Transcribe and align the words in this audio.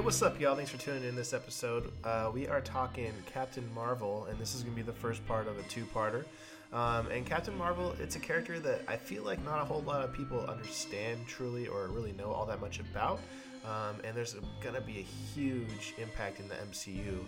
Hey, 0.00 0.04
what's 0.04 0.22
up, 0.22 0.40
y'all? 0.40 0.56
Thanks 0.56 0.70
for 0.70 0.78
tuning 0.78 1.04
in 1.04 1.14
this 1.14 1.34
episode. 1.34 1.92
Uh, 2.04 2.30
we 2.32 2.48
are 2.48 2.62
talking 2.62 3.12
Captain 3.30 3.68
Marvel, 3.74 4.26
and 4.30 4.38
this 4.38 4.54
is 4.54 4.62
going 4.62 4.74
to 4.74 4.82
be 4.82 4.82
the 4.82 4.98
first 4.98 5.22
part 5.26 5.46
of 5.46 5.58
a 5.58 5.62
two-parter. 5.64 6.24
Um, 6.72 7.08
and 7.08 7.26
Captain 7.26 7.54
Marvel, 7.54 7.94
it's 8.00 8.16
a 8.16 8.18
character 8.18 8.58
that 8.60 8.80
I 8.88 8.96
feel 8.96 9.24
like 9.24 9.44
not 9.44 9.60
a 9.60 9.64
whole 9.66 9.82
lot 9.82 10.00
of 10.00 10.14
people 10.14 10.40
understand 10.46 11.26
truly 11.26 11.68
or 11.68 11.88
really 11.88 12.12
know 12.12 12.32
all 12.32 12.46
that 12.46 12.62
much 12.62 12.80
about. 12.80 13.20
Um, 13.66 13.96
and 14.02 14.16
there's 14.16 14.36
going 14.62 14.74
to 14.74 14.80
be 14.80 15.00
a 15.00 15.38
huge 15.38 15.92
impact 15.98 16.40
in 16.40 16.48
the 16.48 16.54
MCU 16.54 17.18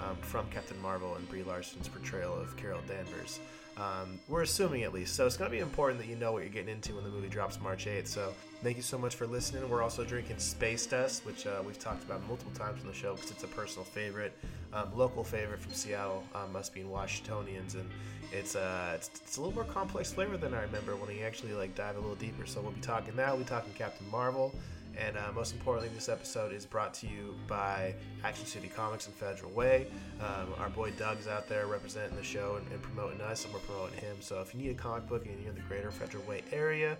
um, 0.00 0.16
from 0.22 0.48
Captain 0.48 0.80
Marvel 0.80 1.16
and 1.16 1.28
Brie 1.28 1.42
Larson's 1.42 1.88
portrayal 1.88 2.34
of 2.34 2.56
Carol 2.56 2.80
Danvers. 2.88 3.40
Um, 3.76 4.20
we're 4.28 4.42
assuming 4.42 4.82
at 4.82 4.92
least. 4.92 5.14
So 5.14 5.26
it's 5.26 5.36
going 5.36 5.50
to 5.50 5.56
be 5.56 5.62
important 5.62 6.00
that 6.00 6.08
you 6.08 6.16
know 6.16 6.32
what 6.32 6.42
you're 6.42 6.52
getting 6.52 6.68
into 6.68 6.94
when 6.94 7.04
the 7.04 7.10
movie 7.10 7.28
drops 7.28 7.60
March 7.60 7.86
8th. 7.86 8.06
So 8.06 8.34
thank 8.62 8.76
you 8.76 8.82
so 8.82 8.98
much 8.98 9.14
for 9.14 9.26
listening. 9.26 9.68
We're 9.68 9.82
also 9.82 10.04
drinking 10.04 10.38
Space 10.38 10.84
Dust, 10.86 11.24
which 11.24 11.46
uh, 11.46 11.62
we've 11.66 11.78
talked 11.78 12.04
about 12.04 12.26
multiple 12.28 12.52
times 12.52 12.82
on 12.82 12.88
the 12.88 12.94
show 12.94 13.14
because 13.14 13.30
it's 13.30 13.44
a 13.44 13.48
personal 13.48 13.84
favorite, 13.84 14.36
um, 14.72 14.88
local 14.94 15.24
favorite 15.24 15.60
from 15.60 15.72
Seattle, 15.72 16.22
um, 16.34 16.52
must 16.52 16.74
be 16.74 16.80
in 16.80 16.90
Washingtonians, 16.90 17.74
and 17.74 17.88
it's, 18.30 18.56
uh, 18.56 18.92
it's 18.94 19.10
it's 19.14 19.36
a 19.36 19.40
little 19.40 19.54
more 19.54 19.64
complex 19.64 20.12
flavor 20.12 20.36
than 20.36 20.54
I 20.54 20.62
remember 20.62 20.96
when 20.96 21.14
you 21.14 21.24
actually 21.24 21.52
like 21.52 21.74
dive 21.74 21.96
a 21.96 22.00
little 22.00 22.14
deeper. 22.14 22.46
So 22.46 22.60
we'll 22.60 22.72
be 22.72 22.80
talking 22.80 23.16
that. 23.16 23.28
We'll 23.28 23.44
be 23.44 23.48
talking 23.48 23.72
Captain 23.74 24.08
Marvel. 24.10 24.54
And 24.98 25.16
uh, 25.16 25.32
most 25.34 25.52
importantly, 25.52 25.90
this 25.94 26.08
episode 26.08 26.52
is 26.52 26.66
brought 26.66 26.94
to 26.94 27.06
you 27.06 27.34
by 27.46 27.94
Action 28.24 28.46
City 28.46 28.68
Comics 28.68 29.06
and 29.06 29.14
Federal 29.14 29.50
Way. 29.52 29.86
Um, 30.20 30.54
our 30.58 30.68
boy 30.68 30.92
Doug's 30.92 31.26
out 31.26 31.48
there 31.48 31.66
representing 31.66 32.16
the 32.16 32.22
show 32.22 32.56
and, 32.56 32.70
and, 32.72 32.82
promoting 32.82 33.20
us, 33.20 33.44
and 33.44 33.52
we're 33.52 33.60
promoting 33.60 33.98
him. 33.98 34.16
So 34.20 34.40
if 34.40 34.54
you 34.54 34.60
need 34.60 34.70
a 34.70 34.74
comic 34.74 35.08
book 35.08 35.26
and 35.26 35.38
you're 35.40 35.50
in 35.50 35.54
the 35.54 35.62
greater 35.62 35.90
Federal 35.90 36.24
Way 36.24 36.42
area, 36.52 36.96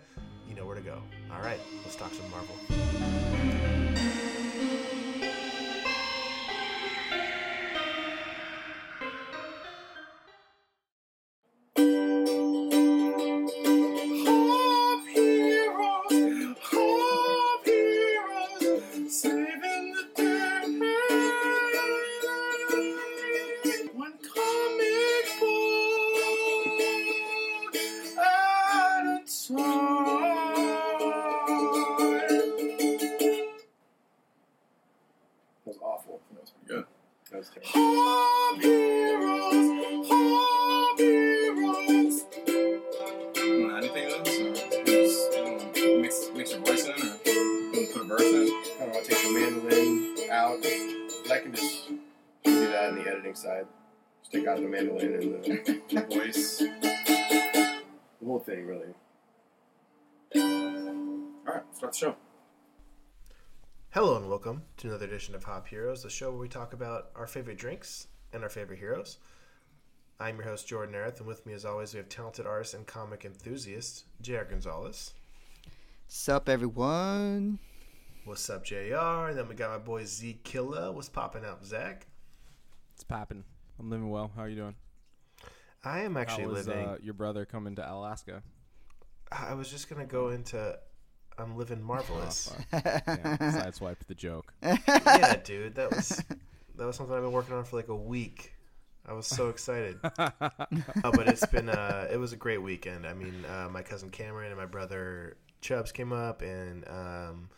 you 0.48 0.54
know 0.54 0.66
where 0.66 0.76
to 0.76 0.82
go. 0.82 1.02
All 1.34 1.42
right, 1.42 1.60
let's 1.84 1.96
talk 1.96 2.12
some 2.12 2.30
Marvel. 2.30 2.56
Of 65.42 65.48
Hop 65.48 65.66
Heroes, 65.66 66.02
the 66.02 66.10
show 66.10 66.30
where 66.30 66.38
we 66.38 66.48
talk 66.48 66.72
about 66.72 67.10
our 67.16 67.26
favorite 67.26 67.58
drinks 67.58 68.06
and 68.32 68.42
our 68.42 68.48
favorite 68.48 68.78
heroes. 68.78 69.18
I'm 70.20 70.36
your 70.36 70.44
host, 70.44 70.68
Jordan 70.68 70.94
Erith, 70.94 71.18
and 71.18 71.26
with 71.26 71.44
me, 71.46 71.52
as 71.52 71.64
always, 71.64 71.92
we 71.92 71.98
have 71.98 72.08
talented 72.08 72.46
artist 72.46 72.74
and 72.74 72.86
comic 72.86 73.24
enthusiast, 73.24 74.04
J.R. 74.20 74.44
Gonzalez. 74.44 75.14
Sup, 76.06 76.48
everyone? 76.48 77.58
What's 78.24 78.48
up, 78.50 78.64
JR? 78.64 79.28
And 79.28 79.38
then 79.38 79.48
we 79.48 79.56
got 79.56 79.70
my 79.70 79.78
boy 79.78 80.04
Z 80.04 80.38
Killa. 80.44 80.92
What's 80.92 81.08
popping 81.08 81.44
up, 81.44 81.64
Zach? 81.64 82.06
It's 82.94 83.02
popping. 83.02 83.42
I'm 83.80 83.90
living 83.90 84.10
well. 84.10 84.30
How 84.36 84.42
are 84.42 84.48
you 84.48 84.56
doing? 84.56 84.76
I 85.82 86.02
am 86.02 86.16
actually 86.16 86.44
How 86.44 86.50
was, 86.50 86.68
living. 86.68 86.86
Uh, 86.86 86.96
your 87.02 87.14
brother 87.14 87.44
coming 87.44 87.74
to 87.76 87.92
Alaska? 87.92 88.44
I 89.32 89.54
was 89.54 89.70
just 89.70 89.90
gonna 89.90 90.04
go 90.04 90.28
into 90.28 90.78
I'm 91.38 91.56
living 91.56 91.82
marvelous. 91.82 92.52
Oh, 92.52 92.64
yeah, 92.84 93.00
sideswiped 93.06 94.06
the 94.06 94.14
joke. 94.14 94.52
yeah, 94.62 95.36
dude, 95.42 95.74
that 95.76 95.90
was 95.90 96.22
that 96.76 96.86
was 96.86 96.96
something 96.96 97.14
I've 97.14 97.22
been 97.22 97.32
working 97.32 97.54
on 97.54 97.64
for 97.64 97.76
like 97.76 97.88
a 97.88 97.96
week. 97.96 98.54
I 99.06 99.14
was 99.14 99.26
so 99.26 99.48
excited. 99.48 99.98
uh, 100.18 100.30
but 100.38 101.26
it's 101.28 101.46
been 101.46 101.68
uh, 101.68 102.08
it 102.10 102.18
was 102.18 102.32
a 102.32 102.36
great 102.36 102.62
weekend. 102.62 103.06
I 103.06 103.14
mean, 103.14 103.44
uh, 103.44 103.68
my 103.68 103.82
cousin 103.82 104.10
Cameron 104.10 104.50
and 104.50 104.58
my 104.58 104.66
brother 104.66 105.36
Chubbs 105.60 105.90
came 105.90 106.12
up, 106.12 106.42
and 106.42 106.86
um, 106.88 107.50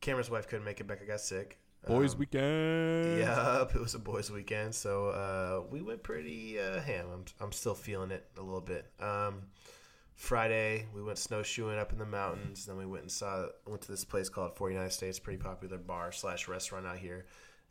Cameron's 0.00 0.30
wife 0.30 0.48
couldn't 0.48 0.64
make 0.64 0.80
it 0.80 0.86
back. 0.86 1.00
I 1.02 1.06
got 1.06 1.20
sick. 1.20 1.58
Boys' 1.86 2.12
um, 2.12 2.20
weekend. 2.20 3.18
Yep, 3.18 3.74
it 3.74 3.80
was 3.80 3.94
a 3.94 3.98
boys' 3.98 4.30
weekend, 4.30 4.74
so 4.74 5.08
uh, 5.08 5.62
we 5.70 5.80
went 5.80 6.02
pretty 6.02 6.60
uh, 6.60 6.80
ham. 6.80 7.06
I'm 7.12 7.24
I'm 7.40 7.52
still 7.52 7.74
feeling 7.74 8.10
it 8.10 8.26
a 8.36 8.42
little 8.42 8.60
bit. 8.60 8.86
Um, 9.00 9.44
Friday, 10.22 10.86
we 10.94 11.02
went 11.02 11.18
snowshoeing 11.18 11.80
up 11.80 11.92
in 11.92 11.98
the 11.98 12.06
mountains. 12.06 12.64
Then 12.64 12.76
we 12.76 12.86
went 12.86 13.02
and 13.02 13.10
saw 13.10 13.46
went 13.66 13.82
to 13.82 13.90
this 13.90 14.04
place 14.04 14.28
called 14.28 14.54
49 14.54 14.88
States, 14.88 15.18
pretty 15.18 15.42
popular 15.42 15.78
bar 15.78 16.12
slash 16.12 16.46
restaurant 16.46 16.86
out 16.86 16.98
here. 16.98 17.26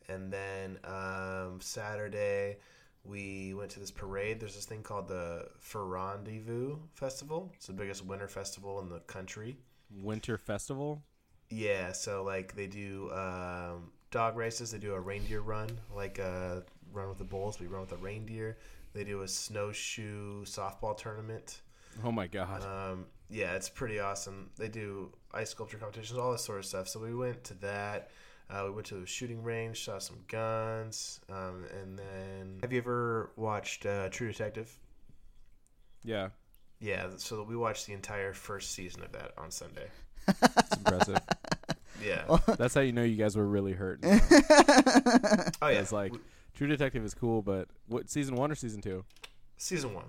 And 0.09 0.33
then 0.33 0.77
um, 0.83 1.61
Saturday, 1.61 2.57
we 3.05 3.53
went 3.53 3.71
to 3.71 3.79
this 3.79 3.89
parade. 3.89 4.41
There's 4.41 4.55
this 4.55 4.65
thing 4.65 4.83
called 4.83 5.07
the 5.07 5.47
Fur 5.59 5.85
Rendezvous 5.85 6.75
Festival. 6.93 7.53
It's 7.55 7.67
the 7.67 7.73
biggest 7.73 8.05
winter 8.05 8.27
festival 8.27 8.81
in 8.81 8.89
the 8.89 8.99
country. 8.99 9.57
Winter 10.03 10.37
festival. 10.37 11.01
Yeah, 11.49 11.93
so 11.93 12.21
like 12.21 12.53
they 12.53 12.67
do 12.67 13.11
um, 13.13 13.91
dog 14.11 14.35
races. 14.35 14.71
They 14.71 14.77
do 14.77 14.93
a 14.93 14.99
reindeer 14.99 15.39
run, 15.39 15.69
like 15.95 16.19
a 16.19 16.23
uh, 16.23 16.61
run 16.91 17.07
with 17.07 17.17
the 17.17 17.23
bulls. 17.23 17.61
We 17.61 17.67
run 17.67 17.79
with 17.79 17.93
a 17.93 17.97
reindeer. 17.97 18.57
They 18.91 19.05
do 19.05 19.21
a 19.21 19.27
snowshoe 19.29 20.43
softball 20.43 20.97
tournament. 20.97 21.61
Oh 22.03 22.11
my 22.11 22.27
god. 22.27 22.63
Um, 22.63 23.05
yeah, 23.29 23.53
it's 23.55 23.69
pretty 23.69 23.99
awesome. 23.99 24.49
They 24.57 24.67
do 24.67 25.11
ice 25.33 25.49
sculpture 25.51 25.77
competitions, 25.77 26.17
all 26.19 26.31
this 26.31 26.43
sort 26.43 26.59
of 26.59 26.65
stuff. 26.65 26.87
So 26.87 26.99
we 26.99 27.13
went 27.13 27.43
to 27.45 27.53
that. 27.55 28.11
Uh, 28.49 28.63
we 28.65 28.71
went 28.71 28.87
to 28.87 28.95
the 28.95 29.05
shooting 29.05 29.41
range, 29.43 29.85
saw 29.85 29.97
some 29.99 30.17
guns, 30.27 31.21
um, 31.29 31.65
and 31.81 31.97
then. 31.97 32.57
Have 32.61 32.73
you 32.73 32.79
ever 32.79 33.31
watched 33.37 33.85
uh, 33.85 34.09
True 34.09 34.27
Detective? 34.29 34.77
Yeah. 36.03 36.29
Yeah, 36.81 37.11
so 37.17 37.43
we 37.43 37.55
watched 37.55 37.87
the 37.87 37.93
entire 37.93 38.33
first 38.33 38.71
season 38.71 39.03
of 39.03 39.11
that 39.13 39.31
on 39.37 39.51
Sunday. 39.51 39.87
It's 40.27 40.77
impressive. 40.77 41.19
Yeah. 42.03 42.39
That's 42.57 42.73
how 42.73 42.81
you 42.81 42.93
know 42.93 43.03
you 43.03 43.15
guys 43.15 43.35
were 43.35 43.45
really 43.45 43.73
hurt. 43.73 43.99
oh 44.03 44.07
yeah. 44.07 45.79
It's 45.79 45.91
like 45.91 46.11
True 46.55 46.65
Detective 46.65 47.05
is 47.05 47.13
cool, 47.13 47.43
but 47.43 47.67
what 47.87 48.09
season 48.09 48.35
one 48.35 48.51
or 48.51 48.55
season 48.55 48.81
two? 48.81 49.03
Season 49.57 49.93
one. 49.93 50.05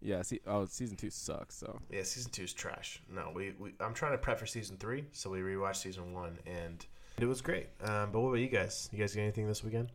Yeah. 0.00 0.22
See, 0.22 0.40
oh, 0.46 0.66
season 0.66 0.96
two 0.96 1.10
sucks. 1.10 1.56
So 1.56 1.80
yeah, 1.90 2.02
season 2.02 2.30
two 2.30 2.44
is 2.44 2.52
trash. 2.52 3.02
No, 3.12 3.32
we, 3.34 3.54
we 3.58 3.72
I'm 3.80 3.94
trying 3.94 4.12
to 4.12 4.18
prep 4.18 4.38
for 4.38 4.46
season 4.46 4.76
three, 4.76 5.04
so 5.12 5.30
we 5.30 5.40
rewatched 5.40 5.76
season 5.76 6.12
one, 6.12 6.38
and 6.46 6.84
it 7.18 7.26
was 7.26 7.40
great. 7.40 7.68
Um, 7.82 8.10
but 8.12 8.20
what 8.20 8.28
about 8.28 8.40
you 8.40 8.48
guys? 8.48 8.88
You 8.92 8.98
guys 8.98 9.14
get 9.14 9.22
anything 9.22 9.46
this 9.46 9.64
weekend? 9.64 9.90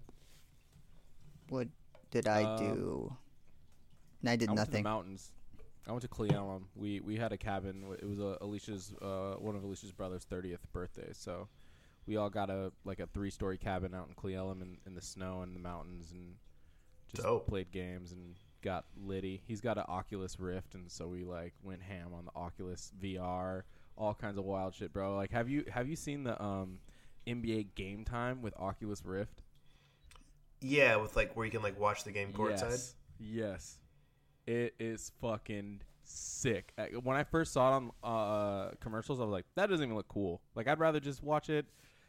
What 1.49 1.67
did 2.11 2.27
I 2.27 2.43
um, 2.43 2.57
do? 2.57 3.17
I 4.25 4.35
did 4.35 4.49
I 4.49 4.53
nothing. 4.53 4.83
mountains. 4.83 5.31
I 5.87 5.91
went 5.91 6.01
to 6.03 6.07
Cle 6.07 6.27
Elum. 6.27 6.63
We 6.75 6.99
we 7.01 7.17
had 7.17 7.31
a 7.31 7.37
cabin. 7.37 7.83
It 8.01 8.05
was 8.05 8.19
uh, 8.19 8.37
Alicia's 8.41 8.93
uh, 9.01 9.35
one 9.39 9.55
of 9.55 9.63
Alicia's 9.63 9.91
brother's 9.91 10.23
thirtieth 10.23 10.71
birthday. 10.71 11.09
So 11.13 11.47
we 12.05 12.17
all 12.17 12.29
got 12.29 12.49
a 12.49 12.71
like 12.85 12.99
a 12.99 13.07
three 13.07 13.29
story 13.29 13.57
cabin 13.57 13.93
out 13.93 14.07
in 14.07 14.13
Cle 14.13 14.31
Elum 14.31 14.61
in, 14.61 14.77
in 14.85 14.95
the 14.95 15.01
snow 15.01 15.41
and 15.41 15.55
the 15.55 15.59
mountains 15.59 16.11
and 16.11 16.35
just 17.11 17.23
Dope. 17.23 17.47
played 17.47 17.71
games 17.71 18.11
and 18.11 18.35
got 18.63 18.85
Liddy. 19.05 19.41
He's 19.47 19.61
got 19.61 19.77
an 19.77 19.83
Oculus 19.87 20.39
Rift, 20.39 20.73
and 20.73 20.89
so 20.91 21.07
we 21.07 21.23
like 21.23 21.53
went 21.61 21.83
ham 21.83 22.13
on 22.13 22.25
the 22.25 22.31
Oculus 22.35 22.91
VR, 23.01 23.63
all 23.95 24.15
kinds 24.15 24.37
of 24.37 24.45
wild 24.45 24.73
shit, 24.73 24.91
bro. 24.91 25.15
Like, 25.15 25.31
have 25.31 25.49
you 25.49 25.65
have 25.71 25.87
you 25.87 25.95
seen 25.95 26.23
the 26.23 26.41
um, 26.41 26.79
NBA 27.27 27.75
Game 27.75 28.03
Time 28.03 28.41
with 28.41 28.55
Oculus 28.57 29.05
Rift? 29.05 29.43
Yeah, 30.61 30.95
with 30.95 31.15
like 31.15 31.35
where 31.35 31.45
you 31.45 31.51
can 31.51 31.61
like 31.61 31.79
watch 31.79 32.03
the 32.03 32.11
game 32.11 32.33
courtside. 32.33 32.71
Yes, 32.71 32.95
yes, 33.19 33.79
it 34.47 34.73
is 34.79 35.11
fucking 35.21 35.81
sick. 36.03 36.73
When 37.03 37.15
I 37.17 37.23
first 37.23 37.53
saw 37.53 37.69
it 37.69 37.73
on 37.75 37.91
uh, 38.03 38.71
commercials, 38.79 39.19
I 39.19 39.23
was 39.23 39.31
like, 39.31 39.45
that 39.55 39.69
doesn't 39.69 39.83
even 39.83 39.95
look 39.95 40.07
cool. 40.07 40.41
Like, 40.55 40.67
I'd 40.67 40.79
rather 40.79 40.99
just 40.99 41.21
watch 41.21 41.49
it 41.49 41.65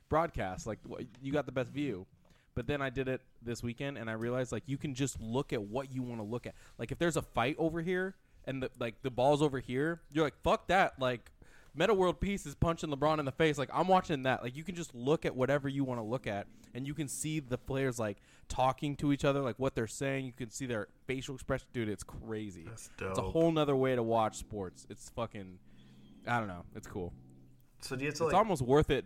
broadcast. 0.08 0.66
Like, 0.66 0.78
you 1.20 1.32
got 1.32 1.46
the 1.46 1.52
best 1.52 1.70
view. 1.70 2.06
But 2.54 2.66
then 2.66 2.80
I 2.80 2.90
did 2.90 3.08
it 3.08 3.20
this 3.42 3.62
weekend, 3.62 3.98
and 3.98 4.08
I 4.08 4.12
realized 4.12 4.52
like 4.52 4.62
you 4.66 4.78
can 4.78 4.94
just 4.94 5.20
look 5.20 5.52
at 5.52 5.62
what 5.62 5.92
you 5.92 6.02
want 6.02 6.20
to 6.20 6.24
look 6.24 6.46
at. 6.46 6.54
Like 6.78 6.92
if 6.92 6.98
there's 6.98 7.16
a 7.16 7.22
fight 7.22 7.56
over 7.58 7.80
here, 7.82 8.14
and 8.46 8.62
the 8.62 8.70
like 8.78 9.02
the 9.02 9.10
ball's 9.10 9.42
over 9.42 9.58
here, 9.58 10.00
you're 10.12 10.24
like 10.24 10.40
fuck 10.42 10.68
that. 10.68 10.98
Like 10.98 11.30
Metta 11.74 11.92
World 11.94 12.20
Peace 12.20 12.46
is 12.46 12.54
punching 12.54 12.90
LeBron 12.90 13.18
in 13.18 13.24
the 13.24 13.32
face. 13.32 13.58
Like 13.58 13.70
I'm 13.72 13.88
watching 13.88 14.22
that. 14.24 14.42
Like 14.42 14.56
you 14.56 14.62
can 14.62 14.74
just 14.74 14.94
look 14.94 15.24
at 15.24 15.34
whatever 15.34 15.68
you 15.68 15.82
want 15.82 15.98
to 15.98 16.04
look 16.04 16.26
at, 16.26 16.46
and 16.74 16.86
you 16.86 16.94
can 16.94 17.08
see 17.08 17.40
the 17.40 17.58
players 17.58 17.98
like 17.98 18.18
talking 18.48 18.94
to 18.96 19.12
each 19.12 19.24
other, 19.24 19.40
like 19.40 19.58
what 19.58 19.74
they're 19.74 19.86
saying. 19.88 20.26
You 20.26 20.32
can 20.32 20.50
see 20.50 20.66
their 20.66 20.88
facial 21.06 21.34
expression. 21.34 21.66
Dude, 21.72 21.88
it's 21.88 22.04
crazy. 22.04 22.66
That's 22.68 22.90
It's 23.00 23.18
a 23.18 23.22
whole 23.22 23.50
nother 23.50 23.74
way 23.74 23.96
to 23.96 24.02
watch 24.02 24.36
sports. 24.36 24.86
It's 24.88 25.08
fucking. 25.10 25.58
I 26.26 26.38
don't 26.38 26.48
know. 26.48 26.64
It's 26.76 26.86
cool. 26.86 27.12
So 27.80 27.96
do 27.96 28.02
you 28.02 28.08
have 28.08 28.14
to 28.18 28.24
It's 28.24 28.32
like? 28.32 28.38
almost 28.38 28.62
worth 28.62 28.90
it. 28.90 29.04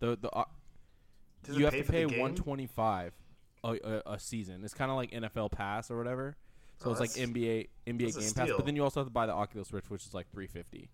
The 0.00 0.18
the 0.20 0.30
uh, 0.30 0.44
does 1.44 1.56
you 1.56 1.64
have 1.64 1.74
to 1.74 1.82
pay 1.84 2.04
125 2.06 3.12
a, 3.64 3.68
a, 3.68 4.12
a 4.14 4.18
season. 4.18 4.64
It's 4.64 4.74
kind 4.74 4.90
of 4.90 4.96
like 4.96 5.10
NFL 5.10 5.52
Pass 5.52 5.90
or 5.90 5.98
whatever. 5.98 6.36
So 6.78 6.88
Oh, 6.88 6.92
it's 6.92 7.00
like 7.00 7.10
NBA 7.10 7.68
NBA 7.86 8.18
Game 8.18 8.32
Pass, 8.34 8.50
but 8.56 8.64
then 8.64 8.74
you 8.76 8.82
also 8.84 9.00
have 9.00 9.06
to 9.06 9.12
buy 9.12 9.26
the 9.26 9.34
Oculus 9.34 9.72
Rift, 9.72 9.90
which 9.90 10.06
is 10.06 10.14
like 10.14 10.30
350. 10.32 10.88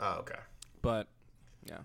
Oh, 0.00 0.16
okay. 0.20 0.38
But 0.82 1.08
yeah, 1.64 1.78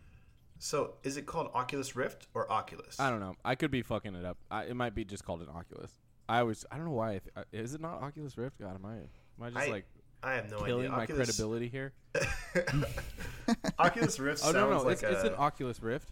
So 0.59 0.95
is 1.03 1.15
it 1.17 1.25
called 1.25 1.49
Oculus 1.53 1.95
Rift 1.95 2.27
or 2.33 2.51
Oculus? 2.51 2.99
I 2.99 3.09
don't 3.09 3.19
know. 3.21 3.35
I 3.45 3.55
could 3.55 3.71
be 3.71 3.81
fucking 3.81 4.13
it 4.15 4.25
up. 4.25 4.37
I, 4.51 4.63
it 4.65 4.75
might 4.75 4.93
be 4.93 5.05
just 5.05 5.23
called 5.25 5.41
an 5.41 5.47
Oculus. 5.49 5.91
I 6.27 6.39
always 6.39 6.65
I 6.71 6.75
don't 6.77 6.85
know 6.85 6.91
why. 6.91 7.07
I 7.09 7.19
th- 7.19 7.23
uh, 7.35 7.43
is 7.53 7.73
it 7.73 7.81
not 7.81 8.01
Oculus 8.01 8.37
Rift? 8.37 8.59
God, 8.59 8.75
am 8.75 8.85
I 8.85 8.95
am 8.95 9.07
I 9.41 9.49
just 9.49 9.67
I- 9.67 9.71
like 9.71 9.85
I 10.21 10.33
have 10.35 10.49
no 10.51 10.59
killing 10.61 10.85
idea. 10.85 10.91
my 10.97 11.03
Oculus, 11.03 11.27
credibility 11.35 11.67
here? 11.67 11.91
Oculus 13.79 14.19
Rift 14.19 14.41
Oh 14.45 14.51
no, 14.51 14.69
no, 14.69 14.81
like 14.83 14.93
it's, 14.93 15.03
a, 15.03 15.11
it's 15.11 15.23
an 15.23 15.33
Oculus 15.37 15.81
Rift. 15.81 16.09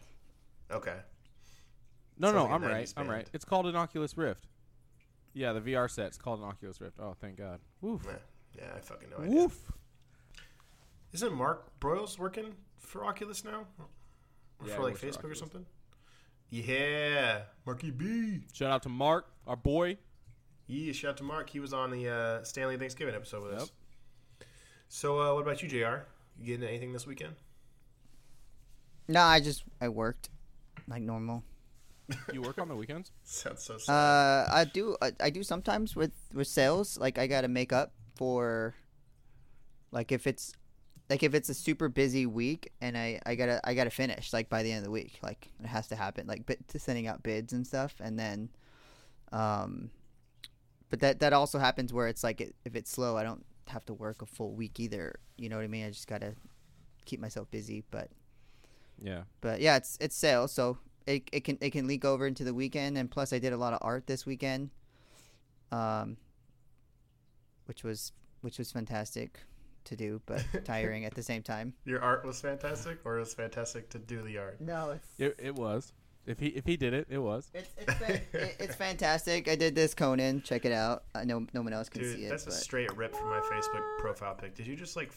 okay. 0.71 0.97
No, 2.21 2.31
no, 2.31 2.44
like 2.44 2.51
a 2.51 2.53
I'm 2.53 2.63
right. 2.63 2.94
I'm 2.97 3.09
right. 3.09 3.27
It's 3.33 3.45
called 3.45 3.65
an 3.68 3.75
Oculus 3.75 4.15
Rift. 4.18 4.47
Yeah, 5.33 5.53
the 5.53 5.62
VR 5.62 5.89
set's 5.89 6.18
called 6.18 6.39
an 6.39 6.45
Oculus 6.45 6.79
Rift. 6.81 6.97
Oh, 7.00 7.15
thank 7.19 7.38
God. 7.38 7.59
Woof. 7.81 8.01
Yeah, 8.06 8.12
yeah, 8.57 8.71
I 8.75 8.79
fucking 8.79 9.09
know. 9.09 9.18
idea. 9.18 9.31
Woof. 9.41 9.71
Isn't 11.13 11.33
Mark 11.33 11.77
Broyles 11.79 12.18
working 12.19 12.53
for 12.79 13.06
Oculus 13.06 13.44
now? 13.44 13.65
Or 13.79 14.68
Yeah, 14.68 14.75
for 14.75 14.83
like 14.83 14.91
works 14.94 15.00
for 15.01 15.07
Facebook 15.07 15.31
or 15.31 15.35
something? 15.35 15.65
Yeah, 16.50 17.41
Marky 17.65 17.91
B. 17.91 18.41
Shout 18.53 18.71
out 18.71 18.83
to 18.83 18.89
Mark, 18.89 19.27
our 19.47 19.56
boy. 19.56 19.97
Yeah, 20.68 20.91
shout 20.94 21.12
out 21.12 21.18
to 21.18 21.23
Mark. 21.23 21.50
He 21.50 21.59
was 21.59 21.73
on 21.73 21.91
the 21.91 22.09
uh, 22.09 22.44
Stanley 22.44 22.77
Thanksgiving 22.77 23.15
episode 23.15 23.44
with 23.44 23.53
Yep. 23.53 23.62
us. 23.62 23.71
So, 24.89 25.19
uh, 25.21 25.33
what 25.33 25.41
about 25.41 25.63
you, 25.63 25.69
Jr? 25.69 26.03
You 26.39 26.45
getting 26.45 26.63
anything 26.68 26.91
this 26.94 27.07
weekend? 27.07 27.35
No, 29.07 29.21
I 29.21 29.39
just 29.39 29.63
I 29.79 29.88
worked 29.89 30.29
like 30.88 31.01
normal. 31.01 31.44
You 32.34 32.42
work 32.42 32.60
on 32.60 32.68
the 32.68 32.75
weekends? 32.75 33.12
Sounds 33.24 33.63
so 33.63 33.78
sad. 33.78 33.94
Uh, 33.94 34.48
I 34.52 34.66
do 34.66 34.96
I, 35.02 35.12
I 35.19 35.30
do 35.30 35.44
sometimes 35.44 35.96
with 35.96 36.12
with 36.34 36.48
sales. 36.48 36.98
Like 36.98 37.18
I 37.18 37.28
gotta 37.28 37.48
make 37.48 37.72
up 37.74 37.94
for. 38.16 38.75
Like 39.94 40.13
if 40.13 40.25
it's, 40.25 40.54
like 41.10 41.22
if 41.22 41.34
it's 41.34 41.50
a 41.50 41.54
super 41.54 41.90
busy 41.90 42.25
week 42.25 42.72
and 42.80 42.98
I 42.98 43.19
I 43.25 43.36
gotta 43.36 43.60
I 43.66 43.74
gotta 43.74 43.90
finish 43.90 44.31
like 44.31 44.48
by 44.48 44.63
the 44.63 44.72
end 44.72 44.80
of 44.80 44.86
the 44.86 44.92
week. 44.92 45.19
Like 45.22 45.50
it 45.60 45.68
has 45.68 45.88
to 45.90 45.96
happen. 45.96 46.28
Like 46.28 46.46
bid, 46.46 46.66
to 46.69 46.80
sending 46.80 47.08
out 47.08 47.24
bids 47.24 47.52
and 47.52 47.68
stuff, 47.68 47.96
and 48.00 48.18
then, 48.18 48.50
um, 49.34 49.92
but 50.90 51.00
that 51.02 51.19
that 51.19 51.34
also 51.34 51.60
happens 51.60 51.92
where 51.94 52.07
it's 52.07 52.24
like 52.24 52.40
it, 52.42 52.56
if 52.64 52.75
it's 52.75 52.90
slow, 52.90 53.18
I 53.18 53.24
don't 53.24 53.46
have 53.68 53.86
to 53.86 53.94
work 53.94 54.22
a 54.22 54.25
full 54.25 54.54
week 54.54 54.80
either. 54.80 55.16
You 55.38 55.50
know 55.50 55.57
what 55.57 55.64
I 55.66 55.68
mean? 55.68 55.86
I 55.86 55.90
just 55.90 56.07
gotta 56.07 56.36
keep 57.06 57.19
myself 57.19 57.50
busy, 57.52 57.84
but 57.92 58.10
Yeah. 59.02 59.24
but 59.42 59.60
yeah, 59.60 59.75
it's 59.78 59.98
it's 60.00 60.16
sales, 60.16 60.54
so 60.54 60.78
it, 61.07 61.30
it 61.31 61.44
can 61.44 61.57
it 61.62 61.71
can 61.71 61.88
leak 61.88 62.06
over 62.06 62.27
into 62.27 62.44
the 62.44 62.53
weekend, 62.53 62.98
and 62.98 63.09
plus 63.09 63.33
I 63.33 63.39
did 63.39 63.53
a 63.53 63.57
lot 63.57 63.74
of 63.74 63.80
art 63.81 64.07
this 64.07 64.25
weekend, 64.25 64.69
um, 65.71 66.18
which 67.65 67.83
was 67.83 68.12
which 68.42 68.57
was 68.57 68.71
fantastic 68.71 69.39
to 69.86 69.95
do, 69.95 70.21
but 70.25 70.44
tiring 70.65 71.06
at 71.06 71.15
the 71.15 71.24
same 71.24 71.42
time. 71.44 71.74
Your 71.86 72.01
art 72.01 72.25
was 72.25 72.39
fantastic, 72.42 73.00
or 73.06 73.18
it 73.18 73.19
was 73.21 73.33
fantastic 73.33 73.89
to 73.89 74.00
do 74.00 74.21
the 74.21 74.38
art? 74.38 74.62
No, 74.62 74.92
it's 74.92 75.07
It, 75.19 75.36
it 75.39 75.56
was. 75.56 75.94
If 76.25 76.38
he 76.39 76.48
if 76.48 76.65
he 76.65 76.77
did 76.77 76.94
it, 76.94 77.07
it 77.09 77.18
was. 77.18 77.50
it's 77.54 77.71
it's, 77.80 77.94
fan- 77.94 78.21
it, 78.33 78.56
it's 78.59 78.75
fantastic. 78.75 79.47
I 79.47 79.56
did 79.56 79.74
this 79.74 79.94
Conan. 79.95 80.44
Check 80.44 80.65
it 80.65 80.71
out. 80.71 81.04
I 81.15 81.24
know 81.24 81.47
no 81.54 81.62
one 81.63 81.74
else 81.74 81.89
can 81.89 82.04
see 82.04 82.15
Dude, 82.15 82.25
it, 82.25 82.30
that's 82.30 82.44
a 82.44 82.47
but 82.47 82.54
straight 82.54 82.95
rip 82.95 83.15
from 83.15 83.30
my 83.30 83.39
Facebook 83.39 83.83
profile 83.97 84.36
pic. 84.36 84.54
Did 84.56 84.68
you 84.68 84.75
just 84.75 84.95
like 84.95 85.12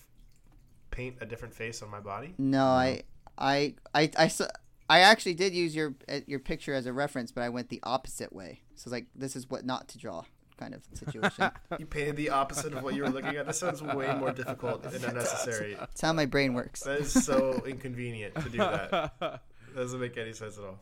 paint 0.91 1.17
a 1.21 1.27
different 1.27 1.53
face 1.53 1.83
on 1.83 1.91
my 1.91 2.01
body? 2.01 2.35
no, 2.39 2.65
I 2.65 3.03
I 3.37 3.75
I 3.95 4.11
I 4.17 4.29
saw. 4.29 4.47
I 4.89 5.01
actually 5.01 5.35
did 5.35 5.55
use 5.55 5.75
your 5.75 5.95
uh, 6.09 6.21
your 6.27 6.39
picture 6.39 6.75
as 6.75 6.87
a 6.87 6.93
reference, 6.93 7.33
but 7.33 7.43
I 7.43 7.49
went 7.49 7.69
the 7.69 7.81
opposite 7.83 8.33
way. 8.33 8.63
So 8.75 8.89
it's 8.89 8.93
like 8.93 9.07
this 9.15 9.37
is 9.37 9.49
what 9.49 9.65
not 9.65 9.89
to 9.89 9.99
draw 9.99 10.25
kind 10.57 10.75
of 10.75 10.83
situation. 10.93 11.51
You 11.79 11.87
painted 11.87 12.17
the 12.17 12.31
opposite 12.31 12.73
of 12.75 12.83
what 12.85 12.95
you 12.95 13.03
were 13.03 13.11
looking 13.11 13.37
at. 13.37 13.47
That 13.47 13.57
sounds 13.57 13.83
way 13.83 14.15
more 14.15 14.31
difficult 14.31 14.85
and 14.87 15.03
unnecessary. 15.05 15.75
That's 15.75 16.01
how 16.01 16.13
my 16.13 16.27
brain 16.27 16.55
works. 16.55 16.83
That 16.83 17.01
is 17.01 17.25
so 17.25 17.63
inconvenient 17.67 18.35
to 18.37 18.49
do 18.49 18.59
that. 18.59 19.43
Doesn't 19.75 20.01
make 20.01 20.17
any 20.17 20.33
sense 20.33 20.59
at 20.59 20.65
all. 20.65 20.79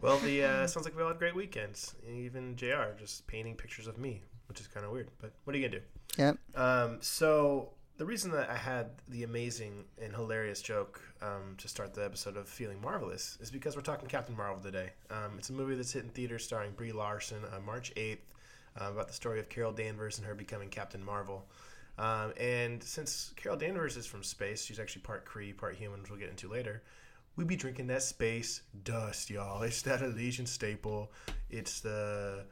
Well, 0.00 0.18
the 0.18 0.44
uh, 0.44 0.66
sounds 0.68 0.86
like 0.86 0.96
we 0.96 1.02
all 1.02 1.08
had 1.08 1.18
great 1.18 1.34
weekends. 1.34 1.96
Even 2.08 2.54
Jr. 2.54 2.94
just 2.96 3.26
painting 3.26 3.56
pictures 3.56 3.88
of 3.88 3.98
me, 3.98 4.22
which 4.48 4.60
is 4.60 4.68
kind 4.68 4.86
of 4.86 4.92
weird. 4.92 5.10
But 5.20 5.32
what 5.42 5.56
are 5.56 5.58
you 5.58 5.68
gonna 5.68 5.80
do? 5.80 6.22
Yep. 6.22 6.38
Um, 6.54 6.98
so 7.00 7.70
the 7.98 8.06
reason 8.06 8.30
that 8.30 8.48
I 8.48 8.56
had 8.56 8.90
the 9.08 9.24
amazing 9.24 9.84
and 10.00 10.14
hilarious 10.14 10.62
joke 10.62 11.02
um, 11.20 11.56
to 11.58 11.66
start 11.66 11.94
the 11.94 12.04
episode 12.04 12.36
of 12.36 12.48
Feeling 12.48 12.80
Marvelous 12.80 13.36
is 13.40 13.50
because 13.50 13.74
we're 13.74 13.82
talking 13.82 14.08
Captain 14.08 14.36
Marvel 14.36 14.62
today. 14.62 14.92
Um, 15.10 15.32
it's 15.36 15.50
a 15.50 15.52
movie 15.52 15.74
that's 15.74 15.92
hitting 15.92 16.10
theaters 16.10 16.44
starring 16.44 16.70
Brie 16.72 16.92
Larson 16.92 17.38
on 17.52 17.66
March 17.66 17.92
8th 17.96 18.18
uh, 18.80 18.90
about 18.92 19.08
the 19.08 19.14
story 19.14 19.40
of 19.40 19.48
Carol 19.48 19.72
Danvers 19.72 20.18
and 20.18 20.26
her 20.28 20.36
becoming 20.36 20.68
Captain 20.68 21.04
Marvel. 21.04 21.44
Um, 21.98 22.32
and 22.38 22.80
since 22.80 23.32
Carol 23.34 23.58
Danvers 23.58 23.96
is 23.96 24.06
from 24.06 24.22
space, 24.22 24.64
she's 24.64 24.78
actually 24.78 25.02
part 25.02 25.26
Kree, 25.26 25.56
part 25.56 25.74
human, 25.74 26.00
which 26.00 26.10
we'll 26.10 26.20
get 26.20 26.30
into 26.30 26.48
later. 26.48 26.84
We 27.34 27.42
be 27.42 27.56
drinking 27.56 27.88
that 27.88 28.04
space 28.04 28.62
dust, 28.84 29.28
y'all. 29.28 29.62
It's 29.62 29.82
that 29.82 30.02
Elysian 30.02 30.46
staple. 30.46 31.10
It's 31.50 31.80
the 31.80 32.44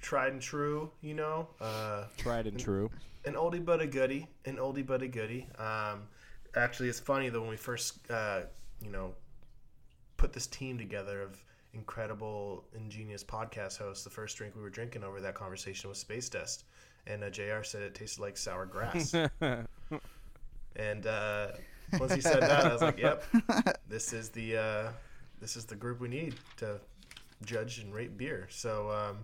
tried 0.00 0.32
and 0.32 0.40
true, 0.40 0.92
you 1.00 1.14
know. 1.14 1.48
Uh, 1.60 2.04
Tried 2.18 2.46
and 2.46 2.58
true. 2.58 2.88
An 3.24 3.34
oldie 3.34 3.64
but 3.64 3.80
a 3.80 3.86
goodie, 3.86 4.26
an 4.44 4.56
oldie 4.56 4.86
but 4.86 5.02
a 5.02 5.08
goodie. 5.08 5.48
Um, 5.58 6.04
actually, 6.56 6.88
it's 6.88 7.00
funny 7.00 7.28
though 7.28 7.40
when 7.40 7.50
we 7.50 7.56
first, 7.56 7.98
uh, 8.10 8.42
you 8.80 8.90
know, 8.90 9.14
put 10.16 10.32
this 10.32 10.46
team 10.46 10.78
together 10.78 11.22
of 11.22 11.42
incredible, 11.74 12.64
ingenious 12.74 13.24
podcast 13.24 13.78
hosts. 13.78 14.04
The 14.04 14.10
first 14.10 14.36
drink 14.36 14.54
we 14.54 14.62
were 14.62 14.70
drinking 14.70 15.04
over 15.04 15.20
that 15.20 15.34
conversation 15.34 15.88
was 15.88 15.98
Space 15.98 16.28
Dust, 16.28 16.64
and 17.06 17.24
uh, 17.24 17.30
Jr. 17.30 17.62
said 17.62 17.82
it 17.82 17.94
tasted 17.94 18.20
like 18.20 18.36
sour 18.36 18.66
grass. 18.66 19.14
and 20.76 21.06
uh, 21.06 21.48
once 21.98 22.14
he 22.14 22.20
said 22.20 22.42
that, 22.42 22.66
I 22.66 22.72
was 22.72 22.82
like, 22.82 22.98
"Yep, 22.98 23.24
this 23.88 24.12
is 24.12 24.30
the 24.30 24.56
uh, 24.56 24.92
this 25.40 25.56
is 25.56 25.64
the 25.64 25.76
group 25.76 26.00
we 26.00 26.08
need 26.08 26.34
to 26.58 26.80
judge 27.44 27.78
and 27.78 27.94
rate 27.94 28.16
beer." 28.16 28.46
So. 28.50 28.90
Um, 28.90 29.18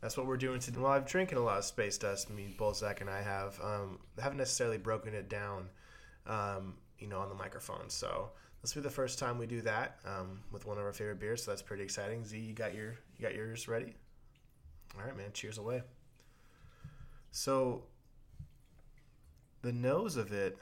that's 0.00 0.16
what 0.16 0.26
we're 0.26 0.36
doing 0.36 0.60
today. 0.60 0.78
Well, 0.80 0.92
I've 0.92 1.06
drinking 1.06 1.38
a 1.38 1.42
lot 1.42 1.58
of 1.58 1.64
space 1.64 1.98
dust. 1.98 2.30
Me, 2.30 2.54
both 2.58 2.76
Zach 2.76 3.00
and 3.00 3.10
I 3.10 3.20
have. 3.22 3.58
Um, 3.62 3.98
haven't 4.20 4.38
necessarily 4.38 4.78
broken 4.78 5.14
it 5.14 5.28
down, 5.28 5.68
um, 6.26 6.74
you 6.98 7.08
know, 7.08 7.18
on 7.20 7.28
the 7.28 7.34
microphone. 7.34 7.88
So 7.88 8.30
this 8.62 8.74
will 8.74 8.82
be 8.82 8.88
the 8.88 8.94
first 8.94 9.18
time 9.18 9.38
we 9.38 9.46
do 9.46 9.60
that 9.62 9.98
um, 10.04 10.40
with 10.52 10.66
one 10.66 10.78
of 10.78 10.84
our 10.84 10.92
favorite 10.92 11.18
beers. 11.20 11.42
So 11.44 11.50
that's 11.50 11.62
pretty 11.62 11.82
exciting. 11.82 12.24
Z, 12.24 12.38
you 12.38 12.52
got 12.54 12.74
your 12.74 12.96
you 13.18 13.22
got 13.22 13.34
yours 13.34 13.66
ready? 13.68 13.94
All 14.98 15.04
right, 15.04 15.16
man. 15.16 15.30
Cheers 15.32 15.58
away. 15.58 15.82
So 17.30 17.84
the 19.62 19.72
nose 19.72 20.16
of 20.16 20.32
it, 20.32 20.56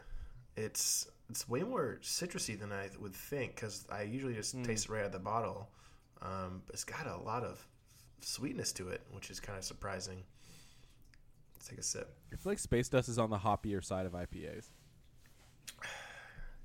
it's 0.56 1.08
it's 1.28 1.48
way 1.48 1.62
more 1.62 1.98
citrusy 2.02 2.58
than 2.58 2.72
I 2.72 2.88
would 3.00 3.14
think 3.14 3.54
because 3.56 3.84
I 3.90 4.02
usually 4.02 4.34
just 4.34 4.56
Mm. 4.56 4.64
taste 4.64 4.86
it 4.86 4.90
right 4.92 5.00
out 5.00 5.06
of 5.06 5.12
the 5.12 5.18
bottle. 5.18 5.68
Um, 6.22 6.62
but 6.66 6.74
it's 6.74 6.84
got 6.84 7.06
a 7.06 7.16
lot 7.16 7.42
of 7.44 7.66
sweetness 8.20 8.72
to 8.72 8.88
it, 8.88 9.02
which 9.12 9.30
is 9.30 9.40
kind 9.40 9.58
of 9.58 9.64
surprising. 9.64 10.22
Let's 11.54 11.68
take 11.68 11.78
a 11.78 11.82
sip. 11.82 12.14
I 12.32 12.36
feel 12.36 12.52
like 12.52 12.58
Space 12.58 12.88
Dust 12.88 13.08
is 13.08 13.18
on 13.18 13.30
the 13.30 13.38
hoppier 13.38 13.84
side 13.84 14.06
of 14.06 14.12
IPAs. 14.12 14.68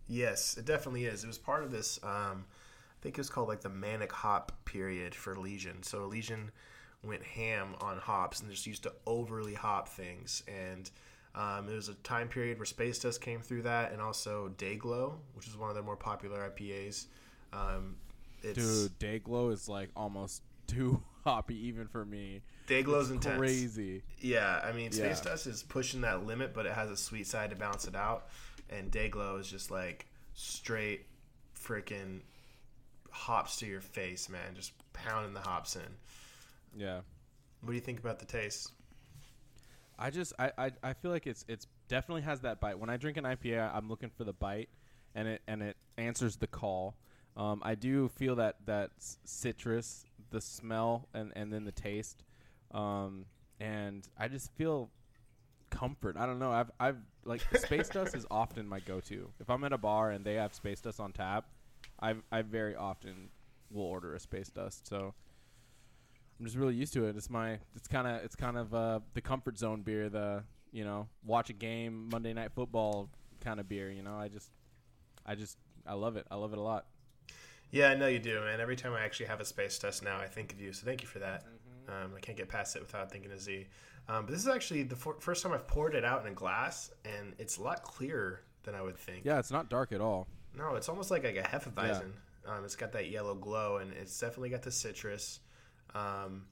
Yes, 0.07 0.57
it 0.57 0.65
definitely 0.65 1.05
is. 1.05 1.23
It 1.23 1.27
was 1.27 1.37
part 1.37 1.63
of 1.63 1.71
this. 1.71 1.97
Um, 2.03 2.43
I 2.43 2.97
think 3.01 3.15
it 3.15 3.17
was 3.17 3.29
called 3.29 3.47
like 3.47 3.61
the 3.61 3.69
manic 3.69 4.11
hop 4.11 4.51
period 4.65 5.15
for 5.15 5.35
Elysian. 5.35 5.83
So 5.83 6.03
Elysian 6.03 6.51
went 7.01 7.23
ham 7.23 7.75
on 7.79 7.97
hops 7.97 8.41
and 8.41 8.51
just 8.51 8.67
used 8.67 8.83
to 8.83 8.91
overly 9.07 9.53
hop 9.53 9.87
things. 9.87 10.43
And 10.49 10.91
um, 11.33 11.69
it 11.69 11.75
was 11.75 11.87
a 11.87 11.93
time 11.95 12.27
period 12.27 12.59
where 12.59 12.65
Space 12.65 12.99
Dust 12.99 13.21
came 13.21 13.41
through 13.41 13.61
that, 13.63 13.93
and 13.93 14.01
also 14.01 14.51
Dayglow, 14.57 15.15
which 15.33 15.47
is 15.47 15.55
one 15.55 15.69
of 15.69 15.75
their 15.75 15.83
more 15.83 15.95
popular 15.95 16.51
IPAs. 16.51 17.05
Um, 17.53 17.95
it's, 18.43 18.57
Dude, 18.57 18.99
Dayglow 18.99 19.53
is 19.53 19.69
like 19.69 19.89
almost 19.95 20.41
too 20.71 21.01
hoppy 21.23 21.67
even 21.67 21.87
for 21.87 22.05
me. 22.05 22.41
Dayglow's 22.67 23.09
It's 23.11 23.25
intense. 23.25 23.37
crazy. 23.37 24.03
Yeah, 24.19 24.59
I 24.63 24.71
mean, 24.71 24.91
Space 24.91 25.21
Yeah. 25.23 25.31
Dust 25.31 25.47
is 25.47 25.63
pushing 25.63 26.01
that 26.01 26.25
limit, 26.25 26.53
but 26.53 26.65
it 26.65 26.71
has 26.73 26.89
a 26.89 26.97
sweet 26.97 27.27
side 27.27 27.49
to 27.49 27.55
balance 27.55 27.85
it 27.87 27.95
out. 27.95 28.27
And 28.69 28.91
Dayglow 28.91 29.39
is 29.39 29.49
just 29.49 29.69
like 29.71 30.07
straight 30.33 31.05
freaking 31.59 32.21
hops 33.09 33.57
to 33.57 33.65
your 33.65 33.81
face, 33.81 34.29
man. 34.29 34.55
Just 34.55 34.71
pounding 34.93 35.33
the 35.33 35.41
hops 35.41 35.75
in. 35.75 35.81
Yeah. 36.75 37.01
What 37.61 37.71
do 37.71 37.73
you 37.73 37.81
think 37.81 37.99
about 37.99 38.19
the 38.19 38.25
taste? 38.25 38.71
I 39.99 40.09
just 40.09 40.33
I, 40.39 40.51
I, 40.57 40.71
I 40.81 40.93
feel 40.93 41.11
like 41.11 41.27
it's 41.27 41.45
it's 41.47 41.67
definitely 41.87 42.21
has 42.23 42.39
that 42.41 42.59
bite. 42.59 42.79
When 42.79 42.89
I 42.89 42.97
drink 42.97 43.17
an 43.17 43.25
IPA, 43.25 43.75
I'm 43.75 43.87
looking 43.89 44.09
for 44.09 44.23
the 44.23 44.33
bite, 44.33 44.69
and 45.13 45.27
it 45.27 45.41
and 45.47 45.61
it 45.61 45.77
answers 45.97 46.37
the 46.37 46.47
call. 46.47 46.95
Um, 47.37 47.61
I 47.63 47.75
do 47.75 48.07
feel 48.09 48.35
that 48.37 48.55
that 48.65 48.91
citrus, 48.97 50.05
the 50.31 50.41
smell, 50.41 51.07
and 51.13 51.31
and 51.35 51.53
then 51.53 51.65
the 51.65 51.71
taste, 51.71 52.23
um, 52.71 53.25
and 53.59 54.07
I 54.17 54.27
just 54.27 54.51
feel 54.53 54.89
comfort. 55.69 56.17
I 56.17 56.25
don't 56.25 56.39
know. 56.39 56.51
I've 56.51 56.71
I've 56.79 56.97
like 57.25 57.41
space 57.57 57.89
dust 57.93 58.15
is 58.15 58.25
often 58.29 58.67
my 58.67 58.79
go-to. 58.79 59.29
If 59.39 59.49
I'm 59.49 59.63
at 59.63 59.73
a 59.73 59.77
bar 59.77 60.11
and 60.11 60.25
they 60.25 60.35
have 60.35 60.53
space 60.53 60.81
dust 60.81 60.99
on 60.99 61.11
tap, 61.13 61.45
I 61.99 62.15
I 62.31 62.41
very 62.41 62.75
often 62.75 63.29
will 63.71 63.83
order 63.83 64.13
a 64.13 64.19
space 64.19 64.49
dust. 64.49 64.87
So 64.87 65.13
I'm 66.39 66.45
just 66.45 66.57
really 66.57 66.75
used 66.75 66.93
to 66.93 67.05
it. 67.05 67.15
It's 67.15 67.29
my 67.29 67.59
it's 67.75 67.87
kind 67.87 68.07
of 68.07 68.23
it's 68.23 68.35
kind 68.35 68.57
of 68.57 68.73
uh, 68.73 68.99
the 69.13 69.21
comfort 69.21 69.57
zone 69.57 69.81
beer. 69.81 70.09
The 70.09 70.43
you 70.71 70.83
know 70.83 71.07
watch 71.25 71.49
a 71.49 71.53
game 71.53 72.09
Monday 72.11 72.33
night 72.33 72.51
football 72.53 73.09
kind 73.41 73.59
of 73.59 73.67
beer. 73.67 73.89
You 73.89 74.03
know 74.03 74.15
I 74.15 74.27
just 74.27 74.49
I 75.25 75.35
just 75.35 75.57
I 75.87 75.93
love 75.93 76.15
it. 76.17 76.27
I 76.29 76.35
love 76.35 76.53
it 76.53 76.59
a 76.59 76.61
lot. 76.61 76.85
Yeah, 77.71 77.89
I 77.89 77.95
know 77.95 78.07
you 78.07 78.19
do, 78.19 78.41
man. 78.41 78.59
Every 78.59 78.75
time 78.75 78.93
I 78.93 79.01
actually 79.01 79.27
have 79.27 79.39
a 79.39 79.45
space 79.45 79.79
dust 79.79 80.03
now, 80.03 80.17
I 80.17 80.27
think 80.27 80.51
of 80.53 80.59
you. 80.59 80.73
So 80.73 80.85
thank 80.85 81.01
you 81.01 81.07
for 81.07 81.19
that. 81.19 81.45
Um, 81.87 82.11
I 82.15 82.19
can't 82.19 82.37
get 82.37 82.49
past 82.49 82.75
it 82.75 82.81
without 82.81 83.11
thinking 83.11 83.31
of 83.31 83.39
Z. 83.39 83.67
Um, 84.07 84.25
but 84.25 84.31
this 84.31 84.41
is 84.41 84.47
actually 84.47 84.83
the 84.83 84.95
f- 84.95 85.21
first 85.21 85.43
time 85.43 85.53
I've 85.53 85.67
poured 85.67 85.95
it 85.95 86.03
out 86.03 86.21
in 86.25 86.31
a 86.31 86.35
glass, 86.35 86.91
and 87.05 87.33
it's 87.37 87.57
a 87.57 87.61
lot 87.61 87.83
clearer 87.83 88.41
than 88.63 88.75
I 88.75 88.81
would 88.81 88.97
think. 88.97 89.25
Yeah, 89.25 89.39
it's 89.39 89.51
not 89.51 89.69
dark 89.69 89.91
at 89.91 90.01
all. 90.01 90.27
No, 90.57 90.75
it's 90.75 90.89
almost 90.89 91.11
like, 91.11 91.23
like 91.23 91.37
a 91.37 91.43
Hefeweizen. 91.43 92.11
Um, 92.45 92.65
it's 92.65 92.75
got 92.75 92.91
that 92.93 93.09
yellow 93.09 93.35
glow, 93.35 93.77
and 93.77 93.93
it's 93.93 94.19
definitely 94.19 94.49
got 94.49 94.63
the 94.63 94.71
citrus 94.71 95.39
um, 95.95 96.45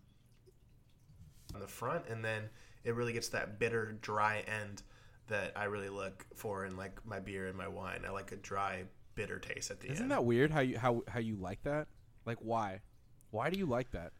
on 1.53 1.59
the 1.59 1.67
front, 1.67 2.07
and 2.07 2.23
then 2.23 2.49
it 2.83 2.95
really 2.95 3.13
gets 3.13 3.29
that 3.29 3.59
bitter, 3.59 3.97
dry 4.01 4.43
end 4.47 4.83
that 5.27 5.51
I 5.55 5.65
really 5.65 5.89
look 5.89 6.25
for 6.35 6.65
in 6.65 6.77
like 6.77 7.05
my 7.05 7.19
beer 7.19 7.47
and 7.47 7.57
my 7.57 7.67
wine. 7.67 8.01
I 8.07 8.11
like 8.11 8.31
a 8.31 8.37
dry, 8.37 8.83
bitter 9.19 9.37
taste 9.37 9.69
at 9.69 9.81
the 9.81 9.87
end. 9.87 9.95
Isn't 9.95 10.07
that 10.07 10.23
weird? 10.23 10.49
How 10.49 10.61
you 10.61 10.79
how 10.79 11.03
how 11.09 11.19
you 11.19 11.35
like 11.35 11.61
that? 11.63 11.87
Like 12.25 12.37
why? 12.39 12.79
Why 13.31 13.49
do 13.49 13.59
you 13.59 13.65
like 13.65 13.91
that? 13.91 14.13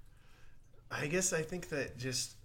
I 0.92 1.08
guess 1.08 1.32
I 1.32 1.42
think 1.42 1.70
that 1.70 1.98
just 1.98 2.36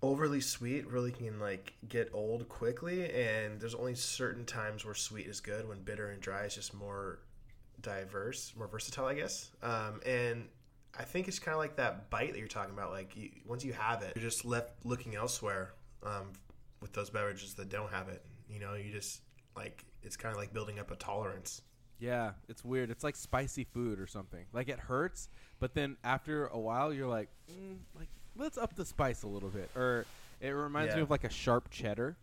overly 0.00 0.40
sweet 0.40 0.86
really 0.86 1.12
can 1.12 1.38
like 1.38 1.74
get 1.86 2.08
old 2.14 2.48
quickly, 2.48 3.12
and 3.12 3.60
there's 3.60 3.74
only 3.74 3.94
certain 3.94 4.46
times 4.46 4.86
where 4.86 4.94
sweet 4.94 5.26
is 5.26 5.40
good. 5.40 5.68
When 5.68 5.82
bitter 5.82 6.08
and 6.08 6.22
dry 6.22 6.44
is 6.44 6.54
just 6.54 6.72
more 6.72 7.18
diverse, 7.82 8.54
more 8.56 8.66
versatile, 8.66 9.04
I 9.04 9.14
guess. 9.14 9.50
Um, 9.62 10.00
and 10.06 10.48
I 10.98 11.02
think 11.02 11.28
it's 11.28 11.38
kind 11.38 11.54
of 11.54 11.58
like 11.58 11.76
that 11.76 12.08
bite 12.08 12.32
that 12.32 12.38
you're 12.38 12.48
talking 12.48 12.72
about. 12.72 12.92
Like 12.92 13.14
you, 13.14 13.28
once 13.44 13.62
you 13.62 13.74
have 13.74 14.02
it, 14.02 14.14
you're 14.16 14.24
just 14.24 14.46
left 14.46 14.72
looking 14.84 15.16
elsewhere 15.16 15.74
um, 16.02 16.32
with 16.80 16.94
those 16.94 17.10
beverages 17.10 17.52
that 17.54 17.68
don't 17.68 17.92
have 17.92 18.08
it. 18.08 18.24
You 18.48 18.60
know, 18.60 18.72
you 18.72 18.90
just 18.90 19.20
like 19.54 19.84
it's 20.02 20.16
kind 20.16 20.32
of 20.32 20.40
like 20.40 20.54
building 20.54 20.78
up 20.78 20.90
a 20.90 20.96
tolerance. 20.96 21.62
Yeah, 21.98 22.32
it's 22.48 22.64
weird. 22.64 22.90
It's 22.90 23.04
like 23.04 23.16
spicy 23.16 23.64
food 23.64 24.00
or 24.00 24.06
something. 24.06 24.44
Like 24.52 24.68
it 24.68 24.78
hurts, 24.78 25.28
but 25.60 25.74
then 25.74 25.96
after 26.04 26.46
a 26.48 26.58
while, 26.58 26.92
you're 26.92 27.08
like, 27.08 27.28
mm, 27.50 27.76
like 27.98 28.08
let's 28.36 28.58
up 28.58 28.74
the 28.74 28.84
spice 28.84 29.22
a 29.22 29.28
little 29.28 29.48
bit. 29.48 29.70
Or 29.76 30.04
it 30.40 30.50
reminds 30.50 30.94
me 30.96 31.02
of 31.02 31.10
like 31.10 31.24
a 31.24 31.30
sharp 31.30 31.70
cheddar. 31.70 32.16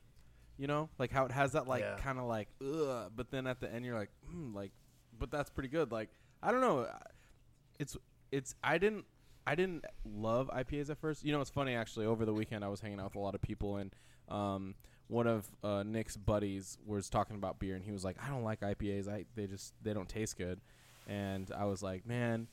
You 0.57 0.67
know, 0.67 0.89
like 0.99 1.11
how 1.11 1.25
it 1.25 1.31
has 1.31 1.53
that 1.53 1.67
like 1.67 1.81
Yeah. 1.81 1.95
kind 1.97 2.19
of 2.19 2.25
like 2.25 2.47
ugh, 2.61 3.11
but 3.15 3.31
then 3.31 3.47
at 3.47 3.59
the 3.59 3.73
end 3.73 3.83
you're 3.85 3.97
like, 3.97 4.11
mm, 4.31 4.53
like, 4.53 4.71
but 5.17 5.31
that's 5.31 5.49
pretty 5.49 5.69
good. 5.69 5.91
Like 5.91 6.09
I 6.43 6.51
don't 6.51 6.61
know, 6.61 6.87
it's 7.79 7.97
it's 8.31 8.53
I 8.63 8.77
didn't 8.77 9.05
I 9.47 9.55
didn't 9.55 9.85
love 10.05 10.51
IPAs 10.53 10.91
at 10.91 10.99
first. 10.99 11.25
You 11.25 11.31
know, 11.31 11.41
it's 11.41 11.49
funny 11.49 11.73
actually. 11.73 12.05
Over 12.05 12.25
the 12.25 12.33
weekend, 12.33 12.63
I 12.63 12.67
was 12.67 12.79
hanging 12.79 12.99
out 12.99 13.05
with 13.05 13.15
a 13.15 13.19
lot 13.19 13.33
of 13.33 13.41
people, 13.41 13.77
and 13.77 13.91
um, 14.29 14.75
one 15.11 15.27
of 15.27 15.45
uh, 15.61 15.83
Nick's 15.83 16.15
buddies 16.15 16.77
was 16.85 17.09
talking 17.09 17.35
about 17.35 17.59
beer, 17.59 17.75
and 17.75 17.83
he 17.83 17.91
was 17.91 18.05
like, 18.05 18.15
"I 18.25 18.29
don't 18.29 18.43
like 18.43 18.61
IPAs. 18.61 19.09
I 19.09 19.25
they 19.35 19.45
just 19.45 19.73
they 19.83 19.93
don't 19.93 20.07
taste 20.07 20.37
good." 20.37 20.61
And 21.05 21.51
I 21.55 21.65
was 21.65 21.83
like, 21.83 22.05
"Man, 22.05 22.47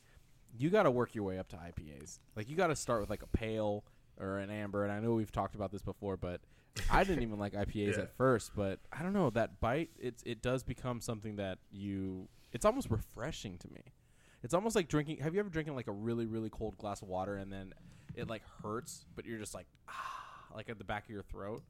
you 0.57 0.69
got 0.69 0.83
to 0.83 0.91
work 0.91 1.15
your 1.15 1.23
way 1.23 1.39
up 1.39 1.47
to 1.49 1.55
IPAs. 1.55 2.19
Like 2.35 2.49
you 2.49 2.57
got 2.57 2.67
to 2.67 2.75
start 2.75 2.99
with 2.99 3.09
like 3.09 3.23
a 3.23 3.27
pale 3.27 3.85
or 4.19 4.39
an 4.39 4.49
amber." 4.49 4.83
And 4.83 4.91
I 4.91 4.99
know 4.99 5.13
we've 5.13 5.31
talked 5.31 5.55
about 5.55 5.71
this 5.71 5.81
before, 5.81 6.17
but 6.17 6.41
I 6.91 7.05
didn't 7.05 7.23
even 7.23 7.39
like 7.39 7.53
IPAs 7.53 7.95
Yeah. 7.95 8.03
at 8.03 8.17
first. 8.17 8.51
But 8.55 8.79
I 8.91 9.03
don't 9.03 9.13
know 9.13 9.29
that 9.29 9.61
bite. 9.61 9.91
It's 9.97 10.21
it 10.25 10.41
does 10.41 10.61
become 10.63 10.99
something 10.99 11.37
that 11.37 11.59
you. 11.71 12.27
It's 12.51 12.65
almost 12.65 12.89
refreshing 12.91 13.57
to 13.59 13.71
me. 13.71 13.83
It's 14.43 14.53
almost 14.53 14.75
like 14.75 14.89
drinking. 14.89 15.19
Have 15.19 15.33
you 15.33 15.39
ever 15.39 15.49
drinking 15.49 15.75
like 15.75 15.87
a 15.87 15.93
really 15.93 16.25
really 16.25 16.49
cold 16.49 16.77
glass 16.77 17.01
of 17.01 17.07
water 17.07 17.37
and 17.37 17.53
then 17.53 17.73
it 18.15 18.29
like 18.29 18.41
hurts, 18.61 19.05
but 19.15 19.25
you're 19.25 19.39
just 19.39 19.53
like 19.55 19.67
ah, 19.87 20.53
like 20.53 20.67
at 20.69 20.77
the 20.77 20.83
back 20.83 21.05
of 21.05 21.09
your 21.09 21.23
throat. 21.23 21.63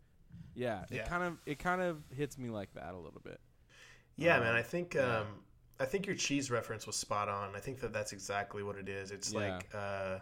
Yeah, 0.55 0.85
Yeah. 0.89 0.97
it 0.97 1.05
kind 1.05 1.23
of 1.23 1.37
it 1.45 1.59
kind 1.59 1.81
of 1.81 2.03
hits 2.15 2.37
me 2.37 2.49
like 2.49 2.73
that 2.73 2.93
a 2.93 2.97
little 2.97 3.21
bit. 3.23 3.39
Yeah, 4.15 4.37
Um, 4.37 4.41
man. 4.41 4.55
I 4.55 4.61
think 4.61 4.95
yeah. 4.95 5.19
um, 5.19 5.27
I 5.79 5.85
think 5.85 6.05
your 6.05 6.15
cheese 6.15 6.51
reference 6.51 6.85
was 6.85 6.95
spot 6.95 7.29
on. 7.29 7.55
I 7.55 7.59
think 7.59 7.79
that 7.81 7.93
that's 7.93 8.11
exactly 8.11 8.63
what 8.63 8.75
it 8.77 8.89
is. 8.89 9.11
It's 9.11 9.31
Yeah. 9.31 9.39
like 9.51 9.69
uh, 9.73 10.19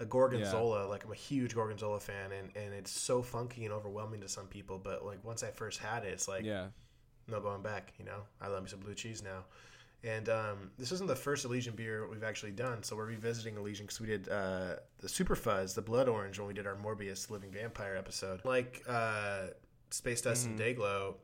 a 0.00 0.06
gorgonzola. 0.06 0.86
Like 0.86 1.04
I'm 1.04 1.12
a 1.12 1.14
huge 1.14 1.54
gorgonzola 1.54 2.00
fan, 2.00 2.32
and, 2.32 2.50
and 2.56 2.74
it's 2.74 2.90
so 2.90 3.22
funky 3.22 3.64
and 3.64 3.72
overwhelming 3.74 4.20
to 4.22 4.28
some 4.28 4.46
people. 4.46 4.78
But 4.78 5.04
like 5.04 5.24
once 5.24 5.42
I 5.42 5.50
first 5.50 5.78
had 5.80 6.04
it, 6.04 6.08
it's 6.12 6.28
like 6.28 6.44
yeah, 6.44 6.68
no 7.28 7.40
going 7.40 7.62
back. 7.62 7.92
You 7.98 8.04
know, 8.04 8.22
I 8.40 8.48
love 8.48 8.62
me 8.62 8.68
some 8.68 8.80
blue 8.80 8.94
cheese 8.94 9.22
now. 9.22 9.44
And 10.02 10.28
um, 10.30 10.70
this 10.78 10.92
isn't 10.92 11.06
the 11.08 11.14
first 11.16 11.44
Elysian 11.44 11.74
beer 11.74 12.08
we've 12.08 12.22
actually 12.24 12.52
done, 12.52 12.82
so 12.82 12.96
we're 12.96 13.04
revisiting 13.04 13.56
Elysian 13.56 13.84
because 13.86 14.00
we 14.00 14.06
did 14.06 14.28
uh, 14.30 14.76
the 15.00 15.08
Super 15.08 15.36
Fuzz, 15.36 15.74
the 15.74 15.82
Blood 15.82 16.08
Orange, 16.08 16.38
when 16.38 16.48
we 16.48 16.54
did 16.54 16.66
our 16.66 16.74
Morbius 16.76 17.28
Living 17.30 17.50
Vampire 17.50 17.96
episode. 17.96 18.42
Like 18.44 18.82
uh, 18.88 19.48
Space 19.90 20.22
Dust 20.22 20.46
and 20.46 20.58
Dayglow, 20.58 21.16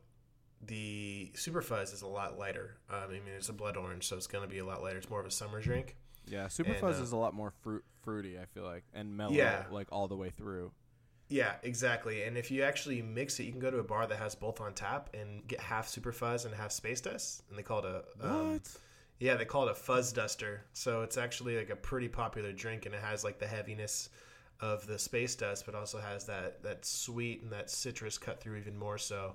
the 0.67 1.31
Super 1.35 1.63
Fuzz 1.63 1.93
is 1.93 2.03
a 2.03 2.07
lot 2.07 2.39
lighter. 2.39 2.77
Um, 2.91 3.05
I 3.09 3.13
mean, 3.13 3.23
it's 3.37 3.49
a 3.49 3.53
Blood 3.55 3.77
Orange, 3.79 4.07
so 4.07 4.17
it's 4.17 4.27
going 4.27 4.45
to 4.45 4.51
be 4.51 4.59
a 4.59 4.65
lot 4.65 4.83
lighter. 4.83 4.99
It's 4.99 5.09
more 5.11 5.21
of 5.21 5.27
a 5.27 5.31
summer 5.31 5.61
drink. 5.61 5.97
yeah. 6.27 6.49
Super 6.49 6.73
And, 6.73 6.81
Fuzz 6.81 7.01
uh, 7.01 7.03
is 7.03 7.13
a 7.13 7.17
lot 7.17 7.33
more 7.35 7.53
fruit 7.63 7.85
fruity. 8.03 8.39
I 8.39 8.45
feel 8.45 8.65
like 8.65 8.85
and 8.95 9.17
mellow, 9.17 9.33
Yeah. 9.33 9.65
like 9.71 9.89
all 9.91 10.07
the 10.07 10.17
way 10.17 10.31
through. 10.31 10.71
Yeah, 11.29 11.55
exactly. 11.63 12.23
And 12.23 12.39
if 12.39 12.51
you 12.51 12.63
actually 12.63 13.03
mix 13.03 13.41
it, 13.41 13.45
you 13.45 13.51
can 13.51 13.61
go 13.61 13.71
to 13.71 13.79
a 13.79 13.85
bar 13.85 14.07
that 14.07 14.19
has 14.19 14.35
both 14.35 14.61
on 14.61 14.75
tap 14.75 15.11
and 15.13 15.47
get 15.49 15.61
half 15.61 15.89
Super 15.89 16.13
Fuzz 16.13 16.45
and 16.45 16.55
half 16.55 16.71
Space 16.71 17.01
Dust, 17.01 17.43
and 17.49 17.59
they 17.59 17.63
call 17.63 17.81
it 17.81 18.05
a 18.21 18.27
um, 18.29 18.61
Yeah, 19.19 19.35
they 19.35 19.45
call 19.45 19.67
it 19.67 19.73
a 19.73 19.75
fuzz 19.75 20.13
duster. 20.13 20.63
So 20.73 21.03
it's 21.03 21.17
actually 21.17 21.57
like 21.57 21.71
a 21.71 21.77
pretty 21.77 22.09
popular 22.09 22.53
drink, 22.53 22.87
and 22.87 22.95
it 22.95 23.01
has 23.03 23.25
like 23.25 23.39
the 23.39 23.47
heaviness 23.47 24.09
of 24.61 24.87
the 24.87 24.99
space 24.99 25.35
dust, 25.35 25.67
but 25.67 25.75
also 25.75 25.99
has 25.99 26.25
that 26.27 26.63
that 26.63 26.85
sweet 26.85 27.43
and 27.43 27.53
that 27.53 27.71
citrus 27.71 28.19
cut 28.19 28.41
through 28.41 28.57
even 28.57 28.77
more 28.77 28.99
so. 28.99 29.35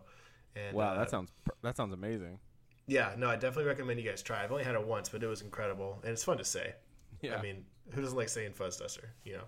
And 0.56 0.76
wow, 0.76 0.94
uh, 0.94 1.00
that 1.00 1.10
sounds 1.10 1.32
that 1.62 1.76
sounds 1.76 1.94
amazing. 1.94 2.40
yeah, 2.88 3.14
no, 3.18 3.30
I 3.30 3.36
definitely 3.36 3.66
recommend 3.66 4.00
you 4.00 4.10
guys 4.10 4.22
try. 4.22 4.44
I've 4.44 4.52
only 4.52 4.64
had 4.64 4.76
it 4.76 4.86
once, 4.86 5.10
but 5.10 5.24
it 5.24 5.28
was 5.28 5.42
incredible, 5.42 6.00
and 6.04 6.12
it's 6.12 6.24
fun 6.24 6.38
to 6.38 6.46
say. 6.46 6.74
Yeah, 7.22 7.38
I 7.38 7.42
mean, 7.42 7.66
who 7.92 8.02
doesn't 8.02 8.18
like 8.18 8.30
saying 8.30 8.54
fuzz 8.54 8.78
duster? 8.78 9.10
You 9.24 9.34
know. 9.34 9.44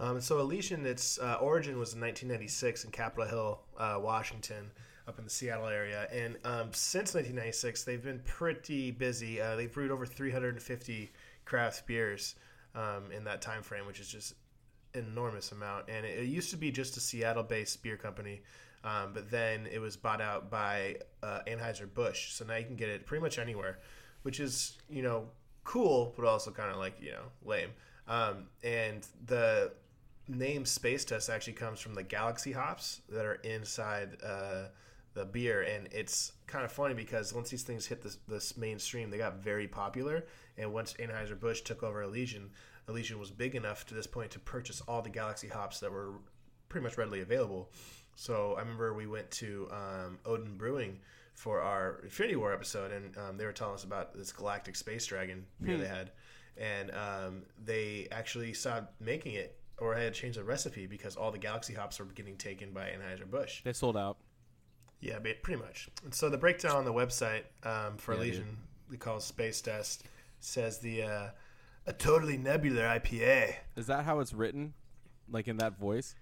Um, 0.00 0.18
so 0.20 0.40
Elysian, 0.40 0.86
its 0.86 1.18
uh, 1.18 1.36
origin 1.42 1.78
was 1.78 1.92
in 1.92 2.00
1996 2.00 2.84
in 2.84 2.90
Capitol 2.90 3.28
Hill, 3.28 3.60
uh, 3.78 3.98
Washington, 4.00 4.70
up 5.06 5.18
in 5.18 5.24
the 5.24 5.30
Seattle 5.30 5.66
area, 5.66 6.08
and 6.10 6.36
um, 6.44 6.70
since 6.72 7.14
1996 7.14 7.84
they've 7.84 8.02
been 8.02 8.20
pretty 8.24 8.90
busy. 8.90 9.40
Uh, 9.40 9.56
they've 9.56 9.72
brewed 9.72 9.90
over 9.90 10.06
350 10.06 11.12
craft 11.44 11.86
beers 11.86 12.36
um, 12.74 13.12
in 13.14 13.24
that 13.24 13.42
time 13.42 13.62
frame, 13.62 13.86
which 13.86 14.00
is 14.00 14.08
just 14.08 14.34
an 14.94 15.04
enormous 15.04 15.52
amount. 15.52 15.86
And 15.88 16.06
it, 16.06 16.20
it 16.20 16.26
used 16.26 16.50
to 16.50 16.56
be 16.56 16.70
just 16.70 16.96
a 16.96 17.00
Seattle-based 17.00 17.82
beer 17.82 17.98
company, 17.98 18.40
um, 18.84 19.10
but 19.12 19.30
then 19.30 19.66
it 19.70 19.80
was 19.80 19.98
bought 19.98 20.22
out 20.22 20.50
by 20.50 20.96
uh, 21.22 21.40
Anheuser 21.46 21.92
Busch. 21.92 22.32
So 22.32 22.46
now 22.46 22.56
you 22.56 22.64
can 22.64 22.76
get 22.76 22.88
it 22.88 23.04
pretty 23.04 23.20
much 23.20 23.38
anywhere, 23.38 23.80
which 24.22 24.40
is 24.40 24.78
you 24.88 25.02
know 25.02 25.28
cool, 25.64 26.14
but 26.16 26.24
also 26.24 26.50
kind 26.50 26.70
of 26.70 26.78
like 26.78 26.94
you 27.02 27.10
know 27.10 27.24
lame. 27.44 27.70
Um, 28.08 28.46
and 28.64 29.06
the 29.26 29.72
name 30.30 30.64
Space 30.64 31.04
Dust 31.04 31.28
actually 31.28 31.54
comes 31.54 31.80
from 31.80 31.94
the 31.94 32.02
Galaxy 32.02 32.52
hops 32.52 33.02
that 33.08 33.24
are 33.24 33.34
inside 33.34 34.16
uh, 34.24 34.68
the 35.14 35.24
beer, 35.24 35.62
and 35.62 35.88
it's 35.90 36.32
kind 36.46 36.64
of 36.64 36.72
funny 36.72 36.94
because 36.94 37.32
once 37.32 37.50
these 37.50 37.62
things 37.62 37.86
hit 37.86 38.02
this, 38.02 38.18
this 38.28 38.56
mainstream, 38.56 39.10
they 39.10 39.18
got 39.18 39.42
very 39.42 39.66
popular. 39.66 40.24
And 40.56 40.72
once 40.72 40.94
Anheuser 40.94 41.38
Busch 41.38 41.62
took 41.62 41.82
over 41.82 42.02
Elysian, 42.02 42.50
Elysian 42.88 43.18
was 43.18 43.30
big 43.30 43.54
enough 43.54 43.86
to 43.86 43.94
this 43.94 44.06
point 44.06 44.30
to 44.32 44.38
purchase 44.38 44.80
all 44.82 45.02
the 45.02 45.10
Galaxy 45.10 45.48
hops 45.48 45.80
that 45.80 45.90
were 45.90 46.14
pretty 46.68 46.84
much 46.84 46.96
readily 46.96 47.20
available. 47.20 47.70
So 48.14 48.54
I 48.56 48.60
remember 48.60 48.92
we 48.94 49.06
went 49.06 49.30
to 49.32 49.68
um, 49.70 50.18
Odin 50.26 50.56
Brewing 50.56 51.00
for 51.34 51.60
our 51.60 52.00
Infinity 52.02 52.36
War 52.36 52.52
episode, 52.52 52.92
and 52.92 53.16
um, 53.16 53.38
they 53.38 53.46
were 53.46 53.52
telling 53.52 53.74
us 53.74 53.84
about 53.84 54.14
this 54.14 54.32
Galactic 54.32 54.76
Space 54.76 55.06
Dragon 55.06 55.46
beer 55.62 55.78
they 55.78 55.88
had, 55.88 56.10
and 56.56 56.90
um, 56.90 57.42
they 57.64 58.08
actually 58.12 58.52
stopped 58.52 59.00
making 59.00 59.34
it 59.34 59.59
or 59.80 59.94
I 59.94 60.00
had 60.00 60.14
to 60.14 60.20
change 60.20 60.36
the 60.36 60.44
recipe 60.44 60.86
because 60.86 61.16
all 61.16 61.30
the 61.30 61.38
Galaxy 61.38 61.74
hops 61.74 61.98
were 61.98 62.04
getting 62.06 62.36
taken 62.36 62.72
by 62.72 62.90
Anheuser 62.90 63.30
Busch. 63.30 63.62
they 63.62 63.72
sold 63.72 63.96
out. 63.96 64.18
Yeah, 65.00 65.18
pretty 65.18 65.60
much. 65.60 65.88
And 66.04 66.14
so 66.14 66.28
the 66.28 66.36
breakdown 66.36 66.76
on 66.76 66.84
the 66.84 66.92
website 66.92 67.44
um, 67.64 67.96
for 67.96 68.14
Yeah, 68.14 68.20
Elysian, 68.20 68.58
we 68.90 68.98
call 68.98 69.18
Space 69.20 69.62
Dust, 69.62 70.04
says 70.40 70.78
the 70.78 71.02
uh, 71.02 71.26
a 71.86 71.92
totally 71.92 72.36
nebular 72.36 72.82
IPA. 72.82 73.54
Is 73.76 73.86
that 73.86 74.04
how 74.04 74.20
it's 74.20 74.34
written? 74.34 74.74
Like 75.30 75.48
in 75.48 75.56
that 75.58 75.78
voice? 75.78 76.14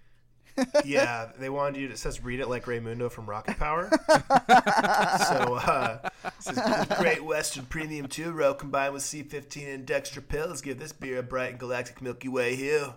yeah, 0.85 1.29
they 1.37 1.49
wanted 1.49 1.79
you 1.79 1.87
to. 1.87 1.93
It 1.93 1.97
says 1.97 2.23
read 2.23 2.39
it 2.39 2.47
like 2.47 2.67
Ray 2.67 2.79
Raymundo 2.79 3.11
from 3.11 3.29
Rocket 3.29 3.57
Power. 3.57 3.89
so 4.09 5.55
uh, 5.55 6.09
says 6.39 6.87
Great 6.97 7.23
Western 7.23 7.65
Premium 7.65 8.07
Two 8.07 8.31
Row 8.31 8.53
combined 8.53 8.93
with 8.93 9.03
C15 9.03 9.73
and 9.73 9.87
Dextri-Pils 9.87 10.63
give 10.63 10.79
this 10.79 10.91
beer 10.91 11.19
a 11.19 11.23
bright 11.23 11.51
and 11.51 11.59
galactic 11.59 12.01
Milky 12.01 12.27
Way 12.27 12.55
hue. 12.55 12.93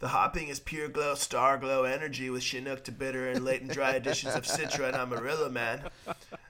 The 0.00 0.08
hopping 0.08 0.48
is 0.48 0.60
pure 0.60 0.88
glow, 0.88 1.14
star 1.14 1.56
glow 1.56 1.84
energy 1.84 2.28
with 2.28 2.42
Chinook 2.42 2.84
to 2.84 2.92
bitter 2.92 3.28
and 3.28 3.44
late 3.44 3.62
and 3.62 3.70
dry 3.70 3.92
additions 3.92 4.34
of 4.34 4.44
Citra 4.44 4.88
and 4.88 4.96
Amarillo, 4.96 5.48
man. 5.48 5.82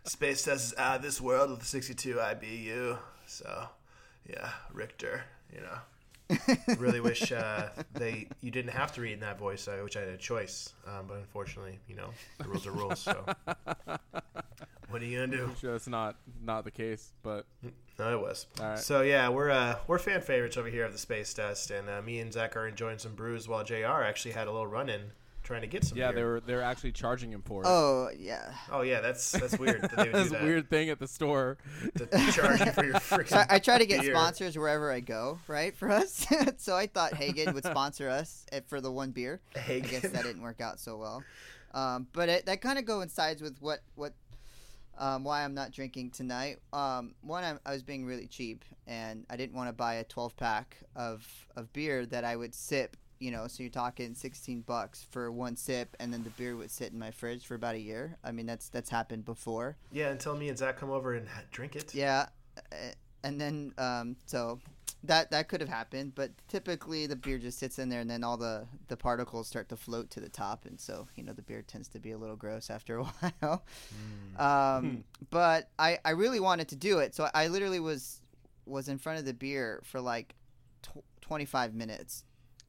Space 0.04 0.44
Dust 0.44 0.74
out 0.78 0.96
of 0.96 1.02
this 1.02 1.20
world 1.20 1.50
with 1.50 1.64
62 1.64 2.16
IBU. 2.16 2.98
So, 3.26 3.68
yeah, 4.28 4.50
Richter, 4.72 5.24
you 5.54 5.60
know. 5.60 5.78
Really 6.78 7.00
wish 7.00 7.33
uh, 7.33 7.69
they 7.93 8.28
you 8.40 8.50
didn't 8.50 8.73
have 8.73 8.93
to 8.93 9.00
read 9.00 9.12
in 9.12 9.21
that 9.21 9.38
voice. 9.38 9.69
I 9.69 9.83
wish 9.83 9.97
I 9.97 10.00
had 10.00 10.09
a 10.09 10.16
choice, 10.16 10.73
um, 10.87 11.07
but 11.07 11.19
unfortunately, 11.19 11.78
you 11.88 11.97
know, 11.97 12.11
the 12.38 12.49
rules 12.49 12.66
are 12.66 12.73
rules. 12.73 13.00
So, 13.00 13.25
what 14.88 15.02
are 15.02 15.04
you 15.04 15.19
gonna 15.21 15.37
do? 15.37 15.45
I'm 15.45 15.57
sure 15.57 15.73
that's 15.73 15.88
not 15.88 16.16
not 16.43 16.64
the 16.64 16.71
case, 16.71 17.12
but 17.23 17.47
No, 17.99 18.19
it 18.19 18.21
was. 18.21 18.47
Right. 18.61 18.78
So 18.78 19.02
yeah, 19.02 19.28
we're 19.28 19.50
uh, 19.50 19.76
we're 19.87 19.99
fan 19.99 20.21
favorites 20.21 20.57
over 20.57 20.69
here 20.69 20.85
of 20.85 20.93
the 20.93 20.99
space 20.99 21.33
dust, 21.35 21.71
and 21.71 21.88
uh, 21.88 22.00
me 22.02 22.21
and 22.21 22.33
Zach 22.33 22.57
are 22.57 22.66
enjoying 22.66 22.99
some 22.99 23.14
brews 23.14 23.47
while 23.49 23.64
Jr. 23.64 24.02
actually 24.04 24.33
had 24.33 24.47
a 24.47 24.52
little 24.52 24.66
run 24.66 24.88
in 24.88 25.12
trying 25.44 25.60
to 25.60 25.66
get 25.68 25.84
some. 25.84 25.96
yeah, 25.96 26.10
beer. 26.10 26.14
they 26.16 26.24
were 26.24 26.40
they 26.40 26.54
were 26.54 26.62
actually 26.62 26.92
charging 26.92 27.30
him 27.30 27.42
for 27.42 27.62
it. 27.62 27.66
Oh 27.68 28.08
yeah. 28.18 28.52
Oh 28.72 28.82
yeah, 28.82 29.00
that's 29.00 29.30
that's 29.30 29.56
weird 29.58 29.82
that 29.82 29.96
they 29.96 30.04
would 30.04 30.12
That's 30.14 30.30
do 30.30 30.36
a 30.36 30.42
weird 30.42 30.68
thing 30.68 30.90
at 30.90 30.98
the 30.98 31.06
store. 31.06 31.58
To 31.96 32.06
charge 32.32 32.60
you 32.60 32.72
for 32.72 32.84
your 32.84 32.94
So 33.00 33.18
freaking. 33.18 33.46
I, 33.50 33.56
I 33.56 33.58
try 33.60 33.78
to 33.78 33.86
get 33.86 34.00
beer. 34.00 34.14
sponsors 34.14 34.58
wherever 34.58 34.90
I 34.90 35.00
go, 35.00 35.38
right? 35.46 35.76
For 35.76 35.90
us, 35.90 36.26
so 36.56 36.74
I 36.74 36.86
thought 36.86 37.12
Haggen 37.12 37.54
would 37.54 37.64
sponsor 37.64 38.08
us 38.08 38.46
for 38.66 38.80
the 38.80 38.90
one 38.90 39.12
beer. 39.12 39.40
I 39.54 39.78
guess 39.80 40.02
that 40.02 40.24
didn't 40.24 40.42
work 40.42 40.60
out 40.60 40.80
so 40.80 40.96
well. 40.96 41.22
Um, 41.72 42.06
but 42.12 42.28
it, 42.28 42.46
that 42.46 42.60
kind 42.60 42.78
of 42.78 42.86
coincides 42.86 43.42
with 43.42 43.58
what 43.60 43.80
what 43.94 44.14
um, 44.98 45.24
why 45.24 45.44
I'm 45.44 45.54
not 45.54 45.72
drinking 45.72 46.10
tonight. 46.10 46.58
Um, 46.72 47.14
one, 47.20 47.44
I'm, 47.44 47.58
I 47.66 47.72
was 47.72 47.82
being 47.82 48.06
really 48.06 48.26
cheap, 48.26 48.64
and 48.86 49.26
I 49.28 49.36
didn't 49.36 49.56
want 49.56 49.68
to 49.68 49.72
buy 49.72 49.94
a 49.94 50.04
12 50.04 50.36
pack 50.36 50.78
of 50.94 51.26
of 51.56 51.72
beer 51.72 52.06
that 52.06 52.24
I 52.24 52.36
would 52.36 52.54
sip. 52.54 52.96
You 53.18 53.30
know, 53.30 53.47
so 53.47 53.62
you're 53.62 53.71
talking 53.71 54.14
16 54.14 54.62
bucks 54.62 55.06
for 55.11 55.30
one 55.30 55.56
sip, 55.56 55.97
and 56.00 56.12
then 56.12 56.25
the 56.25 56.30
beer 56.30 56.56
would 56.56 56.71
sit 56.71 56.92
in 56.92 56.99
my 56.99 57.11
fridge 57.11 57.47
for 57.47 57.54
about 57.54 57.75
a 57.75 57.80
year. 57.80 58.16
I 58.25 58.33
mean, 58.33 58.47
that's 58.47 58.68
that's 58.68 58.90
happened 58.90 59.25
before. 59.25 59.76
Yeah, 59.92 60.11
until 60.11 60.37
me 60.37 60.49
and 60.49 60.59
Zach 60.59 60.78
come 60.78 60.90
over 60.90 61.14
and 61.14 61.26
drink 61.50 61.76
it. 61.76 61.94
Yeah, 61.94 62.26
and 63.23 63.40
then 63.40 63.73
um, 63.78 64.16
so 64.26 64.61
that 65.04 65.30
that 65.30 65.49
could 65.49 65.61
have 65.61 65.68
happened, 65.68 66.14
but 66.14 66.30
typically 66.49 67.06
the 67.06 67.16
beer 67.16 67.38
just 67.38 67.59
sits 67.59 67.78
in 67.78 67.88
there, 67.88 68.00
and 68.00 68.09
then 68.11 68.25
all 68.25 68.37
the 68.37 68.66
the 68.88 68.97
particles 68.97 69.47
start 69.47 69.68
to 69.68 69.76
float 69.76 70.11
to 70.11 70.21
the 70.21 70.28
top, 70.28 70.64
and 70.66 70.80
so 70.80 71.06
you 71.16 71.23
know 71.23 71.33
the 71.33 71.42
beer 71.42 71.62
tends 71.62 71.88
to 71.88 71.99
be 71.99 72.12
a 72.12 72.18
little 72.18 72.37
gross 72.37 72.71
after 72.71 72.99
a 72.99 73.04
while. 73.40 73.64
Um, 74.38 75.04
but 75.30 75.68
I 75.78 75.99
I 76.04 76.11
really 76.11 76.40
wanted 76.40 76.68
to 76.68 76.76
do 76.76 76.99
it, 76.99 77.14
so 77.14 77.28
I 77.35 77.49
literally 77.49 77.80
was 77.80 78.21
was 78.66 78.88
in 78.88 78.99
front 78.99 79.18
of 79.18 79.25
the 79.26 79.35
beer 79.35 79.83
for 79.85 80.00
like 80.00 80.35
tw- 80.83 81.04
25 81.21 81.75
minutes, 81.75 82.25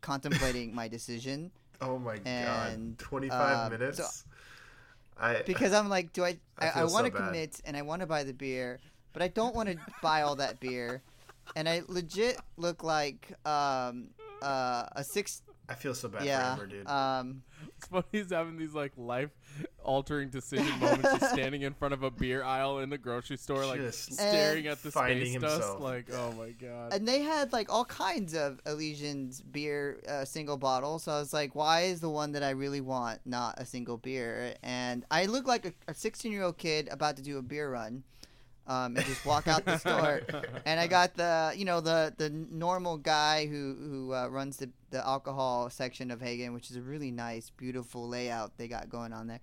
contemplating 0.06 0.74
my 0.74 0.88
decision 0.88 1.52
Oh 1.82 1.98
my 2.00 2.16
god, 2.18 2.28
And, 2.74 2.98
twenty 2.98 3.28
five 3.30 3.66
um, 3.66 3.72
minutes. 3.72 3.98
so- 3.98 4.30
I 5.20 5.42
because 5.46 5.74
I'm 5.74 5.90
like, 5.90 6.14
do 6.14 6.24
I? 6.24 6.38
I 6.60 6.68
I, 6.68 6.82
I, 6.82 6.84
want 6.86 7.06
to 7.06 7.12
bad. 7.12 7.28
commit 7.28 7.62
and 7.66 7.76
I 7.76 7.82
want 7.82 8.02
to 8.02 8.06
buy 8.08 8.24
the 8.24 8.34
beer, 8.34 8.80
but 9.14 9.22
I 9.22 9.28
don't 9.30 9.56
want 9.56 9.70
to 9.70 9.78
buy 10.02 10.22
all 10.24 10.36
that 10.38 10.60
beer, 10.60 11.02
and 11.56 11.68
I 11.68 11.82
legit 11.88 12.38
look 12.58 12.84
like 12.84 13.32
um 13.46 14.08
uh 14.42 14.86
a 14.96 15.04
six 15.04 15.42
I 15.70 15.74
feel 15.76 15.94
so 15.96 16.08
bad 16.10 16.24
yeah 16.24 16.56
for 16.56 16.64
Amber, 16.64 16.68
dude. 16.68 16.88
um 16.88 17.44
It's 17.78 17.88
funny 17.88 18.06
he's 18.12 18.32
having 18.32 18.58
these 18.58 18.74
like 18.74 18.94
life 18.98 19.30
altering 19.84 20.30
decision 20.30 20.68
moments, 20.80 21.04
just 21.20 21.30
standing 21.34 21.62
in 21.62 21.74
front 21.74 21.94
of 21.94 22.04
a 22.04 22.10
beer 22.10 22.44
aisle 22.44 22.80
in 22.80 22.90
the 22.90 22.98
grocery 22.98 23.38
store, 23.38 23.66
like 23.66 23.80
Just 23.80 24.14
staring 24.14 24.66
at 24.68 24.82
the 24.82 24.92
finding 24.92 25.28
space 25.28 25.42
dust. 25.42 25.54
himself. 25.56 25.80
Like, 25.82 26.08
oh 26.14 26.32
my 26.34 26.50
god. 26.52 26.94
and 26.94 27.08
they 27.08 27.22
had 27.22 27.54
like 27.54 27.72
all 27.72 27.86
kinds 27.86 28.34
of 28.34 28.60
Elysian's 28.66 29.42
beer 29.42 30.00
uh, 30.08 30.26
single 30.26 30.58
bottles. 30.58 31.04
So 31.04 31.12
I 31.12 31.20
was 31.20 31.34
like, 31.34 31.54
why 31.56 31.82
is 31.82 32.02
the 32.02 32.10
one 32.10 32.32
that 32.32 32.44
I 32.44 32.52
really 32.52 32.82
want 32.82 33.20
not 33.26 33.56
a 33.60 33.66
single 33.66 33.98
beer? 33.98 34.56
And 34.64 35.06
I 35.12 35.26
look 35.28 35.46
like 35.48 35.74
a 35.88 35.94
16 35.94 36.32
year 36.32 36.44
old 36.44 36.58
kid 36.58 36.88
about 36.92 37.18
to 37.18 37.22
do 37.24 37.38
a 37.38 37.42
beer 37.42 37.70
run. 37.72 38.04
Um, 38.68 38.98
and 38.98 39.06
just 39.06 39.24
walk 39.28 39.48
out 39.48 39.64
the 39.64 39.78
store, 39.78 40.22
and 40.66 40.80
I 40.80 40.88
got 40.88 41.14
the 41.14 41.54
you 41.56 41.66
know 41.66 41.82
the 41.82 42.14
the 42.18 42.32
normal 42.32 42.98
guy 42.98 43.46
who 43.46 43.76
who 43.80 44.14
uh, 44.14 44.28
runs 44.28 44.58
the 44.58 44.72
the 44.90 45.06
alcohol 45.06 45.70
section 45.70 46.10
of 46.10 46.20
Haggen, 46.20 46.52
which 46.54 46.72
is 46.72 46.76
a 46.76 46.82
really 46.82 47.12
nice, 47.12 47.52
beautiful 47.52 48.08
layout 48.08 48.58
they 48.58 48.68
got 48.68 48.90
going 48.90 49.14
on 49.14 49.28
there, 49.28 49.40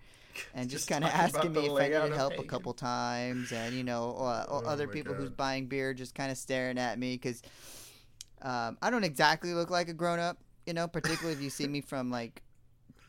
and 0.55 0.69
just, 0.69 0.89
Just 0.89 0.91
kind 0.91 1.05
of 1.05 1.11
asking 1.11 1.53
me 1.53 1.67
if 1.67 1.73
I 1.73 1.89
needed 1.89 2.17
help 2.17 2.39
a 2.39 2.43
couple 2.43 2.75
times, 2.75 3.53
and 3.53 3.75
you 3.75 3.85
know 3.85 4.17
uh, 4.19 4.47
Oh 4.49 4.63
other 4.67 4.89
people 4.89 5.15
who's 5.15 5.31
buying 5.31 5.67
beer 5.67 5.95
just 5.95 6.15
kind 6.17 6.33
of 6.33 6.37
staring 6.37 6.79
at 6.79 6.99
me 6.99 7.15
because 7.15 7.43
um, 8.43 8.77
I 8.83 8.91
don't 8.91 9.05
exactly 9.05 9.55
look 9.55 9.71
like 9.71 9.89
a 9.89 9.95
grown 9.95 10.19
up, 10.19 10.39
you 10.67 10.75
know, 10.75 10.89
particularly 10.89 11.35
if 11.35 11.43
you 11.43 11.51
see 11.51 11.69
me 11.69 11.81
from 11.81 12.11
like 12.11 12.43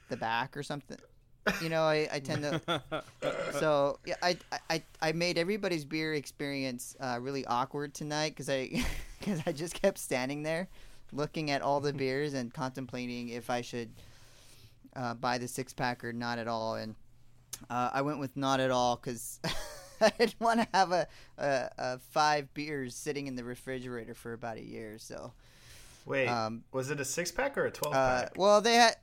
the 0.10 0.18
back 0.18 0.56
or 0.56 0.64
something. 0.64 0.98
You 1.62 1.70
know, 1.70 1.84
I, 1.84 2.08
I 2.12 2.20
tend 2.20 2.44
to 2.44 2.82
so 3.60 4.00
yeah, 4.06 4.16
I, 4.22 4.38
I 4.70 4.84
I 5.02 5.12
made 5.12 5.38
everybody's 5.38 5.86
beer 5.86 6.14
experience 6.14 6.96
uh, 7.00 7.20
really 7.22 7.46
awkward 7.46 7.94
tonight 7.94 8.30
because 8.30 8.50
I 8.50 8.84
because 9.20 9.42
I 9.46 9.52
just 9.52 9.80
kept 9.80 9.98
standing 9.98 10.44
there, 10.44 10.68
looking 11.12 11.52
at 11.52 11.62
all 11.62 11.80
the 11.80 11.94
beers 12.04 12.34
and 12.34 12.54
contemplating 12.54 13.30
if 13.30 13.50
I 13.50 13.62
should 13.62 13.90
uh, 14.96 15.14
buy 15.16 15.38
the 15.38 15.48
six 15.48 15.74
pack 15.74 16.04
or 16.04 16.14
not 16.14 16.40
at 16.40 16.48
all. 16.48 16.76
And 16.76 16.96
uh, 17.70 17.90
I 17.94 18.02
went 18.02 18.20
with 18.20 18.36
not 18.38 18.60
at 18.60 18.72
all 18.72 18.96
because 18.96 19.40
I 20.02 20.12
didn't 20.18 20.40
want 20.40 20.62
to 20.62 20.68
have 20.74 20.92
a, 20.92 21.08
a, 21.38 21.70
a 21.78 22.00
five 22.12 22.54
beers 22.54 22.96
sitting 22.96 23.28
in 23.28 23.36
the 23.36 23.44
refrigerator 23.44 24.14
for 24.14 24.34
about 24.34 24.58
a 24.58 24.64
year. 24.64 24.98
So 24.98 25.34
Wait, 26.06 26.28
um, 26.28 26.64
was 26.72 26.90
it 26.90 27.00
a 27.00 27.06
six 27.06 27.32
pack 27.32 27.58
or 27.58 27.66
a 27.66 27.72
twelve 27.72 27.96
uh, 27.96 28.24
pack? 28.24 28.34
well, 28.38 28.62
they 28.62 28.76
had. 28.76 28.96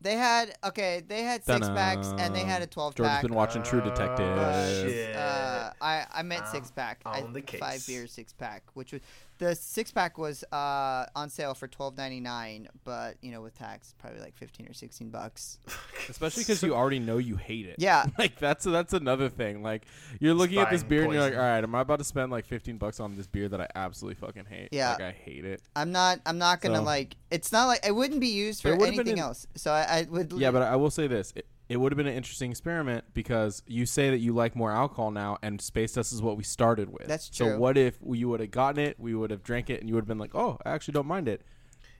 They 0.00 0.16
had 0.16 0.54
okay. 0.64 1.02
They 1.06 1.22
had 1.22 1.44
six 1.44 1.66
packs 1.68 2.08
and 2.18 2.34
they 2.34 2.40
had 2.40 2.62
a 2.62 2.66
Dun-dun. 2.66 2.68
twelve 2.68 2.94
Jordan's 2.94 3.14
pack. 3.16 3.22
been 3.22 3.34
watching 3.34 3.62
True 3.62 3.80
Oh, 3.82 3.88
Detective. 3.88 4.36
But, 4.36 4.66
shit. 4.82 5.16
uh, 5.16 5.70
I 5.80 6.04
I 6.12 6.22
meant 6.22 6.46
six 6.48 6.70
pack. 6.70 7.00
I, 7.06 7.22
on 7.22 7.32
the 7.32 7.40
Five 7.40 7.72
case. 7.72 7.86
beers, 7.86 8.12
six 8.12 8.32
pack, 8.32 8.64
which 8.74 8.92
was 8.92 9.00
the 9.44 9.54
six 9.54 9.90
pack 9.90 10.18
was 10.18 10.44
uh, 10.52 11.06
on 11.14 11.30
sale 11.30 11.54
for 11.54 11.68
twelve 11.68 11.96
ninety 11.96 12.20
nine, 12.20 12.68
but 12.84 13.16
you 13.20 13.30
know 13.32 13.42
with 13.42 13.56
tax 13.58 13.94
probably 13.98 14.20
like 14.20 14.36
fifteen 14.36 14.68
or 14.68 14.72
sixteen 14.72 15.10
bucks. 15.10 15.58
Especially 16.08 16.42
because 16.42 16.62
you 16.62 16.74
already 16.74 16.98
know 16.98 17.18
you 17.18 17.36
hate 17.36 17.66
it. 17.66 17.76
Yeah, 17.78 18.06
Like 18.18 18.38
that's 18.38 18.64
that's 18.64 18.92
another 18.92 19.28
thing. 19.28 19.62
Like 19.62 19.84
you're 20.20 20.34
looking 20.34 20.58
at 20.58 20.70
this 20.70 20.82
buying 20.82 20.88
beer 20.88 21.04
and 21.04 21.12
you're 21.12 21.22
like, 21.22 21.34
all 21.34 21.40
right, 21.40 21.62
am 21.62 21.74
I 21.74 21.80
about 21.80 21.98
to 21.98 22.04
spend 22.04 22.30
like 22.32 22.46
15 22.46 22.76
bucks 22.78 23.00
on 23.00 23.16
this 23.16 23.26
beer 23.26 23.48
that 23.48 23.60
I 23.60 23.68
absolutely 23.74 24.16
fucking 24.26 24.44
hate? 24.46 24.68
Yeah. 24.72 24.92
Like 24.92 25.00
I 25.02 25.12
hate 25.12 25.44
it. 25.44 25.62
I'm 25.76 25.92
not. 25.92 26.20
I'm 26.26 26.38
not 26.38 26.60
gonna 26.60 26.76
So- 26.76 26.82
like. 26.82 27.16
It's 27.30 27.50
not 27.50 27.66
like 27.66 27.84
it 27.84 27.92
wouldn't 27.92 28.20
be 28.20 28.28
used 28.28 28.62
for 28.62 28.68
it 28.68 28.78
would've 28.78 28.92
been 28.94 29.00
anything 29.00 29.18
in- 29.18 29.24
else. 29.24 29.46
So 29.56 29.72
I, 29.72 29.80
I 29.82 30.06
would. 30.08 30.32
Yeah, 30.34 30.52
but 30.52 30.62
I 30.62 30.76
will 30.76 30.90
say 30.90 31.08
this: 31.08 31.32
it, 31.34 31.46
it 31.68 31.78
would 31.78 31.92
have 31.92 31.96
been 31.96 32.06
an 32.06 32.14
interesting 32.14 32.50
experiment 32.50 33.04
because 33.14 33.62
you 33.66 33.86
say 33.86 34.10
that 34.10 34.18
you 34.18 34.34
like 34.34 34.54
more 34.54 34.70
alcohol 34.70 35.10
now, 35.10 35.38
and 35.42 35.60
Space 35.60 35.92
Dust 35.92 36.12
is 36.12 36.20
what 36.20 36.36
we 36.36 36.44
started 36.44 36.90
with. 36.90 37.06
That's 37.08 37.30
true. 37.30 37.48
So 37.48 37.58
what 37.58 37.78
if 37.78 37.96
you 38.06 38.28
would 38.28 38.40
have 38.40 38.50
gotten 38.50 38.84
it? 38.84 38.98
We 39.00 39.14
would 39.14 39.30
have 39.30 39.42
drank 39.42 39.70
it, 39.70 39.80
and 39.80 39.88
you 39.88 39.94
would 39.94 40.02
have 40.02 40.08
been 40.08 40.18
like, 40.18 40.34
"Oh, 40.34 40.58
I 40.64 40.72
actually 40.72 40.92
don't 40.92 41.06
mind 41.06 41.28
it." 41.28 41.42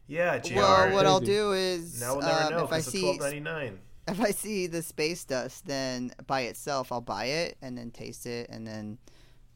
yeah, 0.06 0.38
Jr. 0.38 0.56
well, 0.56 0.92
what 0.92 1.06
I'll 1.06 1.20
do 1.20 1.52
is 1.52 2.00
now 2.00 2.16
we'll 2.16 2.26
never 2.26 2.44
um, 2.44 2.50
know 2.50 2.64
if 2.64 2.72
I 2.72 2.78
it's 2.78 2.90
see 2.90 3.00
twelve 3.00 3.20
ninety 3.20 3.40
nine. 3.40 3.78
if 4.06 4.20
I 4.20 4.32
see 4.32 4.66
the 4.66 4.82
space 4.82 5.24
dust, 5.24 5.66
then 5.66 6.12
by 6.26 6.42
itself 6.42 6.92
I'll 6.92 7.00
buy 7.00 7.26
it 7.26 7.56
and 7.62 7.76
then 7.76 7.90
taste 7.90 8.26
it 8.26 8.48
and 8.50 8.66
then. 8.66 8.98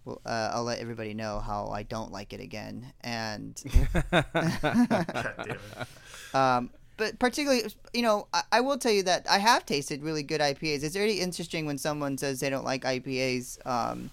Well, 0.04 0.22
uh, 0.24 0.52
I'll 0.54 0.64
let 0.64 0.78
everybody 0.78 1.12
know 1.12 1.38
how 1.38 1.68
I 1.68 1.82
don't 1.82 2.10
like 2.10 2.32
it 2.32 2.40
again, 2.40 2.94
and 3.02 3.60
God 4.10 4.24
damn 4.32 5.50
it. 5.50 6.34
Um, 6.34 6.70
but 6.98 7.18
particularly, 7.18 7.62
you 7.94 8.02
know, 8.02 8.26
I, 8.34 8.42
I 8.52 8.60
will 8.60 8.76
tell 8.76 8.92
you 8.92 9.04
that 9.04 9.26
I 9.30 9.38
have 9.38 9.64
tasted 9.64 10.02
really 10.02 10.24
good 10.24 10.42
IPAs. 10.42 10.82
It's 10.82 10.96
really 10.96 11.20
interesting 11.20 11.64
when 11.64 11.78
someone 11.78 12.18
says 12.18 12.40
they 12.40 12.50
don't 12.50 12.64
like 12.64 12.82
IPAs, 12.82 13.64
um, 13.66 14.10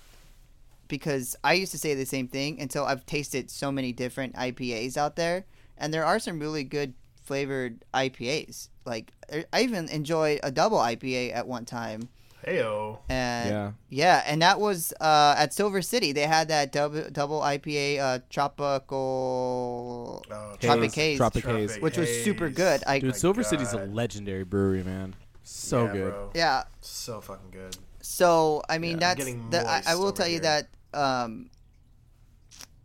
because 0.88 1.36
I 1.44 1.54
used 1.54 1.72
to 1.72 1.80
say 1.80 1.96
the 1.96 2.06
same 2.06 2.28
thing 2.28 2.62
until 2.62 2.86
I've 2.86 3.06
tasted 3.08 3.50
so 3.50 3.72
many 3.72 3.92
different 3.92 4.36
IPAs 4.36 4.96
out 4.98 5.16
there, 5.16 5.46
and 5.78 5.94
there 5.94 6.06
are 6.06 6.20
some 6.20 6.40
really 6.40 6.64
good 6.64 6.94
flavored 7.24 7.84
IPAs. 7.94 8.70
Like 8.86 9.12
I 9.52 9.62
even 9.64 9.90
enjoyed 9.90 10.40
a 10.44 10.52
double 10.52 10.78
IPA 10.78 11.36
at 11.36 11.48
one 11.48 11.66
time, 11.66 12.08
Heyo. 12.48 13.00
and 13.10 13.50
yeah. 13.50 13.72
yeah, 13.90 14.24
and 14.28 14.42
that 14.42 14.60
was 14.60 14.94
uh, 15.02 15.36
at 15.38 15.54
Silver 15.54 15.82
City. 15.82 16.12
They 16.12 16.28
had 16.28 16.48
that 16.50 16.72
double 16.72 17.10
double 17.12 17.42
IPA, 17.42 18.00
uh, 18.00 18.20
tropical, 18.30 20.24
Oh, 20.32 20.56
Tropic 20.60 20.84
Haze. 20.94 20.96
Haze. 20.96 21.18
Tropic 21.18 21.46
Haze. 21.46 21.78
which 21.80 21.98
was 21.98 22.10
super 22.24 22.50
good. 22.50 22.84
I 22.86 23.00
Dude, 23.00 23.12
my 23.12 23.16
Silver 23.16 23.44
City's 23.44 23.74
a 23.74 23.86
legendary 23.86 24.44
brewery, 24.44 24.84
man. 24.84 25.16
So 25.44 25.86
Yeah, 25.86 25.92
good. 25.94 26.12
bro. 26.12 26.32
yeah. 26.36 26.64
So 26.82 27.22
fucking 27.22 27.52
good. 27.52 27.78
So 28.02 28.62
I 28.70 28.78
mean, 28.78 28.92
Yeah, 28.92 28.94
I'm 28.96 29.00
that's 29.00 29.18
getting 29.18 29.50
the, 29.50 29.68
I, 29.68 29.82
I 29.88 29.96
will 29.96 30.06
over 30.06 30.12
tell 30.18 30.28
you 30.28 30.40
that 30.42 30.68
um, 30.94 31.50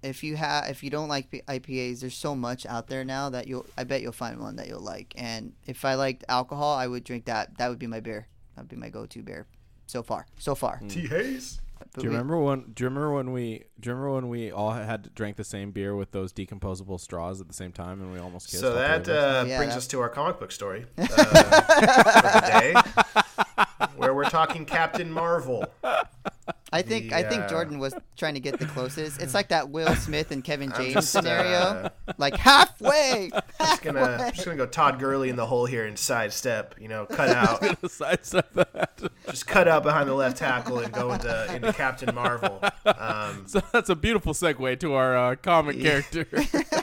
if 0.02 0.22
you 0.24 0.36
have 0.36 0.68
if 0.70 0.82
you 0.82 0.90
don't 0.90 1.08
like 1.08 1.30
IPAs, 1.46 2.00
there's 2.00 2.14
so 2.16 2.34
much 2.34 2.64
out 2.66 2.88
there 2.88 3.04
now 3.04 3.30
that 3.30 3.46
you'll 3.46 3.66
I 3.76 3.84
bet 3.84 4.00
you'll 4.02 4.12
find 4.12 4.40
one 4.40 4.56
that 4.56 4.68
you'll 4.68 4.80
like. 4.80 5.12
And 5.16 5.52
if 5.66 5.84
I 5.84 5.94
liked 5.94 6.24
alcohol, 6.28 6.74
I 6.74 6.86
would 6.86 7.04
drink 7.04 7.26
that. 7.26 7.58
That 7.58 7.68
would 7.68 7.78
be 7.78 7.86
my 7.86 8.00
beer. 8.00 8.26
That'd 8.60 8.68
be 8.68 8.76
my 8.76 8.90
go-to 8.90 9.22
beer 9.22 9.46
so 9.86 10.02
far. 10.02 10.26
So 10.38 10.54
far. 10.54 10.82
T 10.86 11.06
Hayes. 11.06 11.62
But 11.78 11.92
Do 11.94 12.02
you 12.02 12.10
we- 12.10 12.14
remember 12.16 12.38
when? 12.38 12.72
Do 12.74 12.84
you 12.84 12.88
remember 12.90 13.14
when 13.14 13.32
we? 13.32 13.64
Do 13.80 13.88
you 13.88 13.94
remember 13.94 14.12
when 14.16 14.28
we 14.28 14.52
all 14.52 14.70
had 14.72 15.14
drank 15.14 15.36
the 15.36 15.44
same 15.44 15.70
beer 15.70 15.96
with 15.96 16.10
those 16.10 16.30
decomposable 16.30 17.00
straws 17.00 17.40
at 17.40 17.48
the 17.48 17.54
same 17.54 17.72
time, 17.72 18.02
and 18.02 18.12
we 18.12 18.18
almost 18.18 18.50
kissed? 18.50 18.60
So 18.60 18.74
that 18.74 19.08
uh, 19.08 19.44
Yeah, 19.48 19.56
brings 19.56 19.72
that- 19.72 19.78
us 19.78 19.86
to 19.86 20.00
our 20.00 20.10
comic 20.10 20.38
book 20.38 20.52
story 20.52 20.84
uh, 20.98 21.06
for 21.06 21.14
the 21.14 22.44
day, 22.60 23.86
where 23.96 24.12
we're 24.12 24.28
talking 24.28 24.66
Captain 24.66 25.10
Marvel. 25.10 25.64
I 26.72 26.82
think 26.82 27.12
I 27.12 27.22
think 27.24 27.48
Jordan 27.48 27.78
was 27.78 27.94
trying 28.16 28.34
to 28.34 28.40
get 28.40 28.58
the 28.58 28.66
closest. 28.66 29.20
It's 29.20 29.34
like 29.34 29.48
that 29.48 29.70
Will 29.70 29.94
Smith 29.96 30.30
and 30.30 30.44
Kevin 30.44 30.72
James 30.76 30.94
just, 30.94 31.10
scenario, 31.10 31.58
uh, 31.58 31.88
like 32.18 32.36
halfway. 32.36 33.30
just 33.58 33.82
gonna 33.82 34.00
I'm 34.26 34.32
just 34.32 34.44
gonna 34.44 34.56
go 34.56 34.66
Todd 34.66 34.98
Gurley 35.00 35.30
in 35.30 35.36
the 35.36 35.46
hole 35.46 35.66
here 35.66 35.84
and 35.86 35.98
sidestep. 35.98 36.76
You 36.80 36.88
know, 36.88 37.06
cut 37.06 37.28
out, 37.36 37.90
sidestep 37.90 38.52
that. 38.54 39.00
just 39.28 39.46
cut 39.46 39.66
out 39.68 39.82
behind 39.82 40.08
the 40.08 40.14
left 40.14 40.36
tackle 40.36 40.78
and 40.78 40.92
go 40.92 41.12
into 41.12 41.54
into 41.54 41.72
Captain 41.72 42.14
Marvel. 42.14 42.62
Um, 42.84 43.44
So 43.46 43.60
that's 43.72 43.88
a 43.90 43.96
beautiful 43.96 44.32
segue 44.32 44.78
to 44.80 44.94
our 44.94 45.16
uh, 45.16 45.36
comic 45.36 45.80
character. 45.80 46.26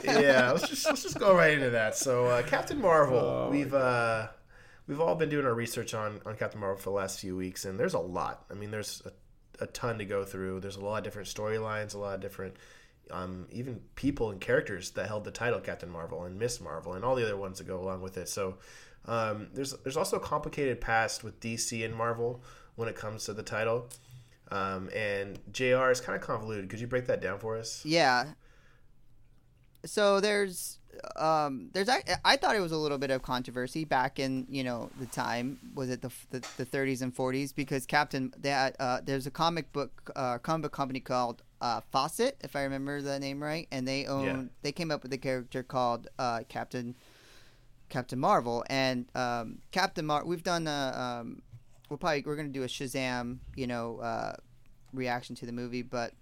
yeah, 0.04 0.50
let's 0.52 0.68
just 0.68 0.86
let's 0.86 1.02
just 1.02 1.18
go 1.18 1.34
right 1.34 1.52
into 1.54 1.70
that. 1.70 1.96
So 1.96 2.26
uh, 2.26 2.42
Captain 2.42 2.80
Marvel, 2.80 3.18
Oh, 3.18 3.48
we've 3.50 3.72
uh, 3.72 4.28
we've 4.86 5.00
all 5.00 5.14
been 5.14 5.28
doing 5.30 5.46
our 5.46 5.54
research 5.54 5.94
on 5.94 6.20
on 6.26 6.36
Captain 6.36 6.60
Marvel 6.60 6.76
for 6.78 6.90
the 6.90 6.96
last 6.96 7.20
few 7.20 7.36
weeks, 7.36 7.64
and 7.64 7.78
there's 7.80 7.94
a 7.94 7.98
lot. 7.98 8.44
I 8.50 8.54
mean, 8.54 8.70
there's 8.70 9.02
a, 9.06 9.12
a 9.60 9.66
ton 9.66 9.98
to 9.98 10.04
go 10.04 10.24
through. 10.24 10.60
There's 10.60 10.76
a 10.76 10.80
lot 10.80 10.98
of 10.98 11.04
different 11.04 11.28
storylines, 11.28 11.94
a 11.94 11.98
lot 11.98 12.14
of 12.14 12.20
different. 12.20 12.54
Um, 13.10 13.46
even 13.50 13.80
people 13.94 14.30
and 14.30 14.38
characters 14.38 14.90
that 14.90 15.06
held 15.06 15.24
the 15.24 15.30
title 15.30 15.60
Captain 15.60 15.88
Marvel 15.88 16.24
and 16.24 16.38
Miss 16.38 16.60
Marvel 16.60 16.92
and 16.92 17.04
all 17.04 17.14
the 17.14 17.24
other 17.24 17.38
ones 17.38 17.56
that 17.56 17.66
go 17.66 17.80
along 17.80 18.02
with 18.02 18.18
it. 18.18 18.28
So 18.28 18.58
um, 19.06 19.48
there's 19.54 19.72
there's 19.82 19.96
also 19.96 20.16
a 20.16 20.20
complicated 20.20 20.80
past 20.80 21.24
with 21.24 21.40
DC 21.40 21.84
and 21.84 21.94
Marvel 21.94 22.42
when 22.76 22.88
it 22.88 22.96
comes 22.96 23.24
to 23.24 23.32
the 23.32 23.42
title. 23.42 23.88
Um, 24.50 24.88
and 24.94 25.38
JR 25.52 25.90
is 25.90 26.00
kind 26.00 26.16
of 26.16 26.22
convoluted. 26.22 26.70
Could 26.70 26.80
you 26.80 26.86
break 26.86 27.06
that 27.06 27.20
down 27.20 27.38
for 27.38 27.56
us? 27.56 27.84
Yeah. 27.84 28.26
So 29.84 30.20
there's 30.20 30.77
um 31.16 31.70
there's 31.72 31.88
I, 31.88 32.02
I 32.24 32.36
thought 32.36 32.56
it 32.56 32.60
was 32.60 32.72
a 32.72 32.76
little 32.76 32.98
bit 32.98 33.10
of 33.10 33.22
controversy 33.22 33.84
back 33.84 34.18
in 34.18 34.46
you 34.48 34.64
know 34.64 34.90
the 34.98 35.06
time 35.06 35.58
was 35.74 35.90
it 35.90 36.02
the 36.02 36.10
the, 36.30 36.40
the 36.56 36.66
30s 36.66 37.02
and 37.02 37.14
40s 37.14 37.54
because 37.54 37.86
Captain 37.86 38.32
that 38.38 38.74
uh, 38.80 39.00
there's 39.04 39.26
a 39.26 39.30
comic 39.30 39.72
book 39.72 40.10
uh, 40.16 40.38
comic 40.38 40.62
book 40.62 40.72
company 40.72 41.00
called 41.00 41.42
uh, 41.60 41.80
Fawcett 41.92 42.36
if 42.42 42.56
I 42.56 42.62
remember 42.62 43.00
the 43.02 43.18
name 43.18 43.42
right 43.42 43.68
and 43.70 43.86
they 43.86 44.06
own 44.06 44.24
Yeah. 44.24 44.42
they 44.62 44.72
came 44.72 44.90
up 44.90 45.02
with 45.02 45.12
a 45.12 45.18
character 45.18 45.62
called 45.62 46.08
uh, 46.18 46.40
Captain 46.48 46.94
Captain 47.88 48.18
Marvel 48.18 48.64
and 48.68 49.06
um, 49.14 49.58
Captain 49.72 50.04
Mar 50.04 50.24
we've 50.24 50.42
done 50.42 50.66
a 50.66 51.18
um, 51.20 51.42
we'll 51.88 51.96
probably 51.98 52.22
we're 52.26 52.36
gonna 52.36 52.48
do 52.48 52.62
a 52.64 52.66
Shazam 52.68 53.38
you 53.56 53.66
know 53.66 53.98
uh, 54.00 54.34
reaction 54.92 55.34
to 55.36 55.46
the 55.46 55.52
movie 55.52 55.82
but 55.82 56.12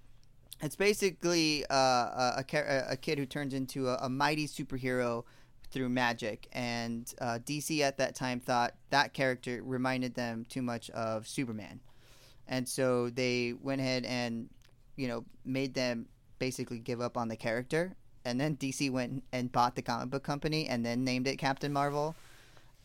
it's 0.63 0.77
basically 0.77 1.65
uh, 1.71 1.75
a, 1.75 2.45
a, 2.53 2.85
a 2.91 2.97
kid 2.97 3.19
who 3.19 3.27
turns 3.27 3.55
into 3.55 3.89
a, 3.89 3.97
a 4.03 4.09
mighty 4.09 4.47
superhero 4.47 5.25
through 5.71 5.89
magic, 5.89 6.49
and 6.53 7.13
uh, 7.21 7.39
DC 7.45 7.81
at 7.81 7.99
that 7.99 8.15
time 8.15 8.41
thought 8.41 8.75
that 8.91 9.13
character 9.13 9.61
reminded 9.63 10.15
them 10.15 10.47
too 10.49 10.63
much 10.63 10.89
of 10.91 11.29
Superman, 11.29 11.81
and 12.49 12.69
so 12.69 13.11
they 13.11 13.53
went 13.61 13.81
ahead 13.81 14.05
and 14.05 14.49
you 14.97 15.09
know 15.09 15.25
made 15.45 15.75
them 15.75 16.07
basically 16.39 16.79
give 16.79 17.01
up 17.01 17.17
on 17.17 17.29
the 17.29 17.37
character, 17.37 17.95
and 18.25 18.41
then 18.41 18.57
DC 18.57 18.91
went 18.91 19.23
and 19.33 19.53
bought 19.53 19.77
the 19.77 19.83
comic 19.83 20.11
book 20.11 20.23
company 20.23 20.67
and 20.69 20.85
then 20.85 21.05
named 21.05 21.27
it 21.27 21.37
Captain 21.37 21.73
Marvel. 21.73 22.15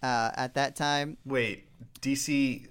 Uh, 0.04 0.32
at 0.36 0.56
that 0.56 0.76
time, 0.76 1.16
Wait, 1.26 1.68
DC 2.02 2.68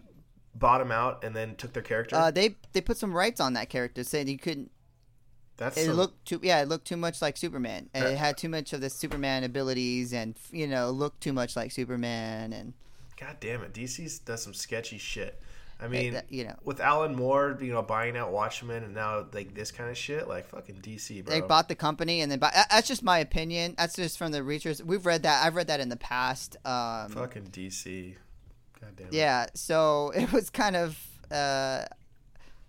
bought 0.57 0.81
him 0.81 0.91
out 0.91 1.23
and 1.23 1.35
then 1.35 1.55
took 1.55 1.73
their 1.73 1.83
character. 1.83 2.17
uh, 2.17 2.31
they 2.31 2.57
they 2.73 2.81
put 2.81 2.97
some 2.97 3.15
rights 3.15 3.41
on 3.41 3.53
that 3.53 3.69
character, 3.69 4.03
saying 4.03 4.27
you 4.27 4.37
couldn't 4.37 4.71
That's 5.61 5.77
it 5.77 5.87
some- 5.87 5.95
looked 5.97 6.25
too 6.25 6.41
yeah 6.43 6.63
it 6.63 6.69
looked 6.69 6.87
too 6.87 6.97
much 6.97 7.21
like 7.23 7.37
superman 7.37 7.91
and 7.95 8.05
Uh, 8.05 8.09
it 8.09 8.17
had 8.19 8.37
too 8.39 8.49
much 8.49 8.73
of 8.73 8.81
the 8.81 8.89
superman 8.91 9.45
abilities 9.45 10.13
and 10.15 10.35
you 10.51 10.67
know 10.67 10.91
looked 10.91 11.21
too 11.21 11.35
much 11.35 11.55
like 11.55 11.71
superman 11.71 12.53
and 12.53 12.73
God 13.19 13.37
damn 13.41 13.63
it, 13.63 13.75
DC 13.75 14.25
does 14.25 14.43
some 14.43 14.55
sketchy 14.55 14.97
shit. 14.97 15.39
I 15.79 15.89
mean, 15.89 16.15
that- 16.15 16.31
you 16.33 16.45
know. 16.45 16.57
with 16.65 16.81
Alan 16.81 17.15
Moore, 17.15 17.59
you 17.61 17.73
know, 17.73 17.83
buying 17.83 18.17
out 18.17 18.33
Watchmen 18.33 18.83
and 18.85 18.95
now 18.95 19.27
like 19.33 19.55
this 19.55 19.71
kind 19.71 19.91
of 19.91 19.97
shit, 19.99 20.27
like 20.29 20.47
fucking 20.47 20.77
DC, 20.83 21.23
bro. 21.25 21.35
they 21.35 21.41
bought 21.43 21.69
the 21.69 21.75
company 21.75 22.23
and 22.23 22.31
then 22.33 22.39
buy, 22.39 22.51
that's 22.71 22.89
just 22.89 23.03
my 23.03 23.19
opinion 23.19 23.75
that's 23.77 23.97
just 23.97 24.17
from 24.19 24.33
the 24.33 24.43
research 24.43 24.81
we've 24.85 25.05
read 25.07 25.23
that 25.25 25.45
i've 25.45 25.55
read 25.57 25.67
that 25.69 25.81
in 25.81 25.89
the 25.91 25.97
past 25.97 26.57
um 26.65 27.11
fucking 27.11 27.45
DC. 27.53 28.15
God 28.81 28.97
damn 28.97 29.07
it. 29.09 29.13
yeah 29.13 29.47
so 29.55 30.11
it 30.17 30.33
was 30.33 30.49
kind 30.51 30.77
of 30.77 30.99
uh 31.31 31.85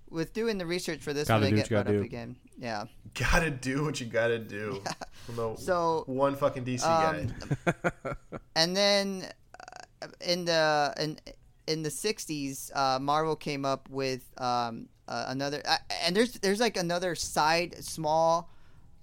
with 0.09 0.33
doing 0.33 0.57
the 0.57 0.65
research 0.65 0.99
for 0.99 1.13
this 1.13 1.27
Gotta 1.29 1.45
one, 1.45 1.47
I 1.47 1.49
do 1.51 1.55
get 1.55 1.61
what 1.63 1.69
you 1.71 1.77
gotta 1.77 1.83
brought 1.85 1.95
up 1.95 2.01
do. 2.01 2.05
again. 2.05 2.35
Yeah. 2.59 2.85
Gotta 3.13 3.49
do 3.49 3.83
what 3.83 3.99
you 3.99 4.05
gotta 4.05 4.39
do. 4.39 4.81
From 5.25 5.35
the 5.35 5.55
So, 5.57 6.03
one 6.07 6.35
fucking 6.35 6.63
DC 6.63 6.83
um, 6.83 7.33
guy. 7.65 8.13
and 8.55 8.75
then 8.75 9.27
uh, 10.01 10.07
in 10.21 10.45
the 10.45 10.93
in 10.97 11.17
in 11.67 11.83
the 11.83 11.89
60s 11.89 12.75
uh, 12.75 12.99
marvel 12.99 13.35
came 13.35 13.65
up 13.65 13.89
with 13.89 14.29
um, 14.37 14.87
uh, 15.07 15.25
another 15.27 15.61
uh, 15.67 15.77
and 16.05 16.15
there's 16.15 16.33
there's 16.35 16.59
like 16.59 16.77
another 16.77 17.15
side 17.15 17.75
small 17.83 18.49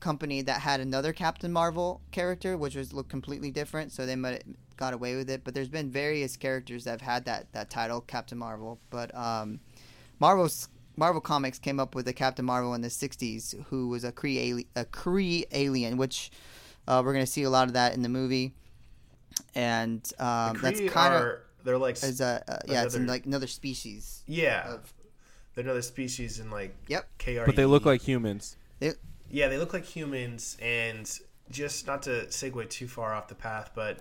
company 0.01 0.43
that 0.43 0.61
had 0.61 0.81
another 0.81 1.13
captain 1.13 1.53
marvel 1.53 2.01
character 2.13 2.57
which 2.57 2.77
was 2.77 2.93
looked 2.93 3.11
completely 3.11 3.51
different 3.51 3.93
so 3.93 4.07
they 4.07 4.17
might 4.17 4.43
have 4.43 4.43
got 4.77 4.95
away 4.95 5.17
with 5.17 5.29
it 5.29 5.43
but 5.45 5.55
there's 5.55 5.69
been 5.69 5.91
various 5.91 6.37
characters 6.37 6.85
that 6.85 6.93
have 6.93 7.01
had 7.01 7.25
that 7.25 7.53
that 7.53 7.69
title 7.69 8.01
captain 8.01 8.39
marvel 8.39 8.79
but 8.91 9.13
um 9.15 9.61
marvel's 10.21 10.69
Marvel 10.99 11.21
Comics 11.21 11.59
came 11.59 11.79
up 11.79 11.95
with 11.95 12.09
a 12.09 12.13
Captain 12.13 12.45
Marvel 12.45 12.75
in 12.75 12.81
the 12.83 12.89
'60s, 12.89 13.55
who 13.67 13.89
was 13.89 14.03
a 14.05 14.13
Kree 14.13 14.37
alien, 14.39 14.69
a 14.77 14.85
Kree 14.85 15.45
alien, 15.53 15.97
which 15.97 16.31
uh, 16.89 17.01
we're 17.05 17.13
gonna 17.13 17.27
see 17.27 17.45
a 17.45 17.51
lot 17.51 17.69
of 17.69 17.75
that 17.75 17.95
in 17.95 18.03
the 18.03 18.09
movie, 18.09 18.53
and 19.55 20.11
um, 20.19 20.55
The 20.55 20.61
that's 20.63 20.81
kind 20.93 21.15
of 21.15 21.39
they're 21.65 21.79
like 21.79 22.03
as 22.03 22.21
a 22.21 22.43
uh, 22.49 22.59
yeah, 22.67 22.85
it's 22.85 22.95
in 22.95 23.03
another- 23.03 23.13
like 23.15 23.27
another 23.27 23.47
species. 23.47 24.23
yeah, 24.27 24.75
of- 24.75 24.93
they're 25.55 25.65
another 25.65 25.83
species 25.83 26.39
in 26.39 26.51
like 26.51 26.75
Yep. 26.89 27.09
Kree. 27.19 27.47
but 27.47 27.57
they 27.57 27.65
look 27.67 27.85
like 27.85 28.01
humans. 28.03 28.57
Yeah, 29.31 29.49
they 29.49 29.59
look 29.59 29.75
like 29.75 29.85
humans, 29.85 30.57
and 30.63 31.11
just 31.51 31.87
not 31.87 32.03
to 32.05 32.27
segue 32.31 32.71
too 32.71 32.89
far 32.89 33.13
off 33.15 33.29
the 33.29 33.35
path, 33.35 33.73
but 33.75 33.99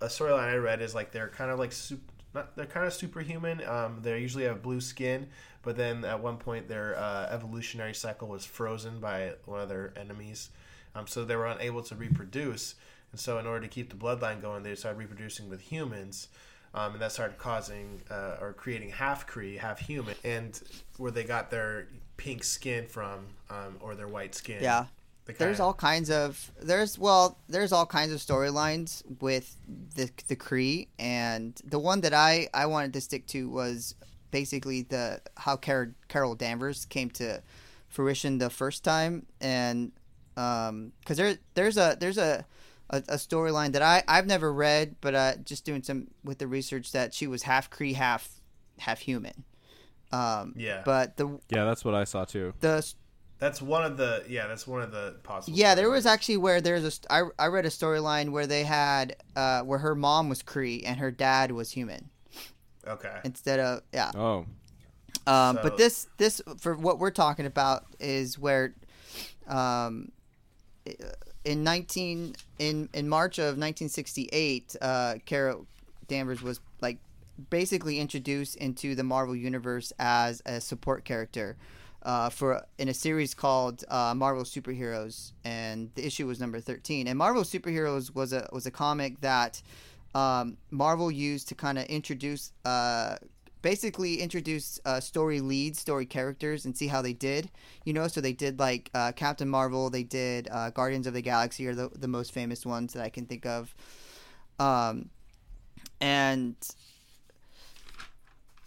a 0.00 0.06
storyline 0.06 0.48
I 0.48 0.56
read 0.56 0.82
is 0.82 0.92
like 0.92 1.12
they're 1.12 1.28
kind 1.28 1.50
of 1.52 1.58
like 1.60 1.70
sup- 1.72 1.98
not, 2.36 2.56
they're 2.56 2.66
kind 2.66 2.86
of 2.86 2.92
superhuman. 2.92 3.62
Um, 3.66 3.98
they 4.02 4.20
usually 4.20 4.44
have 4.44 4.62
blue 4.62 4.80
skin, 4.80 5.28
but 5.62 5.76
then 5.76 6.04
at 6.04 6.20
one 6.20 6.36
point 6.36 6.68
their 6.68 6.96
uh, 6.96 7.28
evolutionary 7.30 7.94
cycle 7.94 8.28
was 8.28 8.44
frozen 8.44 9.00
by 9.00 9.32
one 9.44 9.60
of 9.60 9.68
their 9.68 9.92
enemies, 9.96 10.50
um, 10.94 11.06
so 11.06 11.24
they 11.24 11.36
were 11.36 11.46
unable 11.46 11.82
to 11.82 11.94
reproduce. 11.96 12.76
And 13.12 13.20
so, 13.20 13.38
in 13.38 13.46
order 13.46 13.60
to 13.60 13.68
keep 13.68 13.90
the 13.90 13.96
bloodline 13.96 14.40
going, 14.40 14.62
they 14.62 14.74
started 14.74 14.98
reproducing 14.98 15.48
with 15.48 15.60
humans. 15.60 16.28
Um, 16.74 16.92
and 16.92 17.00
that 17.00 17.10
started 17.10 17.38
causing 17.38 18.02
uh, 18.10 18.36
or 18.38 18.52
creating 18.52 18.90
half 18.90 19.26
Kree, 19.26 19.56
half 19.56 19.78
human, 19.78 20.14
and 20.24 20.60
where 20.98 21.10
they 21.10 21.24
got 21.24 21.50
their 21.50 21.88
pink 22.18 22.44
skin 22.44 22.86
from 22.86 23.28
um, 23.48 23.76
or 23.80 23.94
their 23.94 24.08
white 24.08 24.34
skin. 24.34 24.62
Yeah. 24.62 24.86
They 25.26 25.34
There's 25.34 25.58
all 25.60 25.74
kinds 25.74 26.10
of 26.10 26.52
there's 26.62 26.98
well 26.98 27.38
there's 27.48 27.72
all 27.72 27.86
kinds 27.86 28.12
of 28.12 28.20
storylines 28.20 29.02
with 29.20 29.56
the 29.94 30.08
the 30.28 30.36
Kree 30.36 30.88
and 30.98 31.60
the 31.64 31.78
one 31.80 32.00
that 32.02 32.14
I 32.14 32.48
I 32.54 32.66
wanted 32.66 32.92
to 32.92 33.00
stick 33.00 33.26
to 33.28 33.48
was 33.48 33.94
basically 34.30 34.82
the 34.82 35.20
how 35.36 35.56
Car- 35.56 35.94
Carol 36.08 36.34
Danvers 36.36 36.84
came 36.84 37.10
to 37.10 37.42
fruition 37.88 38.38
the 38.38 38.50
first 38.50 38.84
time 38.84 39.26
and 39.40 39.90
um 40.36 40.92
because 41.00 41.16
there 41.16 41.38
there's 41.54 41.76
a 41.76 41.96
there's 41.98 42.18
a 42.18 42.44
a, 42.90 42.98
a 43.08 43.16
storyline 43.16 43.72
that 43.72 43.82
I 43.82 44.04
I've 44.06 44.26
never 44.26 44.52
read 44.52 44.96
but 45.00 45.14
uh 45.14 45.36
just 45.44 45.64
doing 45.64 45.82
some 45.82 46.08
with 46.22 46.38
the 46.38 46.46
research 46.46 46.92
that 46.92 47.14
she 47.14 47.26
was 47.26 47.42
half 47.42 47.68
Kree 47.70 47.94
half 47.94 48.28
half 48.78 49.00
human 49.00 49.44
um 50.12 50.54
Yeah. 50.56 50.82
but 50.84 51.16
the 51.16 51.40
Yeah, 51.50 51.64
that's 51.64 51.84
what 51.84 51.94
I 51.94 52.04
saw 52.04 52.24
too. 52.24 52.52
the 52.60 52.86
That's 53.38 53.60
one 53.60 53.84
of 53.84 53.96
the 53.98 54.24
yeah. 54.28 54.46
That's 54.46 54.66
one 54.66 54.80
of 54.82 54.92
the 54.92 55.16
possible. 55.22 55.58
Yeah, 55.58 55.74
there 55.74 55.90
was 55.90 56.06
actually 56.06 56.38
where 56.38 56.60
there's 56.60 56.84
a 56.84 56.90
st- 56.90 57.06
I, 57.10 57.22
I 57.38 57.46
read 57.48 57.66
a 57.66 57.70
storyline 57.70 58.30
where 58.30 58.46
they 58.46 58.64
had 58.64 59.16
uh 59.36 59.60
where 59.62 59.78
her 59.78 59.94
mom 59.94 60.28
was 60.28 60.42
Kree 60.42 60.82
and 60.86 60.98
her 60.98 61.10
dad 61.10 61.52
was 61.52 61.70
human 61.70 62.08
okay. 62.86 63.18
instead 63.24 63.60
of 63.60 63.82
yeah. 63.92 64.10
Oh, 64.14 64.46
Um, 65.26 65.56
So- 65.56 65.60
but 65.62 65.76
this 65.76 66.08
this 66.16 66.40
for 66.58 66.74
what 66.76 66.98
we're 66.98 67.10
talking 67.10 67.44
about 67.46 67.84
is 68.00 68.38
where 68.38 68.74
um 69.46 70.10
in 71.44 71.62
19 71.62 72.34
in 72.58 72.88
in 72.94 73.08
March 73.08 73.38
of 73.38 73.58
1968 73.58 74.76
uh 74.80 75.14
Carol 75.26 75.66
Danvers 76.08 76.40
was 76.42 76.60
like 76.80 76.98
basically 77.50 77.98
introduced 78.00 78.56
into 78.56 78.94
the 78.94 79.02
Marvel 79.04 79.36
universe 79.36 79.92
as 79.98 80.40
a 80.46 80.60
support 80.60 81.04
character 81.04 81.56
uh, 82.06 82.30
for 82.30 82.62
in 82.78 82.88
a 82.88 82.94
series 82.94 83.34
called 83.34 83.84
uh, 83.88 84.14
Marvel 84.14 84.44
Superheroes, 84.44 85.32
and 85.44 85.90
the 85.96 86.06
issue 86.06 86.26
was 86.26 86.38
number 86.40 86.60
thirteen. 86.60 87.08
And 87.08 87.18
Marvel 87.18 87.42
Superheroes 87.42 88.14
was 88.14 88.32
a 88.32 88.48
was 88.52 88.64
a 88.64 88.70
comic 88.70 89.20
that 89.20 89.60
um, 90.14 90.56
Marvel 90.70 91.10
used 91.10 91.48
to 91.48 91.54
kind 91.54 91.78
of 91.78 91.84
introduce, 91.86 92.52
uh, 92.64 93.16
basically 93.60 94.22
introduce 94.22 94.80
uh, 94.86 95.00
story 95.00 95.40
leads, 95.40 95.80
story 95.80 96.06
characters, 96.06 96.64
and 96.64 96.76
see 96.76 96.86
how 96.86 97.02
they 97.02 97.12
did. 97.12 97.50
You 97.84 97.92
know, 97.92 98.08
so 98.08 98.20
they 98.20 98.32
did 98.32 98.58
like 98.58 98.88
uh, 98.94 99.12
Captain 99.12 99.48
Marvel, 99.48 99.90
they 99.90 100.04
did 100.04 100.48
uh, 100.50 100.70
Guardians 100.70 101.06
of 101.06 101.12
the 101.12 101.22
Galaxy, 101.22 101.66
are 101.66 101.74
the 101.74 101.90
the 101.98 102.08
most 102.08 102.32
famous 102.32 102.64
ones 102.64 102.92
that 102.92 103.02
I 103.02 103.10
can 103.10 103.26
think 103.26 103.44
of. 103.44 103.74
Um, 104.58 105.10
and 106.00 106.54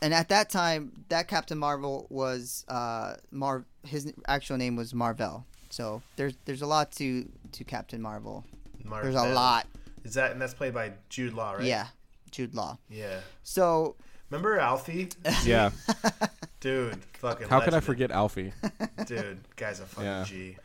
and 0.01 0.13
at 0.13 0.29
that 0.29 0.49
time, 0.49 0.91
that 1.09 1.27
Captain 1.27 1.57
Marvel 1.57 2.07
was 2.09 2.65
uh, 2.67 3.15
Mar. 3.31 3.65
His 3.85 4.11
actual 4.27 4.57
name 4.57 4.75
was 4.75 4.93
Mar-Vell. 4.93 5.45
So 5.69 6.01
there's 6.15 6.33
there's 6.45 6.61
a 6.61 6.67
lot 6.67 6.91
to 6.93 7.29
to 7.53 7.63
Captain 7.63 8.01
Marvel. 8.01 8.45
There's 8.83 9.13
a 9.15 9.17
Marvel. 9.19 9.33
lot. 9.35 9.67
Is 10.03 10.13
that 10.15 10.31
and 10.31 10.41
that's 10.41 10.53
played 10.53 10.73
by 10.73 10.93
Jude 11.09 11.33
Law, 11.33 11.53
right? 11.53 11.63
Yeah, 11.63 11.87
Jude 12.31 12.55
Law. 12.55 12.77
Yeah. 12.89 13.19
So 13.43 13.95
Remember 14.29 14.59
Alfie? 14.59 15.09
Yeah. 15.43 15.71
Dude, 16.59 16.97
fucking. 17.13 17.47
How 17.47 17.61
could 17.61 17.73
I 17.73 17.79
forget 17.79 18.11
Alfie? 18.11 18.51
Dude, 19.05 19.39
guy's 19.55 19.79
a 19.79 19.83
fucking 19.85 20.05
Yeah. 20.05 20.23
G. 20.25 20.57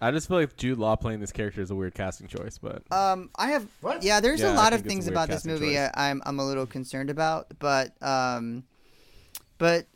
I 0.00 0.10
just 0.10 0.26
feel 0.28 0.38
like 0.38 0.56
Jude 0.56 0.78
Law 0.78 0.96
playing 0.96 1.20
this 1.20 1.30
character 1.32 1.60
is 1.60 1.70
a 1.70 1.74
weird 1.76 1.94
casting 1.94 2.26
choice, 2.26 2.58
but 2.58 2.82
um, 2.92 3.30
I 3.36 3.48
have 3.52 3.66
What? 3.80 4.02
yeah. 4.02 4.20
There's 4.20 4.40
Yeah, 4.40 4.48
a 4.48 4.52
I 4.52 4.56
lot 4.56 4.72
of 4.72 4.80
think 4.80 4.86
it's 4.86 4.86
a 4.86 4.88
things 4.88 5.08
about 5.08 5.28
this 5.28 5.44
movie 5.44 5.74
choice. 5.74 5.90
I, 5.94 6.10
I'm 6.10 6.22
I'm 6.26 6.38
a 6.40 6.44
little 6.46 6.66
concerned 6.66 7.08
about, 7.10 7.46
but 7.58 7.92
um, 8.02 8.64
but 9.62 9.86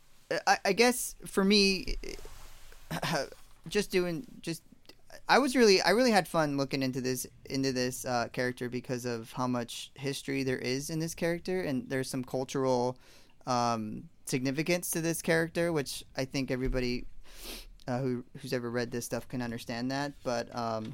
I, 0.47 0.57
I 0.63 0.71
guess 0.71 1.15
for 1.25 1.43
me, 1.43 1.97
just 3.67 3.91
doing 3.91 4.25
just 4.39 4.63
I 5.27 5.39
was 5.39 5.57
really 5.57 5.81
I 5.81 5.89
really 5.89 6.11
had 6.11 6.25
fun 6.25 6.55
looking 6.55 6.81
into 6.81 7.01
this 7.01 7.27
into 7.49 7.73
this 7.73 8.05
uh, 8.05 8.29
character 8.31 8.69
because 8.69 9.03
of 9.03 9.33
how 9.33 9.45
much 9.45 9.91
history 9.95 10.43
there 10.43 10.57
is 10.57 10.89
in 10.89 10.99
this 10.99 11.13
character, 11.13 11.63
and 11.63 11.83
there's 11.89 12.09
some 12.09 12.23
cultural 12.23 12.97
um, 13.45 14.03
significance 14.23 14.89
to 14.91 15.01
this 15.01 15.21
character, 15.21 15.73
which 15.73 16.05
I 16.15 16.23
think 16.23 16.49
everybody 16.49 17.03
uh, 17.89 17.99
who 17.99 18.23
who's 18.37 18.53
ever 18.53 18.71
read 18.71 18.89
this 18.89 19.03
stuff 19.03 19.27
can 19.27 19.41
understand 19.41 19.91
that. 19.91 20.13
But 20.23 20.47
um, 20.55 20.93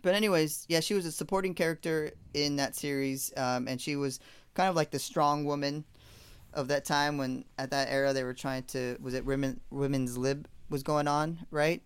but 0.00 0.14
anyways, 0.14 0.64
yeah, 0.70 0.80
she 0.80 0.94
was 0.94 1.04
a 1.04 1.12
supporting 1.12 1.52
character 1.52 2.12
in 2.32 2.56
that 2.56 2.76
series, 2.76 3.30
um, 3.36 3.68
and 3.68 3.78
she 3.78 3.96
was 3.96 4.20
kind 4.54 4.70
of 4.70 4.74
like 4.74 4.90
the 4.90 4.98
strong 4.98 5.44
woman 5.44 5.84
of 6.52 6.68
that 6.68 6.84
time 6.84 7.16
when 7.16 7.44
at 7.58 7.70
that 7.70 7.88
era 7.90 8.12
they 8.12 8.24
were 8.24 8.34
trying 8.34 8.62
to 8.64 8.96
was 9.00 9.14
it 9.14 9.24
women 9.24 9.60
women's 9.70 10.16
lib 10.18 10.48
was 10.68 10.82
going 10.82 11.08
on 11.08 11.46
right? 11.50 11.82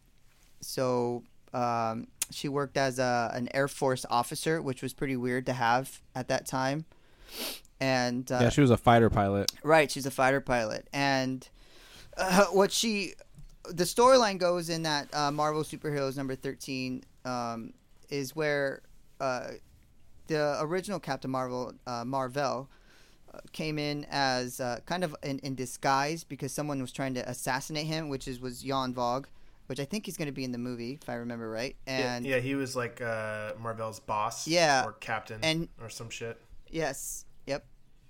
So 0.60 1.22
um, 1.52 2.08
she 2.30 2.48
worked 2.48 2.76
as 2.76 2.98
a, 2.98 3.30
an 3.34 3.48
air 3.54 3.68
force 3.68 4.06
officer 4.08 4.62
which 4.62 4.82
was 4.82 4.92
pretty 4.92 5.16
weird 5.16 5.46
to 5.46 5.52
have 5.52 6.00
at 6.14 6.28
that 6.28 6.46
time. 6.46 6.86
And 7.80 8.30
uh, 8.30 8.38
yeah, 8.42 8.48
she 8.48 8.60
was 8.60 8.70
a 8.70 8.76
fighter 8.76 9.10
pilot. 9.10 9.52
Right, 9.62 9.90
she's 9.90 10.06
a 10.06 10.10
fighter 10.10 10.40
pilot, 10.40 10.88
and 10.92 11.46
uh, 12.16 12.46
what 12.46 12.70
she, 12.70 13.14
the 13.68 13.84
storyline 13.84 14.38
goes 14.38 14.70
in 14.70 14.84
that 14.84 15.12
uh, 15.14 15.30
Marvel 15.30 15.62
Superheroes 15.64 16.16
number 16.16 16.34
thirteen 16.34 17.02
um, 17.24 17.74
is 18.08 18.34
where 18.36 18.82
uh, 19.20 19.48
the 20.28 20.58
original 20.62 21.00
Captain 21.00 21.30
Marvel, 21.30 21.72
uh, 21.86 22.04
Mar-Vell, 22.04 22.68
came 23.52 23.78
in 23.78 24.06
as 24.10 24.60
uh, 24.60 24.80
kind 24.86 25.04
of 25.04 25.14
in, 25.22 25.38
in 25.40 25.54
disguise 25.54 26.24
because 26.24 26.52
someone 26.52 26.80
was 26.80 26.92
trying 26.92 27.14
to 27.14 27.28
assassinate 27.28 27.86
him, 27.86 28.08
which 28.08 28.26
is 28.28 28.40
was 28.40 28.64
Yon-Rogg, 28.64 29.26
which 29.66 29.80
I 29.80 29.84
think 29.84 30.06
he's 30.06 30.16
going 30.16 30.26
to 30.26 30.32
be 30.32 30.44
in 30.44 30.52
the 30.52 30.58
movie 30.58 30.98
if 31.02 31.08
I 31.08 31.14
remember 31.14 31.48
right, 31.50 31.76
and 31.86 32.24
yeah, 32.26 32.36
yeah, 32.36 32.40
he 32.42 32.54
was 32.54 32.74
like 32.76 33.00
uh, 33.00 33.52
Mar-Vell's 33.60 34.00
boss. 34.00 34.46
Yeah, 34.46 34.84
Or 34.84 34.92
captain. 34.92 35.40
and- 35.42 35.68
or 35.80 35.88
some 35.88 36.10
shit. 36.10 36.40
Yes. 36.70 37.24
Yep. 37.46 37.64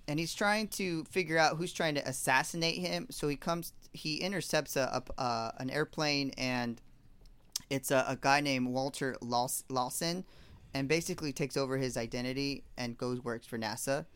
And 0.09 0.19
he's 0.19 0.35
trying 0.35 0.69
to 0.69 1.05
figure 1.05 1.39
out 1.39 1.57
who's 1.57 1.73
trying 1.73 1.95
to 1.97 2.09
assassinate 2.09 2.77
him. 2.79 3.07
So 3.11 3.29
he 3.29 3.37
comes, 3.37 3.73
he 3.93 4.17
intercepts 4.17 4.77
a, 4.77 5.03
a 5.19 5.21
uh, 5.21 5.51
an 5.59 5.71
airplane, 5.71 6.31
and 6.37 6.81
it's 7.71 7.91
a, 7.91 8.05
a 8.09 8.17
guy 8.17 8.41
named 8.41 8.69
Walter 8.69 9.17
Laws- 9.23 9.65
Lawson, 9.71 10.25
and 10.75 10.89
basically 10.89 11.33
takes 11.33 11.57
over 11.57 11.79
his 11.79 11.97
identity 11.97 12.65
and 12.77 12.99
goes 12.99 13.23
works 13.25 13.47
for 13.47 13.59
NASA. 13.59 14.07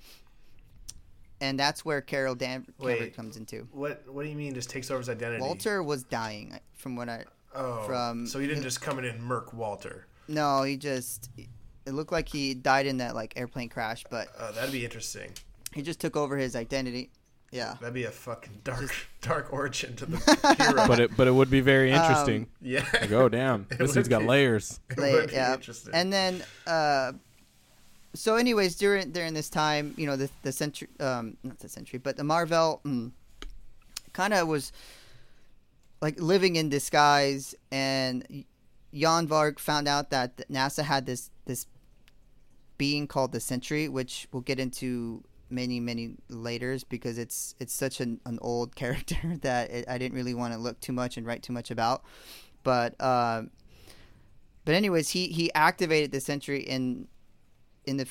And 1.40 1.59
that's 1.59 1.85
where 1.85 2.01
Carol 2.01 2.35
Dan- 2.35 2.66
Danvers 2.81 3.01
Wait. 3.01 3.14
comes 3.16 3.37
into. 3.37 3.68
What 3.72 4.03
What 4.09 4.24
do 4.24 4.29
you 4.29 4.35
mean? 4.37 4.55
Just 4.55 4.70
takes 4.70 4.90
over 4.90 4.98
his 4.98 5.09
identity? 5.09 5.40
Walter 5.40 5.83
was 5.83 6.03
dying, 6.05 6.59
from 6.74 6.96
what 6.96 7.09
I. 7.09 7.24
Oh, 7.55 7.83
from- 7.87 8.27
so 8.27 8.38
he 8.38 8.46
didn't 8.46 8.62
just 8.64 8.81
come 8.81 8.98
in 8.98 9.05
and 9.05 9.22
murk 9.22 9.53
Walter. 9.53 10.07
No, 10.27 10.62
he 10.64 10.77
just. 10.77 11.31
It 11.87 11.92
looked 11.92 12.12
like 12.12 12.29
he 12.29 12.53
died 12.55 12.87
in 12.87 12.98
that 12.98 13.14
like 13.14 13.33
airplane 13.37 13.68
crash, 13.68 14.05
but 14.11 14.29
Oh, 14.38 14.53
that'd 14.53 14.72
be 14.72 14.85
interesting. 14.85 15.31
he 15.72 15.81
just 15.83 16.01
took 16.01 16.16
over 16.16 16.37
his 16.37 16.55
identity. 16.57 17.11
Yeah. 17.51 17.77
That'd 17.81 17.94
be 17.94 18.05
a 18.05 18.11
fucking 18.11 18.61
dark, 18.62 18.94
dark 19.22 19.53
origin 19.55 19.96
to 19.96 20.05
the 20.07 20.18
hero. 20.59 20.87
But 20.87 21.01
it 21.01 21.16
but 21.16 21.27
it 21.29 21.31
would 21.31 21.48
be 21.48 21.61
very 21.61 21.92
Um, 21.92 22.03
interesting. 22.03 22.46
yeah, 22.61 22.85
like, 23.01 23.11
oh 23.12 23.31
damn, 23.31 23.66
It 23.70 23.79
this 23.79 23.92
dude's 23.94 24.09
got 24.09 24.18
be. 24.20 24.27
layers. 24.27 24.81
it 24.90 24.98
Like, 24.98 25.12
would 25.12 25.29
be 25.31 25.35
yeah. 25.37 25.55
interesting. 25.55 25.94
and 25.94 26.12
then 26.12 26.42
uh 26.66 27.12
so 28.14 28.37
anyways 28.37 28.77
during 28.77 29.11
during 29.11 29.35
this 29.35 29.49
time 29.49 29.94
you 29.97 30.07
know 30.07 30.16
the 30.16 30.31
the 30.42 30.53
Sentry 30.53 30.88
um 31.01 31.37
not 31.42 31.59
the 31.59 31.68
Sentry 31.68 31.99
but 31.99 32.16
the 32.16 32.25
Mar-Vell 32.25 32.81
mm, 32.85 33.11
kind 34.12 34.35
of 34.35 34.49
was 34.49 34.73
like 36.01 36.21
living 36.21 36.57
in 36.57 36.68
disguise 36.68 37.55
and 37.71 38.44
Yon-Rogg 38.90 39.59
found 39.59 39.88
out 39.88 40.11
that 40.11 40.37
nasa 40.51 40.83
had 40.83 41.07
this 41.07 41.31
this 41.44 41.66
being 42.79 43.07
called 43.07 43.33
the 43.33 43.40
Sentry 43.40 43.88
which 43.88 44.29
we'll 44.33 44.42
get 44.42 44.59
into 44.59 45.23
many 45.51 45.81
many 45.81 46.14
laters 46.31 46.85
because 46.88 47.18
it's 47.18 47.55
it's 47.59 47.73
such 47.73 48.01
an, 48.01 48.21
an 48.27 48.38
old 48.42 48.75
character 48.83 49.16
that 49.42 49.71
it, 49.71 49.85
i 49.88 49.97
didn't 49.99 50.16
really 50.16 50.35
want 50.35 50.53
to 50.53 50.59
look 50.59 50.79
too 50.81 50.92
much 50.92 51.16
and 51.16 51.27
write 51.27 51.42
too 51.42 51.53
much 51.53 51.71
about. 51.71 52.03
But 52.62 53.01
um 53.01 53.51
but 54.68 54.75
anyways, 54.75 55.09
he 55.09 55.29
he 55.29 55.51
activated 55.55 56.12
the 56.12 56.21
Sentry 56.21 56.61
in 56.61 57.09
in 57.88 57.96
the 57.96 58.07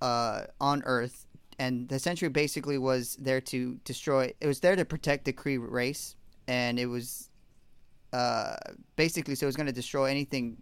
uh, 0.00 0.44
on 0.60 0.82
Earth, 0.84 1.26
and 1.58 1.88
the 1.88 1.98
Sentry 1.98 2.28
basically 2.28 2.78
was 2.78 3.16
there 3.16 3.40
to 3.40 3.78
destroy. 3.84 4.32
It 4.40 4.46
was 4.46 4.60
there 4.60 4.76
to 4.76 4.84
protect 4.84 5.24
the 5.24 5.32
Kree 5.32 5.58
race, 5.60 6.16
and 6.48 6.78
it 6.78 6.86
was 6.86 7.30
uh, 8.12 8.56
basically 8.96 9.34
so 9.34 9.46
it 9.46 9.48
was 9.48 9.56
going 9.56 9.66
to 9.66 9.72
destroy 9.72 10.06
anything 10.06 10.56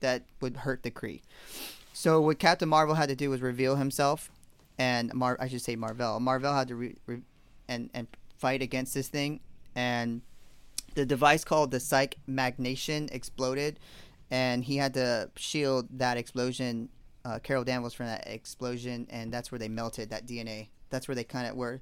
that 0.00 0.24
would 0.40 0.56
hurt 0.56 0.82
the 0.82 0.90
Kree. 0.90 1.22
So 1.92 2.20
what 2.20 2.38
Captain 2.38 2.68
Marvel 2.68 2.94
had 2.94 3.08
to 3.08 3.16
do 3.16 3.30
was 3.30 3.40
reveal 3.42 3.76
himself, 3.76 4.30
and 4.78 5.12
Mar 5.12 5.36
I 5.40 5.48
should 5.48 5.62
say 5.62 5.76
Mar-Vell. 5.76 6.20
Mar-Vell 6.20 6.54
had 6.54 6.68
to 6.68 6.76
re- 6.76 6.96
re- 7.06 7.22
and 7.68 7.90
and 7.92 8.06
fight 8.38 8.62
against 8.62 8.94
this 8.94 9.08
thing, 9.08 9.40
and 9.74 10.22
the 10.94 11.06
device 11.06 11.44
called 11.44 11.70
the 11.70 11.80
Psych 11.80 12.16
Magnation 12.28 13.12
exploded, 13.12 13.78
and 14.30 14.64
he 14.64 14.76
had 14.76 14.94
to 14.94 15.30
shield 15.36 15.88
that 15.98 16.16
explosion, 16.16 16.88
uh, 17.24 17.38
Carol 17.40 17.64
Danvers 17.64 17.92
from 17.94 18.06
that 18.06 18.26
explosion, 18.26 19.06
and 19.10 19.32
that's 19.32 19.50
where 19.52 19.58
they 19.58 19.68
melted 19.68 20.10
that 20.10 20.26
DNA. 20.26 20.68
That's 20.90 21.06
where 21.08 21.14
they 21.14 21.24
kind 21.24 21.46
of 21.46 21.54
were, 21.56 21.80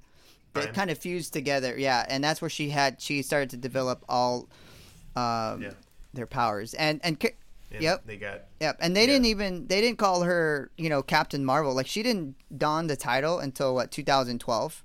they 0.54 0.62
Fine. 0.62 0.74
kind 0.74 0.90
of 0.90 0.98
fused 0.98 1.32
together. 1.32 1.76
Yeah, 1.78 2.04
and 2.08 2.22
that's 2.22 2.40
where 2.40 2.50
she 2.50 2.70
had 2.70 3.00
she 3.00 3.22
started 3.22 3.50
to 3.50 3.56
develop 3.56 4.04
all, 4.08 4.48
um, 5.16 5.62
Yeah. 5.62 5.72
their 6.14 6.26
powers. 6.26 6.74
And 6.74 7.00
and 7.04 7.16
And 7.70 7.82
yep. 7.82 8.06
they 8.06 8.16
got 8.16 8.44
Yep, 8.60 8.78
and 8.80 8.96
they 8.96 9.02
Yeah. 9.02 9.06
didn't 9.06 9.26
even 9.26 9.66
they 9.66 9.80
didn't 9.80 9.98
call 9.98 10.22
her 10.22 10.70
you 10.76 10.88
know 10.88 11.02
Captain 11.02 11.44
Marvel 11.44 11.74
like 11.74 11.86
she 11.86 12.02
didn't 12.02 12.34
don 12.56 12.86
the 12.86 12.96
title 12.96 13.38
until 13.38 13.74
what 13.74 13.90
2012, 13.90 14.82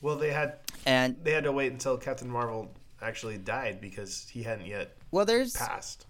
well. 0.00 0.16
They 0.16 0.32
had 0.32 0.56
and 0.84 1.16
they 1.22 1.32
had 1.32 1.44
to 1.44 1.52
wait 1.52 1.72
until 1.72 1.96
Captain 1.96 2.28
Marvel 2.28 2.72
actually 3.02 3.38
died 3.38 3.80
because 3.80 4.28
he 4.30 4.42
hadn't 4.42 4.66
yet 4.66 4.96
well 5.10 5.24
there's 5.24 5.52
passed. 5.54 6.06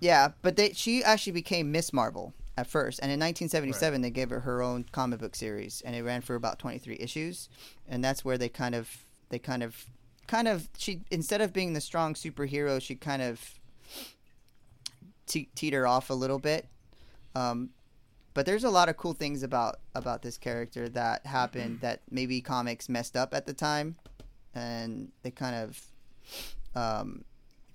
yeah, 0.00 0.32
but 0.42 0.56
they 0.56 0.72
she 0.72 1.02
actually 1.04 1.32
became 1.32 1.70
Miss 1.72 1.92
Marvel 1.92 2.34
at 2.56 2.66
first, 2.66 2.98
and 3.00 3.10
in 3.10 3.18
1977 3.18 4.02
they 4.02 4.10
gave 4.10 4.30
her 4.30 4.40
her 4.40 4.62
own 4.62 4.84
comic 4.92 5.20
book 5.20 5.34
series, 5.34 5.80
and 5.84 5.96
it 5.96 6.02
ran 6.02 6.20
for 6.20 6.34
about 6.34 6.58
23 6.58 6.96
issues, 7.00 7.48
and 7.88 8.04
that's 8.04 8.24
where 8.24 8.36
they 8.38 8.48
kind 8.48 8.74
of 8.74 9.04
they 9.30 9.38
kind 9.38 9.62
of 9.62 9.86
kind 10.26 10.46
of 10.48 10.68
she 10.76 11.02
instead 11.10 11.40
of 11.40 11.52
being 11.52 11.72
the 11.72 11.80
strong 11.80 12.14
superhero, 12.14 12.80
she 12.80 12.94
kind 12.94 13.22
of 13.22 13.40
te- 15.26 15.48
teeter 15.54 15.86
off 15.86 16.10
a 16.10 16.14
little 16.14 16.38
bit. 16.38 16.68
Um, 17.34 17.70
but 18.34 18.46
there's 18.46 18.64
a 18.64 18.70
lot 18.70 18.88
of 18.88 18.96
cool 18.96 19.12
things 19.14 19.42
about 19.42 19.80
about 19.94 20.22
this 20.22 20.38
character 20.38 20.88
that 20.90 21.26
happened 21.26 21.80
that 21.80 22.00
maybe 22.10 22.40
comics 22.40 22.88
messed 22.88 23.16
up 23.16 23.34
at 23.34 23.46
the 23.46 23.52
time, 23.54 23.96
and 24.54 25.10
they 25.22 25.30
kind 25.30 25.54
of 25.56 25.80
um, 26.74 27.24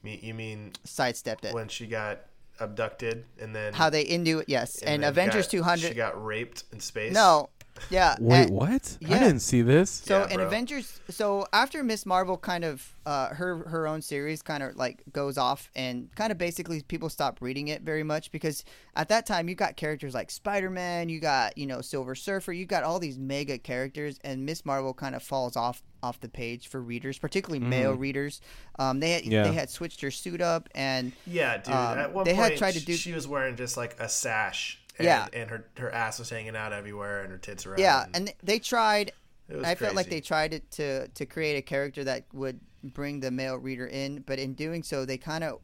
You 0.03 0.33
mean 0.33 0.73
sidestepped 0.83 1.45
it. 1.45 1.53
when 1.53 1.67
she 1.67 1.85
got 1.87 2.21
abducted 2.59 3.25
and 3.39 3.55
then 3.55 3.73
How 3.73 3.89
they 3.89 4.01
into 4.01 4.43
yes, 4.47 4.81
and, 4.81 5.03
then 5.03 5.09
Avengers 5.09 5.45
got- 5.45 5.51
200. 5.51 5.87
She 5.89 5.93
got 5.93 6.23
raped 6.25 6.63
in 6.71 6.79
space. 6.79 7.13
no, 7.13 7.49
Yeah. 7.89 8.15
Wait, 8.19 8.43
and- 8.43 8.49
what? 8.51 8.97
I 9.05 9.19
didn't 9.19 9.39
see 9.39 9.61
this. 9.61 9.89
So 9.89 10.19
Yeah, 10.19 10.29
in 10.29 10.35
bro. 10.37 10.45
Avengers, 10.47 10.99
so 11.09 11.45
after 11.53 11.83
Miss 11.83 12.05
Marvel 12.05 12.37
kind 12.37 12.63
of 12.65 12.93
uh, 13.05 13.29
her 13.29 13.59
her 13.69 13.87
own 13.87 14.01
series 14.01 14.41
kind 14.41 14.61
of 14.61 14.75
like 14.75 15.01
goes 15.13 15.37
off 15.37 15.71
and 15.75 16.13
kind 16.15 16.31
of 16.31 16.37
basically 16.37 16.81
people 16.83 17.09
stop 17.09 17.37
reading 17.41 17.69
it 17.69 17.81
very 17.83 18.03
much 18.03 18.31
because 18.31 18.65
at 18.97 19.07
that 19.09 19.25
time 19.25 19.47
you 19.47 19.55
got 19.55 19.77
characters 19.77 20.13
like 20.13 20.29
Spider 20.29 20.69
Man, 20.69 21.07
you 21.07 21.19
got 21.19 21.57
you 21.57 21.65
know 21.65 21.79
Silver 21.81 22.15
Surfer, 22.15 22.51
you 22.51 22.65
got 22.65 22.83
all 22.83 22.99
these 22.99 23.17
mega 23.17 23.57
characters, 23.57 24.19
and 24.23 24.45
Miss 24.45 24.65
Marvel 24.65 24.93
kind 24.93 25.15
of 25.15 25.23
falls 25.23 25.55
off 25.55 25.81
off 26.03 26.19
the 26.19 26.29
page 26.29 26.67
for 26.67 26.79
readers, 26.81 27.17
particularly 27.17 27.65
male 27.65 27.93
readers. 27.93 28.39
Um, 28.77 28.99
they 28.99 29.11
had 29.11 29.25
Yeah. 29.25 29.43
they 29.43 29.53
had 29.53 29.69
switched 29.69 30.01
her 30.01 30.11
suit 30.11 30.41
up 30.41 30.69
and 30.75 31.11
Yeah, 31.25 31.57
dude. 31.57 31.73
Um, 31.73 31.97
At 31.99 32.13
one 32.13 32.25
they 32.25 32.33
had 32.35 32.49
point, 32.49 32.57
tried 32.59 32.73
to 32.73 32.85
do- 32.85 32.95
She 32.95 33.13
was 33.13 33.27
wearing 33.27 33.55
just 33.55 33.77
like 33.77 33.95
a 33.99 34.09
sash. 34.09 34.79
And, 34.99 35.05
Yeah. 35.05 35.27
and 35.33 35.49
her 35.49 35.65
her 35.77 35.91
ass 35.91 36.19
was 36.19 36.29
hanging 36.29 36.55
out 36.55 36.73
everywhere, 36.73 37.21
and 37.23 37.31
her 37.31 37.37
tits 37.37 37.65
were 37.65 37.73
out. 37.73 37.79
yeah, 37.79 38.05
and 38.13 38.33
they 38.43 38.59
tried 38.59 39.11
it 39.49 39.55
was 39.55 39.65
I 39.65 39.75
felt 39.75 39.95
like 39.95 40.09
they 40.09 40.21
tried 40.21 40.53
it 40.53 40.69
to 40.71 41.07
to 41.09 41.25
create 41.25 41.55
a 41.57 41.61
character 41.61 42.03
that 42.03 42.25
would 42.33 42.59
bring 42.83 43.19
the 43.19 43.31
male 43.31 43.55
reader 43.57 43.87
in, 43.87 44.21
but 44.21 44.39
in 44.39 44.53
doing 44.53 44.83
so, 44.83 45.05
they 45.05 45.17
kind 45.17 45.43
of 45.43 45.59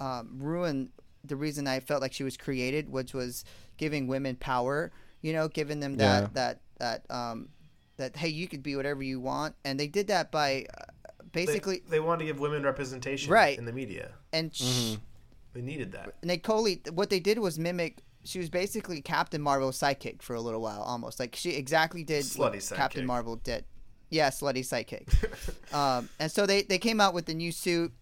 um, 0.00 0.38
ruined 0.38 0.90
the 1.24 1.36
reason 1.36 1.66
I 1.66 1.80
felt 1.80 2.02
like 2.02 2.12
she 2.12 2.24
was 2.24 2.36
created, 2.36 2.88
which 2.90 3.14
was 3.14 3.44
giving 3.76 4.06
women 4.06 4.36
power. 4.36 4.92
You 5.22 5.32
know, 5.32 5.48
giving 5.48 5.80
them 5.80 5.96
that 5.96 6.22
Yeah. 6.22 6.28
that 6.34 6.60
that 6.78 7.10
um 7.10 7.48
that 7.96 8.16
hey, 8.16 8.28
you 8.28 8.48
could 8.48 8.62
be 8.62 8.76
whatever 8.76 9.02
you 9.02 9.20
want, 9.20 9.54
and 9.64 9.78
they 9.80 9.86
did 9.88 10.08
that 10.08 10.30
by 10.30 10.66
uh, 10.76 10.84
basically 11.32 11.82
they, 11.88 12.00
wanted 12.00 12.20
to 12.20 12.24
give 12.26 12.40
women 12.40 12.62
representation 12.62 13.32
Right. 13.32 13.56
in 13.58 13.64
the 13.64 13.72
media. 13.72 14.12
and 14.32 14.54
sh- 14.54 14.62
Mhm. 14.62 15.00
They 15.54 15.62
needed 15.62 15.92
that. 15.92 16.22
Nicole, 16.24 16.68
what 16.92 17.08
they 17.10 17.20
did 17.20 17.38
was 17.38 17.58
mimic. 17.58 18.02
She 18.24 18.38
was 18.38 18.48
basically 18.48 19.02
Captain 19.02 19.42
Marvel's 19.42 19.78
sidekick 19.78 20.22
for 20.22 20.34
a 20.34 20.40
little 20.40 20.60
while, 20.60 20.82
almost 20.82 21.20
like 21.20 21.36
she 21.36 21.50
exactly 21.50 22.04
did 22.04 22.24
Captain. 22.76 23.06
Marvel 23.06 23.36
did. 23.36 23.64
Yeah, 24.10 24.30
slutty 24.30 24.60
sidekick. 24.60 25.74
um, 25.74 26.08
and 26.18 26.30
so 26.30 26.46
they, 26.46 26.62
they 26.62 26.78
came 26.78 27.00
out 27.00 27.14
with 27.14 27.26
the 27.26 27.34
new 27.34 27.52
suit, 27.52 27.92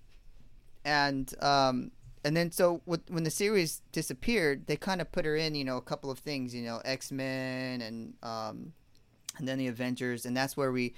and 0.85 1.33
um, 1.43 1.91
and 2.25 2.37
then 2.37 2.53
so 2.53 2.83
with, 2.87 3.01
when 3.09 3.25
the 3.25 3.31
series 3.31 3.83
disappeared, 3.93 4.67
they 4.67 4.77
kind 4.77 5.01
of 5.01 5.11
put 5.11 5.25
her 5.25 5.37
in, 5.37 5.55
you 5.55 5.65
know, 5.65 5.77
a 5.77 5.83
couple 5.83 6.11
of 6.11 6.19
things, 6.19 6.55
you 6.55 6.63
know, 6.63 6.81
X 6.85 7.11
Men 7.11 7.81
and 7.81 8.15
um, 8.23 8.73
and 9.39 9.49
then 9.49 9.59
the 9.59 9.67
Avengers, 9.67 10.25
and 10.25 10.37
that's 10.37 10.57
where 10.57 10.71
we 10.71 10.95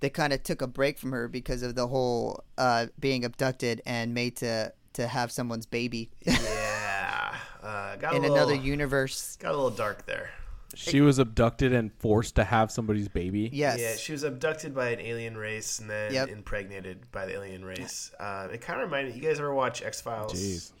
they 0.00 0.10
kind 0.10 0.32
of 0.32 0.42
took 0.42 0.60
a 0.60 0.66
break 0.66 0.98
from 0.98 1.12
her 1.12 1.28
because 1.28 1.62
of 1.62 1.74
the 1.74 1.86
whole 1.86 2.44
uh, 2.58 2.86
being 2.98 3.24
abducted 3.24 3.80
and 3.86 4.12
made 4.12 4.36
to 4.36 4.72
to 4.94 5.06
have 5.06 5.32
someone's 5.32 5.64
baby 5.64 6.10
yeah, 6.20 6.34
uh, 7.62 7.96
got 7.96 8.12
a 8.12 8.16
in 8.16 8.22
little, 8.22 8.36
another 8.36 8.54
universe. 8.54 9.36
Got 9.36 9.50
a 9.52 9.56
little 9.56 9.70
dark 9.70 10.06
there. 10.06 10.30
She 10.74 11.02
was 11.02 11.18
abducted 11.18 11.74
and 11.74 11.92
forced 11.92 12.36
to 12.36 12.44
have 12.44 12.70
somebody's 12.70 13.06
baby. 13.08 13.50
Yes. 13.52 13.78
Yeah, 13.78 13.94
she 13.96 14.12
was 14.12 14.22
abducted 14.22 14.74
by 14.74 14.88
an 14.88 15.00
alien 15.00 15.36
race 15.36 15.78
and 15.80 15.90
then 15.90 16.14
Yep. 16.14 16.28
impregnated 16.30 17.12
by 17.12 17.26
the 17.26 17.34
alien 17.34 17.62
race. 17.62 18.10
Uh, 18.18 18.48
it 18.50 18.62
kind 18.62 18.80
of 18.80 18.86
reminded 18.86 19.14
you 19.14 19.20
guys 19.20 19.38
ever 19.38 19.52
watch 19.52 19.82
X 19.82 20.00
Files? 20.00 20.72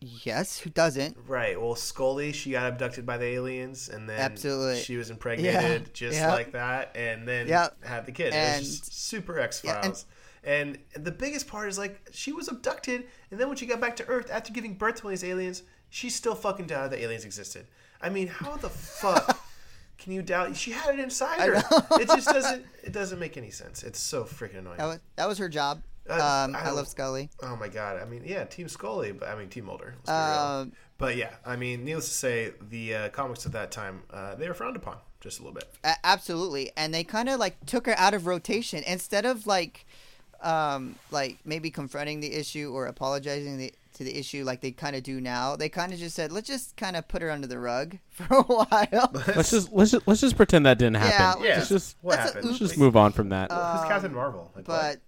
Yes. 0.00 0.58
Who 0.60 0.70
doesn't? 0.70 1.16
Right. 1.26 1.60
Well, 1.60 1.74
Scully, 1.74 2.32
she 2.32 2.52
got 2.52 2.68
abducted 2.70 3.04
by 3.04 3.16
the 3.16 3.24
aliens, 3.24 3.88
and 3.88 4.08
then 4.08 4.20
Absolutely. 4.20 4.80
she 4.82 4.96
was 4.96 5.10
impregnated 5.10 5.82
Yeah. 5.82 5.88
just 5.92 6.18
Yep. 6.18 6.30
like 6.30 6.52
that, 6.52 6.92
and 6.94 7.26
then 7.26 7.48
Yep. 7.48 7.84
had 7.84 8.06
the 8.06 8.12
kid. 8.12 8.32
And- 8.32 8.56
it 8.56 8.60
was 8.60 8.78
just 8.80 8.94
super 9.08 9.40
X 9.40 9.62
Yeah, 9.64 9.76
and- 9.76 9.82
Files. 9.84 10.06
and, 10.44 10.78
the 10.94 11.10
biggest 11.10 11.48
part 11.48 11.68
is 11.68 11.78
like 11.78 12.00
she 12.12 12.32
was 12.32 12.46
abducted, 12.48 13.06
and 13.30 13.40
then 13.40 13.48
when 13.48 13.56
she 13.56 13.66
got 13.66 13.80
back 13.80 13.96
to 13.96 14.06
Earth 14.06 14.30
after 14.30 14.52
giving 14.52 14.74
birth 14.74 14.96
to 14.96 15.04
all 15.04 15.10
these 15.10 15.24
aliens, 15.24 15.62
she 15.90 16.10
still 16.10 16.34
fucking 16.34 16.66
doubted 16.66 16.92
that 16.92 17.02
aliens 17.02 17.24
existed. 17.24 17.66
I 18.00 18.08
mean, 18.10 18.28
how 18.28 18.56
the 18.56 18.68
fuck? 18.68 19.40
Can 19.98 20.12
you 20.12 20.22
doubt? 20.22 20.54
She 20.56 20.70
had 20.70 20.94
it 20.94 21.00
inside 21.00 21.40
her. 21.40 21.54
It 22.00 22.06
just 22.08 22.28
doesn't. 22.28 22.64
It 22.84 22.92
doesn't 22.92 23.18
make 23.18 23.36
any 23.36 23.50
sense. 23.50 23.82
It's 23.82 23.98
so 24.00 24.24
freaking 24.24 24.60
annoying. 24.60 24.78
That 24.78 24.86
was 24.86 25.00
that 25.16 25.28
was 25.28 25.38
her 25.38 25.48
job. 25.48 25.82
Uh, 26.08 26.14
Um, 26.14 26.56
I 26.56 26.60
I, 26.66 26.70
love 26.70 26.88
Scully. 26.88 27.28
Oh 27.42 27.54
my 27.56 27.68
god! 27.68 28.00
I 28.00 28.06
mean, 28.06 28.22
yeah, 28.24 28.44
Team 28.44 28.66
Scully, 28.68 29.12
but 29.12 29.28
I 29.28 29.34
mean 29.36 29.48
Team 29.50 29.66
Mulder. 29.66 29.94
let's 29.96 30.06
be 30.08 30.12
real. 30.12 30.22
Um, 30.22 30.72
But 30.96 31.16
yeah, 31.16 31.34
I 31.44 31.56
mean, 31.56 31.84
needless 31.84 32.08
to 32.08 32.14
say, 32.14 32.52
the 32.70 32.94
uh, 32.94 33.08
comics 33.10 33.44
at 33.44 33.52
that 33.52 33.70
time 33.70 34.02
uh, 34.10 34.36
they 34.36 34.48
were 34.48 34.54
frowned 34.54 34.76
upon 34.76 34.96
just 35.20 35.40
a 35.40 35.42
little 35.42 35.54
bit. 35.54 35.68
A- 35.84 35.96
absolutely 36.04 36.70
and 36.76 36.94
they 36.94 37.04
kind 37.04 37.28
of 37.28 37.38
like 37.40 37.56
took 37.66 37.84
her 37.86 37.94
out 37.98 38.14
of 38.14 38.26
rotation 38.26 38.82
instead 38.86 39.26
of 39.26 39.46
like 39.46 39.84
um 40.42 40.94
like 41.10 41.36
maybe 41.44 41.70
confronting 41.70 42.20
the 42.20 42.32
issue 42.32 42.70
or 42.72 42.86
apologizing 42.86 43.58
the, 43.58 43.74
to 43.98 44.04
the 44.04 44.16
issue 44.16 44.44
like 44.44 44.60
they 44.60 44.70
kind 44.70 44.96
of 44.96 45.02
do 45.02 45.20
now 45.20 45.54
they 45.56 45.68
kind 45.68 45.92
of 45.92 45.98
just 45.98 46.16
said 46.16 46.32
let's 46.32 46.46
just 46.48 46.76
kind 46.76 46.96
of 46.96 47.06
put 47.08 47.20
her 47.20 47.30
under 47.30 47.46
the 47.46 47.58
rug 47.58 47.98
for 48.10 48.26
a 48.36 48.42
while 48.42 49.10
Let's 49.36 49.50
just 49.50 49.72
let's 49.72 49.90
just 49.90 50.06
let's 50.08 50.20
just 50.20 50.36
pretend 50.36 50.64
that 50.66 50.78
didn't 50.78 50.96
happen. 50.96 51.44
Yeah, 51.44 51.56
Let's 51.56 51.68
just 51.68 51.96
what 52.00 52.16
that's 52.16 52.30
a- 52.30 52.34
happened? 52.34 52.46
let's 52.46 52.58
just 52.58 52.78
move 52.78 52.96
on 52.96 53.12
from 53.12 53.28
that. 53.30 53.50
Well, 53.50 53.74
it's 53.74 53.82
Um, 53.82 53.88
Captain 53.88 54.14
Marvel. 54.14 54.50
Like, 54.56 54.66
what? 54.68 54.96
but 54.96 55.00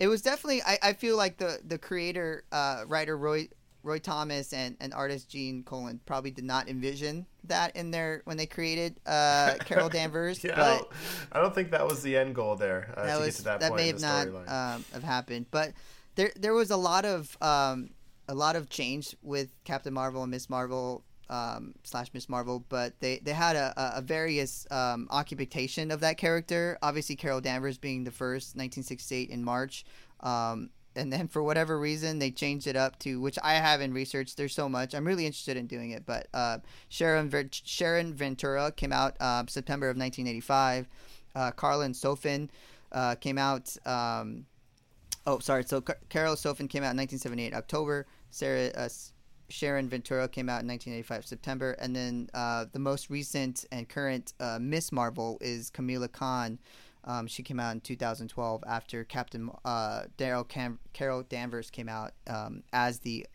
it 0.00 0.08
was 0.08 0.20
definitely 0.22 0.62
I, 0.62 0.78
I 0.82 0.92
feel 0.92 1.16
like 1.16 1.38
the 1.38 1.60
the 1.64 1.78
creator 1.78 2.44
uh 2.52 2.84
writer 2.88 3.16
roy 3.16 3.48
roy 3.84 3.98
thomas 3.98 4.52
and, 4.52 4.76
and 4.80 4.92
artist 4.94 5.28
gene 5.28 5.62
colan 5.62 6.00
probably 6.06 6.30
did 6.32 6.44
not 6.44 6.68
envision 6.68 7.26
that 7.44 7.76
in 7.76 7.90
their 7.92 8.22
when 8.24 8.36
they 8.36 8.46
created 8.46 8.98
uh 9.06 9.54
carol 9.66 9.88
danvers 9.88 10.42
yeah, 10.42 10.60
I, 10.60 10.76
don't, 10.76 10.88
I 11.32 11.40
don't 11.40 11.54
think 11.54 11.70
that 11.70 11.86
was 11.86 12.02
the 12.02 12.16
end 12.16 12.34
goal 12.34 12.56
there 12.56 12.92
uh, 12.96 13.04
that 13.06 13.14
to 13.14 13.18
was 13.20 13.26
get 13.28 13.34
to 13.36 13.42
that, 13.44 13.60
that, 13.60 13.68
point 13.70 13.82
may 13.82 13.86
have 13.88 14.00
not 14.00 14.26
um, 14.48 14.84
have 14.92 15.02
happened 15.04 15.46
but 15.50 15.72
there 16.16 16.32
there 16.36 16.54
was 16.54 16.70
a 16.70 16.76
lot 16.76 17.04
of 17.04 17.36
um, 17.42 17.90
a 18.28 18.34
lot 18.34 18.56
of 18.56 18.68
change 18.68 19.16
with 19.22 19.48
Captain 19.64 19.92
Marvel 19.92 20.22
and 20.22 20.30
Miss 20.30 20.48
Marvel 20.48 21.04
um, 21.30 21.74
slash 21.82 22.08
Miss 22.12 22.28
Marvel, 22.28 22.64
but 22.68 22.98
they 23.00 23.18
they 23.18 23.32
had 23.32 23.56
a, 23.56 23.72
a, 23.96 24.02
various 24.02 24.66
um, 24.70 25.08
occupation 25.10 25.90
of 25.90 26.00
that 26.00 26.18
character. 26.18 26.78
Obviously, 26.82 27.16
Carol 27.16 27.40
Danvers 27.40 27.78
being 27.78 28.04
the 28.04 28.10
first, 28.10 28.56
1968 28.56 29.30
in 29.30 29.42
March. 29.42 29.84
Um, 30.20 30.70
and 30.96 31.12
then 31.12 31.26
for 31.26 31.42
whatever 31.42 31.78
reason 31.78 32.18
they 32.18 32.30
changed 32.30 32.66
it 32.66 32.76
up 32.76 32.98
to 33.00 33.20
which 33.20 33.38
I 33.42 33.54
haven't 33.54 33.94
researched. 33.94 34.36
There's 34.36 34.54
so 34.54 34.68
much. 34.68 34.94
I'm 34.94 35.06
really 35.06 35.26
interested 35.26 35.56
in 35.56 35.66
doing 35.66 35.90
it. 35.90 36.06
But 36.06 36.28
uh, 36.32 36.58
Sharon 36.88 37.28
Ver- 37.28 37.48
Sharon 37.50 38.14
Ventura 38.14 38.70
came 38.70 38.92
out 38.92 39.16
uh, 39.20 39.44
September 39.48 39.88
of 39.88 39.96
1985. 39.96 40.88
Uh, 41.34 41.50
Karla 41.50 41.88
Sofen 41.88 42.48
uh, 42.92 43.16
came 43.16 43.38
out. 43.38 43.76
Um, 43.86 44.46
oh, 45.26 45.38
sorry. 45.38 45.64
So 45.64 45.80
Car- 45.80 45.98
Carol 46.08 46.34
Sofen 46.34 46.68
came 46.68 46.82
out 46.82 46.92
in 46.92 46.98
1978 46.98 47.54
October. 47.54 48.06
Sarah 48.30 48.70
uh, 48.76 48.88
Sharon 49.48 49.88
Ventura 49.88 50.28
came 50.28 50.48
out 50.48 50.62
in 50.62 50.68
1985 50.68 51.26
September, 51.26 51.72
and 51.72 51.94
then 51.94 52.28
uh, 52.34 52.64
the 52.72 52.78
most 52.78 53.10
recent 53.10 53.64
and 53.70 53.88
current 53.88 54.32
uh, 54.40 54.58
Miss 54.60 54.90
Marvel 54.90 55.38
is 55.40 55.70
Kamala 55.70 56.08
Khan. 56.08 56.58
Um, 57.04 57.26
she 57.26 57.42
came 57.42 57.60
out 57.60 57.72
in 57.72 57.80
2012 57.82 58.64
after 58.66 59.04
Captain 59.04 59.50
uh, 59.64 60.04
Daryl 60.16 60.48
Cam- 60.48 60.78
Carol 60.94 61.22
Danvers 61.22 61.70
came 61.70 61.88
out 61.88 62.12
um, 62.26 62.62
as 62.72 63.00
the 63.00 63.26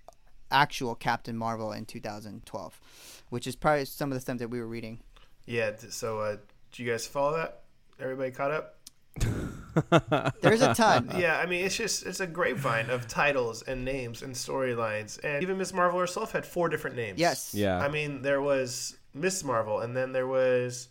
actual 0.50 0.96
Captain 0.96 1.38
Marvel 1.38 1.72
in 1.72 1.86
2012, 1.86 2.82
which 3.30 3.46
is 3.46 3.56
probably 3.56 3.86
some 3.86 4.12
of 4.12 4.16
the 4.16 4.22
stuff 4.22 4.40
that 4.40 4.50
we 4.50 4.60
were 4.60 4.68
reading. 4.68 5.00
yeah. 5.46 5.72
So, 5.90 6.20
uh, 6.20 6.38
did 6.72 6.80
you 6.80 6.92
guys 6.92 7.06
follow 7.06 7.38
that? 7.38 7.62
Everybody 8.00 8.32
caught 8.32 8.52
up? 8.52 8.79
There's 10.42 10.62
a 10.62 10.74
ton. 10.74 11.12
yeah, 11.18 11.38
I 11.38 11.46
mean, 11.46 11.66
it's 11.66 11.76
just 11.76 12.06
it's 12.06 12.20
a 12.20 12.28
grapevine 12.28 12.90
of 12.90 13.08
titles 13.08 13.62
and 13.64 13.86
names 13.86 14.22
and 14.22 14.34
storylines, 14.34 15.20
and 15.24 15.42
even 15.42 15.58
Miss 15.58 15.74
Marvel 15.74 16.00
herself 16.00 16.32
had 16.32 16.46
four 16.46 16.70
different 16.70 16.96
names. 16.96 17.20
Yes. 17.20 17.54
yeah. 17.54 17.80
I 17.80 17.90
mean, 17.90 18.22
there 18.22 18.42
was 18.42 18.98
Miss 19.14 19.44
Marvel, 19.44 19.80
and 19.80 19.96
then 19.96 20.12
there 20.12 20.28
was 20.28 20.90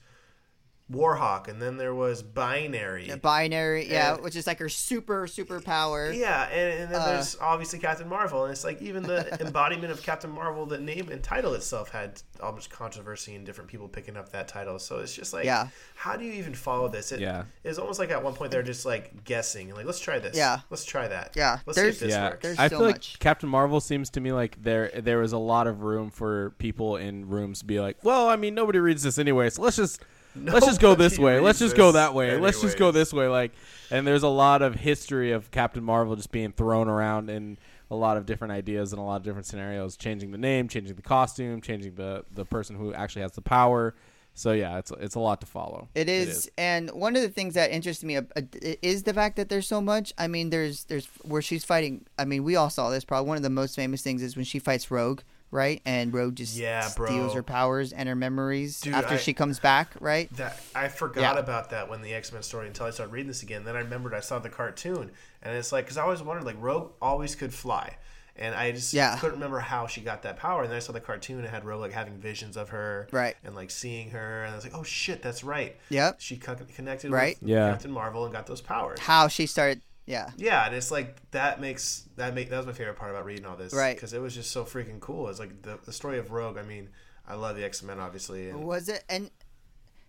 Warhawk, 0.90 1.48
and 1.48 1.60
then 1.60 1.76
there 1.76 1.94
was 1.94 2.22
Binary. 2.22 3.10
A 3.10 3.16
binary, 3.18 3.88
yeah, 3.90 4.16
which 4.16 4.34
is 4.36 4.46
like 4.46 4.58
her 4.58 4.68
super 4.70 5.26
super 5.26 5.60
power. 5.60 6.10
Yeah, 6.10 6.44
and, 6.48 6.80
and 6.84 6.92
then 6.94 7.00
Uh, 7.00 7.06
there's 7.06 7.36
obviously 7.40 7.78
Captain 7.78 8.08
Marvel, 8.08 8.44
and 8.44 8.52
it's 8.52 8.64
like 8.64 8.80
even 8.80 9.02
the 9.02 9.38
embodiment 9.46 9.92
of 9.92 10.02
Captain 10.02 10.30
Marvel, 10.30 10.64
the 10.64 10.78
name 10.78 11.10
and 11.10 11.22
title 11.22 11.52
itself 11.54 11.90
had 11.90 12.22
almost 12.42 12.70
controversy 12.70 13.34
and 13.34 13.44
different 13.44 13.68
people 13.68 13.86
picking 13.88 14.16
up 14.16 14.30
that 14.32 14.48
title. 14.48 14.78
So 14.78 14.98
it's 15.00 15.14
just 15.14 15.32
like, 15.34 15.44
Yeah. 15.44 15.68
how 15.94 16.16
do 16.16 16.24
you 16.24 16.32
even 16.32 16.54
follow 16.54 16.88
this? 16.88 17.12
It, 17.12 17.20
Yeah. 17.20 17.44
it's 17.64 17.78
almost 17.78 17.98
like 17.98 18.10
at 18.10 18.22
one 18.22 18.32
point 18.32 18.50
they're 18.50 18.62
just 18.62 18.86
like 18.86 19.24
guessing, 19.24 19.74
like 19.74 19.84
let's 19.84 20.00
try 20.00 20.18
this. 20.18 20.36
Yeah. 20.36 20.60
let's 20.70 20.84
try 20.86 21.06
that. 21.08 21.32
Yeah, 21.36 21.58
let's 21.66 21.76
see 21.76 21.82
there's- 21.82 21.94
if 21.96 22.00
this 22.00 22.10
yeah, 22.12 22.28
works. 22.30 22.42
There's 22.42 22.58
I 22.58 22.68
so 22.68 22.78
feel 22.78 22.86
like. 22.86 23.02
Captain 23.18 23.48
Marvel 23.48 23.80
seems 23.80 24.08
to 24.10 24.20
me 24.20 24.32
like 24.32 24.62
there 24.62 24.90
there 24.96 25.18
was 25.18 25.32
a 25.32 25.38
lot 25.38 25.66
of 25.66 25.82
room 25.82 26.10
for 26.10 26.50
people 26.58 26.96
in 26.96 27.28
rooms 27.28 27.58
to 27.60 27.66
be 27.66 27.78
like, 27.78 28.02
well, 28.02 28.28
I 28.28 28.36
mean, 28.36 28.54
nobody 28.54 28.78
reads 28.78 29.02
this 29.02 29.18
anyway, 29.18 29.50
so 29.50 29.60
let's 29.62 29.76
just 29.76 30.02
let's 30.36 30.66
just 30.66 30.80
go 30.80 30.94
this 30.94 31.18
Nobody 31.18 31.36
way, 31.36 31.40
let's 31.40 31.58
just 31.58 31.76
go 31.76 31.92
that 31.92 32.14
way, 32.14 32.36
let's 32.38 32.60
just 32.60 32.78
go 32.78 32.90
this 32.90 33.12
way, 33.12 33.28
like. 33.28 33.52
And 33.90 34.06
there's 34.06 34.22
a 34.22 34.28
lot 34.28 34.60
of 34.60 34.74
history 34.74 35.32
of 35.32 35.50
Captain 35.50 35.82
Marvel 35.82 36.14
just 36.14 36.30
being 36.30 36.52
thrown 36.52 36.88
around 36.88 37.30
in 37.30 37.56
a 37.90 37.96
lot 37.96 38.16
of 38.16 38.26
different 38.26 38.52
ideas 38.52 38.92
and 38.92 39.00
a 39.00 39.02
lot 39.02 39.16
of 39.16 39.22
different 39.22 39.46
scenarios, 39.46 39.96
changing 39.96 40.30
the 40.30 40.38
name, 40.38 40.68
changing 40.68 40.94
the 40.94 41.02
costume, 41.02 41.60
changing 41.60 41.94
the 41.94 42.24
the 42.34 42.44
person 42.44 42.76
who 42.76 42.92
actually 42.92 43.22
has 43.22 43.32
the 43.32 43.42
power. 43.42 43.94
So 44.34 44.52
yeah, 44.52 44.78
it's 44.78 44.92
it's 45.00 45.14
a 45.16 45.20
lot 45.20 45.40
to 45.40 45.46
follow. 45.46 45.88
It 45.94 46.08
is, 46.08 46.50
and 46.56 46.90
one 46.90 47.16
of 47.16 47.22
the 47.22 47.28
things 47.28 47.54
that 47.54 47.70
interests 47.72 48.04
me 48.04 48.18
uh, 48.18 48.22
uh, 48.36 48.42
is 48.82 49.02
the 49.02 49.12
fact 49.12 49.36
that 49.36 49.48
there's 49.48 49.66
so 49.66 49.80
much. 49.80 50.12
I 50.16 50.28
mean, 50.28 50.50
there's 50.50 50.84
there's 50.84 51.06
where 51.22 51.42
she's 51.42 51.64
fighting. 51.64 52.06
I 52.18 52.24
mean, 52.24 52.44
we 52.44 52.54
all 52.54 52.70
saw 52.70 52.90
this. 52.90 53.04
Probably 53.04 53.26
one 53.26 53.36
of 53.36 53.42
the 53.42 53.50
most 53.50 53.74
famous 53.74 54.02
things 54.02 54.22
is 54.22 54.36
when 54.36 54.44
she 54.44 54.60
fights 54.60 54.90
Rogue 54.90 55.22
right? 55.50 55.80
And 55.84 56.12
Rogue 56.12 56.34
just 56.36 56.56
Yeah, 56.56 56.82
steals 56.82 56.96
bro. 57.32 57.34
her 57.34 57.42
powers 57.42 57.92
and 57.92 58.08
her 58.08 58.14
memories 58.14 58.80
Dude, 58.80 58.94
after 58.94 59.14
I- 59.14 59.18
she 59.18 59.32
comes 59.34 59.58
back, 59.58 59.92
right? 60.00 60.28
That 60.36 60.60
I 60.74 60.88
forgot 60.88 61.34
Yeah. 61.36 61.40
about 61.40 61.70
that 61.70 61.88
when 61.88 62.02
the 62.02 62.14
X 62.14 62.32
Men 62.32 62.42
story 62.42 62.66
until 62.66 62.86
I 62.86 62.90
started 62.90 63.12
reading 63.12 63.28
this 63.28 63.42
again. 63.42 63.64
Then 63.64 63.76
I 63.76 63.80
remembered 63.80 64.14
I 64.14 64.20
saw 64.20 64.38
the 64.38 64.50
cartoon, 64.50 65.10
and 65.42 65.56
it's 65.56 65.72
like 65.72 65.84
because 65.86 65.96
I 65.96 66.02
always 66.02 66.22
wondered 66.22 66.44
like 66.44 66.56
Rogue 66.58 66.92
always 67.00 67.34
could 67.34 67.52
fly, 67.54 67.96
and 68.36 68.54
I 68.54 68.72
just 68.72 68.92
Yeah. 68.92 69.16
couldn't 69.18 69.36
remember 69.36 69.58
how 69.60 69.86
she 69.86 70.00
got 70.00 70.22
that 70.22 70.36
power. 70.36 70.62
And 70.62 70.70
then 70.70 70.76
I 70.76 70.80
saw 70.80 70.92
the 70.92 71.00
cartoon 71.00 71.38
and 71.38 71.48
had 71.48 71.64
Rogue 71.64 71.80
like 71.80 71.92
having 71.92 72.18
visions 72.18 72.56
of 72.56 72.68
her, 72.68 73.08
Right. 73.10 73.36
and 73.42 73.54
like 73.54 73.70
seeing 73.70 74.10
her, 74.10 74.44
and 74.44 74.52
I 74.52 74.54
was 74.56 74.64
like, 74.64 74.74
oh 74.76 74.82
shit, 74.84 75.22
that's 75.22 75.42
right. 75.42 75.76
Yep. 75.88 76.16
She 76.20 76.36
co- 76.36 76.56
connected 76.76 77.10
Right. 77.10 77.36
with 77.40 77.48
Yeah. 77.50 77.70
Captain 77.70 77.90
Marvel 77.90 78.24
and 78.24 78.32
got 78.34 78.46
those 78.46 78.60
powers. 78.60 78.98
How 79.00 79.28
she 79.28 79.46
started, 79.46 79.80
yeah, 80.08 80.30
Yeah, 80.38 80.64
and 80.64 80.74
it's 80.74 80.90
like 80.90 81.30
that 81.32 81.60
makes 81.60 82.08
that 82.16 82.34
make 82.34 82.48
that 82.48 82.56
was 82.56 82.66
my 82.66 82.72
favorite 82.72 82.96
part 82.96 83.10
about 83.10 83.26
reading 83.26 83.44
all 83.44 83.56
this, 83.56 83.74
Right. 83.74 83.94
Because 83.94 84.14
it 84.14 84.22
was 84.22 84.34
just 84.34 84.50
so 84.50 84.64
freaking 84.64 85.00
cool. 85.00 85.28
It's 85.28 85.38
like 85.38 85.60
the 85.62 85.78
the 85.84 85.92
story 85.92 86.18
of 86.18 86.32
Rogue. 86.32 86.56
I 86.56 86.62
mean, 86.62 86.88
I 87.26 87.34
love 87.34 87.56
the 87.56 87.64
X 87.64 87.82
Men, 87.82 88.00
obviously, 88.00 88.48
and 88.48 88.64
was 88.64 88.88
it? 88.88 89.04
And 89.10 89.30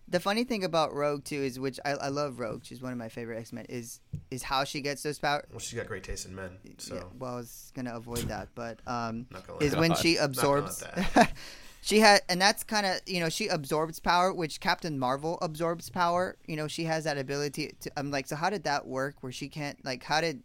the 0.08 0.18
funny 0.18 0.44
thing 0.44 0.64
about 0.64 0.94
Rogue 0.94 1.24
too 1.24 1.42
is, 1.42 1.60
which 1.60 1.78
I, 1.84 1.90
I 1.90 2.08
love 2.08 2.40
Rogue. 2.40 2.64
She's 2.64 2.80
one 2.80 2.92
of 2.92 2.98
my 2.98 3.10
favorite 3.10 3.38
X 3.38 3.52
Men. 3.52 3.66
Is 3.68 4.00
is 4.30 4.42
how 4.42 4.64
she 4.64 4.80
gets 4.80 5.02
those 5.02 5.18
powers. 5.18 5.44
well, 5.50 5.60
she's 5.60 5.78
got 5.78 5.86
great 5.86 6.02
taste 6.02 6.24
in 6.26 6.34
men. 6.34 6.56
So 6.78 6.94
Yeah, 6.94 7.02
well, 7.18 7.34
I 7.34 7.36
was 7.36 7.70
gonna 7.74 7.94
avoid 7.94 8.28
that, 8.28 8.48
but 8.54 8.80
um, 8.86 9.26
is 9.60 9.76
when 9.76 9.94
she 9.96 10.16
absorbs. 10.28 10.82
let 11.80 11.86
she 11.86 12.00
had, 12.00 12.22
and 12.28 12.40
that's 12.40 12.62
kind 12.64 12.86
of 12.86 13.00
you 13.06 13.20
know 13.20 13.28
she 13.28 13.48
absorbs 13.48 14.00
power, 14.00 14.32
which 14.32 14.60
Captain 14.60 14.98
Marvel 14.98 15.38
absorbs 15.42 15.90
power. 15.90 16.36
You 16.46 16.56
know 16.56 16.68
she 16.68 16.84
has 16.84 17.04
that 17.04 17.18
ability 17.18 17.74
to. 17.80 17.90
I'm 17.96 18.10
like, 18.10 18.26
so 18.26 18.36
how 18.36 18.50
did 18.50 18.64
that 18.64 18.86
work? 18.86 19.16
Where 19.20 19.32
she 19.32 19.48
can't 19.48 19.82
like, 19.84 20.02
how 20.04 20.20
did 20.20 20.42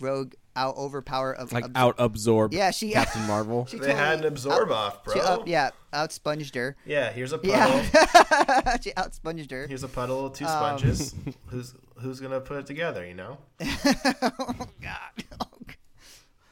Rogue 0.00 0.34
out 0.56 0.76
overpower 0.76 1.32
of 1.32 1.52
Like 1.52 1.64
absor- 1.64 1.72
out 1.76 1.94
absorb 1.98 2.52
Yeah, 2.52 2.70
she 2.70 2.90
Captain 2.92 3.22
Marvel. 3.26 3.66
she 3.66 3.78
they 3.78 3.92
had 3.94 4.20
an 4.20 4.24
absorb 4.26 4.70
out- 4.70 4.74
off, 4.74 5.04
bro. 5.04 5.14
She 5.14 5.20
out, 5.20 5.46
yeah, 5.48 5.70
outsponged 5.92 6.54
her. 6.54 6.76
Yeah, 6.86 7.10
here's 7.12 7.32
a 7.32 7.38
puddle. 7.38 7.52
Yeah, 7.54 8.76
she 8.80 8.90
outsponged 8.92 9.50
her. 9.50 9.66
Here's 9.66 9.82
a 9.82 9.88
puddle, 9.88 10.30
two 10.30 10.44
Um, 10.44 10.50
sponges. 10.50 11.14
who's 11.46 11.74
who's 11.98 12.20
gonna 12.20 12.40
put 12.40 12.58
it 12.58 12.66
together? 12.66 13.04
You 13.06 13.14
know? 13.14 13.38
oh 13.60 14.68
God. 14.80 15.24
Oh, 15.40 15.46
God. 15.66 15.76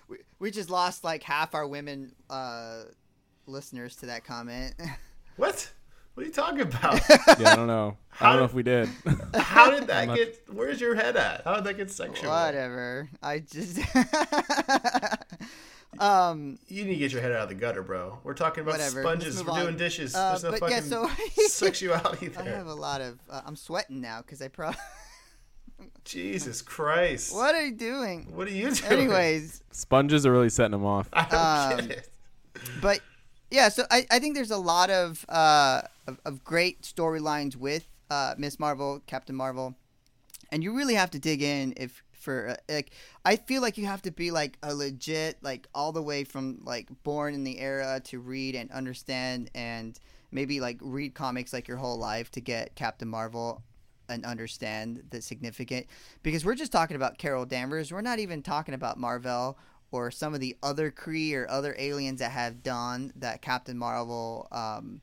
We, 0.08 0.18
we 0.38 0.50
just 0.50 0.70
lost 0.70 1.04
like 1.04 1.22
half 1.22 1.54
our 1.54 1.66
women 1.66 2.12
uh, 2.30 2.82
listeners 3.46 3.96
to 3.96 4.06
that 4.06 4.24
comment. 4.24 4.74
What? 5.36 5.70
What 6.12 6.24
are 6.24 6.26
you 6.26 6.32
talking 6.32 6.60
about? 6.60 7.00
yeah, 7.08 7.52
I 7.52 7.56
don't 7.56 7.66
know. 7.66 7.96
I 8.20 8.28
don't 8.30 8.40
know 8.40 8.44
if 8.44 8.52
we 8.52 8.62
did. 8.62 8.86
How 9.34 9.70
did 9.70 9.86
that 9.86 10.08
not- 10.08 10.16
get? 10.18 10.42
Where's 10.52 10.78
your 10.78 10.94
head 10.94 11.16
at? 11.16 11.42
How 11.44 11.54
did 11.54 11.64
that 11.64 11.78
get 11.78 11.90
sexual? 11.90 12.28
Whatever. 12.28 13.08
I 13.22 13.38
just. 13.38 13.78
um. 15.98 16.58
You 16.68 16.84
need 16.84 16.92
to 16.94 16.98
get 16.98 17.12
your 17.12 17.22
head 17.22 17.32
out 17.32 17.44
of 17.44 17.48
the 17.48 17.54
gutter, 17.54 17.82
bro. 17.82 18.18
We're 18.24 18.34
talking 18.34 18.62
about 18.62 18.72
Whatever. 18.72 19.02
sponges. 19.02 19.42
We're 19.42 19.54
move 19.54 19.62
doing 19.64 19.76
dishes. 19.78 20.14
Uh, 20.14 20.30
There's 20.30 20.44
no 20.44 20.50
but 20.50 20.60
fucking 20.60 20.76
yeah, 20.76 20.82
so 20.82 21.10
sexuality 21.46 22.28
there. 22.28 22.42
I 22.54 22.56
have 22.58 22.66
a 22.66 22.74
lot 22.74 23.00
of. 23.00 23.18
Uh, 23.30 23.40
I'm 23.46 23.56
sweating 23.56 24.00
now 24.02 24.20
because 24.20 24.42
I 24.42 24.48
probably. 24.48 24.78
Jesus 26.04 26.62
Christ. 26.62 27.34
what 27.34 27.54
are 27.54 27.64
you 27.64 27.72
doing? 27.74 28.28
What 28.34 28.46
are 28.46 28.50
you 28.52 28.70
doing? 28.70 28.92
Anyways, 28.92 29.62
Sponges 29.72 30.24
are 30.26 30.30
really 30.32 30.50
setting 30.50 30.72
them 30.72 30.84
off. 30.84 31.08
I 31.12 31.24
don't 31.24 31.80
Um, 31.80 31.88
get 31.88 31.98
it. 31.98 32.08
but 32.80 33.00
yeah, 33.52 33.68
so 33.68 33.84
I, 33.90 34.06
I 34.10 34.18
think 34.18 34.34
there's 34.34 34.50
a 34.50 34.56
lot 34.56 34.90
of 34.90 35.24
uh 35.28 35.82
of, 36.06 36.18
of 36.24 36.42
great 36.42 36.82
storylines 36.82 37.54
with 37.54 37.86
uh 38.10 38.34
Miss 38.38 38.58
Marvel, 38.58 39.02
Captain 39.06 39.36
Marvel, 39.36 39.74
and 40.50 40.64
you 40.64 40.74
really 40.74 40.94
have 40.94 41.10
to 41.10 41.18
dig 41.18 41.42
in 41.42 41.74
if 41.76 42.02
for 42.12 42.50
uh, 42.50 42.56
like 42.72 42.92
I 43.24 43.36
feel 43.36 43.60
like 43.60 43.76
you 43.76 43.84
have 43.86 44.02
to 44.02 44.10
be 44.10 44.30
like 44.30 44.56
a 44.62 44.74
legit 44.74 45.36
like 45.42 45.68
all 45.74 45.92
the 45.92 46.02
way 46.02 46.24
from 46.24 46.60
like 46.64 46.88
born 47.02 47.34
in 47.34 47.44
the 47.44 47.60
era 47.60 48.00
to 48.04 48.20
read 48.20 48.54
and 48.54 48.70
understand 48.70 49.50
and 49.54 50.00
maybe 50.30 50.60
like 50.60 50.78
read 50.80 51.14
comics 51.14 51.52
like 51.52 51.68
your 51.68 51.76
whole 51.76 51.98
life 51.98 52.30
to 52.32 52.40
get 52.40 52.74
Captain 52.74 53.08
Marvel 53.08 53.62
and 54.08 54.24
understand 54.24 55.02
the 55.10 55.20
significant. 55.20 55.86
Because 56.22 56.44
we're 56.44 56.54
just 56.54 56.72
talking 56.72 56.96
about 56.96 57.18
Carol 57.18 57.44
Danvers. 57.44 57.92
We're 57.92 58.00
not 58.00 58.18
even 58.18 58.42
talking 58.42 58.74
about 58.74 58.98
Mar-Vell 58.98 59.56
or 59.92 60.10
some 60.10 60.34
of 60.34 60.40
the 60.40 60.56
other 60.62 60.90
Kree 60.90 61.34
or 61.34 61.48
other 61.50 61.74
aliens 61.78 62.18
that 62.20 62.32
have 62.32 62.62
done 62.62 63.12
that 63.16 63.42
Captain 63.42 63.78
Marvel 63.78 64.48
um, 64.50 65.00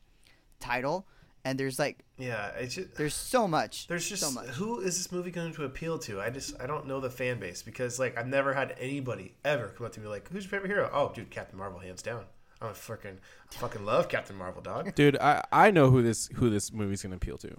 title. 0.60 1.08
And 1.46 1.58
there's 1.58 1.80
like 1.80 2.04
Yeah, 2.18 2.48
it's 2.58 2.76
just, 2.76 2.96
there's 2.96 3.14
so 3.16 3.48
much. 3.48 3.88
there's 3.88 4.08
just 4.10 4.22
so 4.22 4.30
much. 4.32 4.48
who 4.50 4.82
is 4.82 4.98
this 4.98 5.10
movie 5.12 5.32
going 5.32 5.54
to 5.54 5.64
appeal 5.64 5.98
to? 6.00 6.20
I 6.20 6.30
just 6.30 6.60
I 6.62 6.68
don't 6.68 6.86
know 6.86 7.00
the 7.00 7.10
fan 7.10 7.40
base 7.40 7.62
because 7.62 7.98
like 7.98 8.18
I've 8.18 8.28
never 8.28 8.54
had 8.54 8.76
anybody 8.78 9.36
ever 9.46 9.70
come 9.70 9.86
up 9.86 9.94
to 9.94 10.02
me 10.02 10.08
like, 10.08 10.28
"Who's 10.30 10.44
your 10.44 10.50
favorite 10.52 10.68
hero?" 10.70 10.90
Oh, 10.92 11.14
dude, 11.16 11.30
Captain 11.32 11.58
Marvel, 11.58 11.80
hands 11.80 12.02
down. 12.02 12.26
I'm 12.62 12.70
a 12.70 12.74
freaking 12.74 13.20
fucking 13.52 13.86
love 13.86 14.10
Captain 14.10 14.36
Marvel, 14.36 14.62
dog. 14.62 14.94
Dude, 14.96 15.18
I, 15.22 15.42
I 15.50 15.72
know 15.72 15.90
who 15.92 16.02
this 16.02 16.28
who 16.36 16.50
this 16.50 16.74
movie's 16.74 17.02
gonna 17.02 17.16
appeal 17.16 17.38
to. 17.38 17.56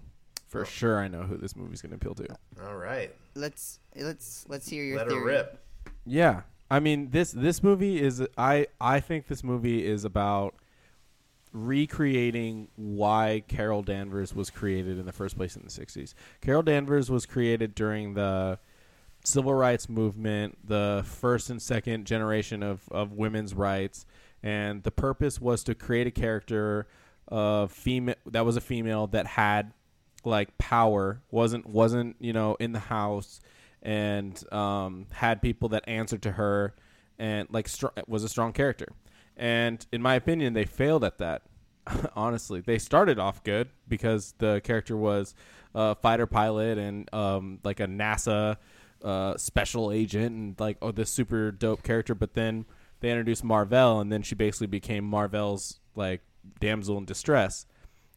For 0.49 0.67
sure, 0.67 0.99
I 1.01 1.09
know 1.09 1.23
who 1.23 1.39
this 1.39 1.57
movie's 1.57 1.81
gonna 1.81 1.95
appeal 1.95 2.15
to. 2.17 2.27
All 2.63 2.77
right, 2.77 3.15
Let's 3.35 3.81
let's 3.97 4.45
let's 4.47 4.69
hear 4.69 4.85
your 4.85 4.99
let 4.99 5.09
theory. 5.09 5.21
her 5.21 5.27
rip. 5.27 5.65
Yeah, 6.05 6.43
I 6.71 6.81
mean 6.81 7.11
this 7.11 7.33
this 7.33 7.63
movie 7.63 8.01
is 8.01 8.23
I 8.39 8.69
I 8.81 9.01
think 9.01 9.27
this 9.27 9.43
movie 9.43 9.85
is 9.87 10.05
about 10.05 10.55
recreating 11.53 12.69
why 12.77 13.43
Carol 13.49 13.83
Danvers 13.83 14.35
was 14.35 14.51
created 14.51 14.99
in 14.99 15.07
the 15.07 15.13
first 15.13 15.37
place 15.37 15.57
in 15.57 15.63
the 15.63 15.69
60s. 15.69 16.15
Carol 16.41 16.63
Danvers 16.63 17.11
was 17.11 17.27
created 17.27 17.75
during 17.75 18.15
the 18.15 18.59
civil 19.25 19.53
rights 19.53 19.89
movement, 19.89 20.57
the 20.65 21.03
first 21.05 21.51
and 21.51 21.61
second 21.61 22.07
generation 22.07 22.63
of, 22.63 22.89
of 22.91 23.13
women's 23.13 23.53
rights, 23.53 24.07
and 24.43 24.83
the 24.85 24.93
purpose 24.93 25.41
was 25.41 25.65
to 25.65 25.75
create 25.75 26.07
a 26.07 26.11
character 26.11 26.87
uh, 27.31 27.63
of 27.63 27.73
female 27.73 28.15
that 28.27 28.45
was 28.45 28.57
a 28.57 28.61
female 28.61 29.07
that 29.09 29.27
had 29.27 29.73
like 30.25 30.57
power, 30.59 31.21
wasn't 31.31 31.67
wasn't, 31.67 32.15
you 32.21 32.33
know, 32.33 32.57
in 32.61 32.73
the 32.73 32.79
house 32.79 33.41
and 33.83 34.53
um, 34.53 35.07
had 35.13 35.41
people 35.43 35.71
that 35.71 35.89
answered 35.89 36.23
to 36.23 36.33
her 36.33 36.75
and 37.19 37.49
like 37.51 37.69
str- 37.69 37.89
was 38.07 38.25
a 38.25 38.29
strong 38.29 38.53
character. 38.53 38.89
And 39.37 39.85
in 39.93 40.03
my 40.03 40.15
opinion, 40.15 40.53
they 40.53 40.65
failed 40.65 41.05
at 41.05 41.19
that. 41.19 41.43
Honestly, 42.15 42.61
they 42.61 42.79
started 42.79 43.19
off 43.19 43.43
good 43.43 43.69
because 43.89 44.35
the 44.39 44.61
character 44.63 44.97
was 44.97 45.35
a 45.75 45.95
fighter 45.95 46.27
pilot 46.27 46.79
and 46.79 47.13
um, 47.15 47.59
like 47.65 47.81
a 47.81 47.87
NASA 47.87 48.57
uh, 49.03 49.37
special 49.37 49.91
agent 49.91 50.37
and 50.37 50.61
like 50.61 50.77
oh 50.83 50.93
this 50.93 51.11
super 51.11 51.51
dope 51.51 51.83
character. 51.83 52.15
But 52.15 52.35
then 52.35 52.67
they 53.01 53.11
introduced 53.11 53.45
Mar-Vell, 53.45 54.01
and 54.01 54.13
then 54.13 54.23
she 54.23 54.35
basically 54.35 54.67
became 54.67 55.05
Mar-Vell's 55.05 55.81
like 55.95 56.21
damsel 56.59 56.99
in 56.99 57.07
distress 57.07 57.67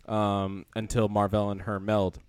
um, 0.08 0.66
until 0.76 1.08
Mar-Vell 1.08 1.52
and 1.52 1.62
her 1.62 1.80
meld 1.80 2.20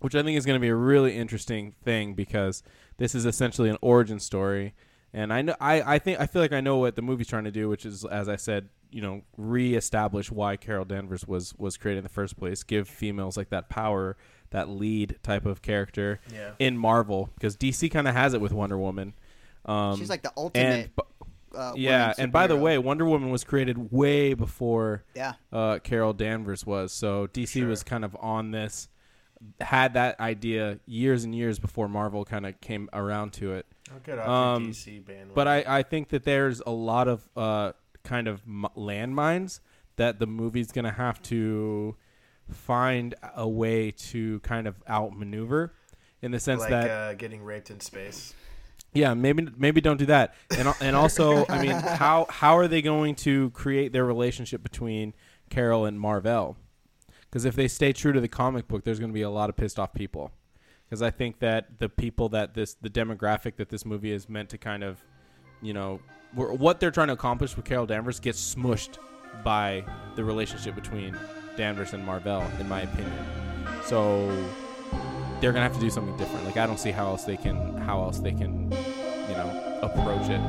which 0.00 0.14
I 0.14 0.22
think 0.22 0.36
is 0.38 0.46
going 0.46 0.56
to 0.56 0.60
be 0.60 0.68
a 0.68 0.74
really 0.74 1.16
interesting 1.16 1.74
thing 1.84 2.14
because 2.14 2.62
this 2.98 3.14
is 3.14 3.26
essentially 3.26 3.68
an 3.68 3.78
origin 3.80 4.18
story, 4.20 4.74
and 5.12 5.32
I 5.32 5.42
know 5.42 5.54
I, 5.60 5.94
I 5.94 5.98
think 5.98 6.20
I 6.20 6.26
feel 6.26 6.42
like 6.42 6.52
I 6.52 6.60
know 6.60 6.78
what 6.78 6.96
the 6.96 7.02
movie's 7.02 7.28
trying 7.28 7.44
to 7.44 7.50
do, 7.50 7.68
which 7.68 7.84
is 7.86 8.04
as 8.04 8.28
I 8.28 8.36
said, 8.36 8.68
you 8.90 9.02
know, 9.02 9.22
reestablish 9.36 10.30
why 10.30 10.56
Carol 10.56 10.84
Danvers 10.84 11.26
was 11.26 11.54
was 11.58 11.76
created 11.76 11.98
in 11.98 12.04
the 12.04 12.08
first 12.10 12.36
place, 12.38 12.62
give 12.62 12.88
females 12.88 13.36
like 13.36 13.50
that 13.50 13.68
power, 13.68 14.16
that 14.50 14.68
lead 14.68 15.16
type 15.22 15.44
of 15.46 15.62
character 15.62 16.20
Yeah. 16.32 16.52
in 16.58 16.76
Marvel 16.78 17.30
because 17.34 17.56
DC 17.56 17.90
kind 17.90 18.08
of 18.08 18.14
has 18.14 18.34
it 18.34 18.40
with 18.40 18.52
Wonder 18.52 18.78
Woman. 18.78 19.14
Um, 19.64 19.98
She's 19.98 20.08
like 20.10 20.22
the 20.22 20.32
ultimate. 20.36 20.94
bu- 20.96 21.02
uh, 21.58 21.72
yeah, 21.76 22.00
woman 22.08 22.14
and 22.18 22.32
by 22.32 22.46
the 22.46 22.56
way, 22.56 22.78
Wonder 22.78 23.04
Woman 23.06 23.30
was 23.30 23.42
created 23.44 23.90
way 23.90 24.34
before 24.34 25.04
yeah, 25.14 25.34
uh, 25.52 25.78
Carol 25.80 26.12
Danvers 26.12 26.64
was. 26.66 26.92
So 26.92 27.26
DC 27.26 27.60
Sure. 27.60 27.68
was 27.68 27.82
kind 27.82 28.04
of 28.04 28.16
on 28.20 28.50
this, 28.50 28.88
had 29.60 29.94
that 29.94 30.18
idea 30.20 30.78
years 30.86 31.24
and 31.24 31.34
years 31.34 31.58
before 31.58 31.88
Marvel 31.88 32.24
kind 32.24 32.46
of 32.46 32.60
came 32.60 32.88
around 32.92 33.32
to 33.34 33.52
it. 33.54 33.66
I'll 33.92 34.00
get 34.00 34.18
off 34.18 34.28
Um, 34.28 34.70
DC 34.70 35.04
bandwagon. 35.04 35.32
But 35.34 35.48
I, 35.48 35.64
I 35.66 35.82
think 35.82 36.08
that 36.10 36.24
there's 36.24 36.60
a 36.66 36.70
lot 36.70 37.08
of 37.08 37.28
uh, 37.36 37.72
kind 38.04 38.28
of 38.28 38.42
m- 38.46 38.66
landmines 38.76 39.60
that 39.96 40.18
the 40.18 40.26
movie's 40.26 40.70
going 40.72 40.84
to 40.84 40.90
have 40.92 41.22
to 41.24 41.96
find 42.50 43.14
a 43.36 43.48
way 43.48 43.90
to 43.90 44.40
kind 44.40 44.66
of 44.66 44.76
outmaneuver 44.88 45.72
in 46.22 46.30
the 46.30 46.40
sense 46.40 46.60
like 46.60 46.70
that 46.70 46.90
uh, 46.90 47.14
getting 47.14 47.42
raped 47.42 47.70
in 47.70 47.80
space. 47.80 48.34
yeah, 48.92 49.14
maybe 49.14 49.48
maybe 49.56 49.80
don't 49.80 49.98
do 49.98 50.06
that. 50.06 50.34
And 50.56 50.72
and 50.80 50.96
also, 50.96 51.44
I 51.48 51.60
mean, 51.62 51.70
how 51.76 52.26
how 52.30 52.56
are 52.58 52.68
they 52.68 52.82
going 52.82 53.14
to 53.16 53.50
create 53.50 53.92
their 53.92 54.04
relationship 54.04 54.62
between 54.62 55.14
Carol 55.50 55.84
and 55.84 55.98
Mar-Vell? 56.00 56.56
Because 57.30 57.44
if 57.44 57.54
they 57.54 57.68
stay 57.68 57.92
true 57.92 58.12
to 58.12 58.20
the 58.20 58.28
comic 58.28 58.68
book, 58.68 58.84
there's 58.84 58.98
going 58.98 59.10
to 59.10 59.14
be 59.14 59.22
a 59.22 59.30
lot 59.30 59.50
of 59.50 59.56
pissed 59.56 59.78
off 59.78 59.92
people. 59.92 60.30
Because 60.88 61.02
I 61.02 61.10
think 61.10 61.40
that 61.40 61.78
the 61.78 61.88
people 61.88 62.30
that 62.30 62.54
this 62.54 62.74
the 62.74 62.88
demographic 62.88 63.56
that 63.56 63.68
this 63.68 63.84
movie 63.84 64.12
is 64.12 64.28
meant 64.28 64.48
to 64.50 64.58
kind 64.58 64.82
of, 64.82 65.04
you 65.60 65.74
know, 65.74 66.00
wh- 66.34 66.58
what 66.58 66.80
they're 66.80 66.90
trying 66.90 67.08
to 67.08 67.12
accomplish 67.12 67.54
with 67.56 67.66
Carol 67.66 67.84
Danvers 67.84 68.20
gets 68.20 68.54
smushed 68.54 68.96
by 69.44 69.84
the 70.16 70.24
relationship 70.24 70.74
between 70.74 71.16
Danvers 71.58 71.92
and 71.92 72.04
Mar-Vell, 72.06 72.50
in 72.58 72.68
my 72.68 72.82
opinion. 72.82 73.26
So 73.84 74.28
they're 75.40 75.52
gonna 75.52 75.64
have 75.64 75.74
to 75.74 75.80
do 75.80 75.90
something 75.90 76.16
different. 76.16 76.46
Like 76.46 76.56
I 76.56 76.66
don't 76.66 76.80
see 76.80 76.90
how 76.90 77.06
else 77.08 77.24
they 77.24 77.36
can 77.36 77.76
how 77.76 78.02
else 78.02 78.18
they 78.20 78.32
can, 78.32 78.70
you 78.70 79.34
know, 79.34 79.78
approach 79.82 80.30
it. 80.30 80.40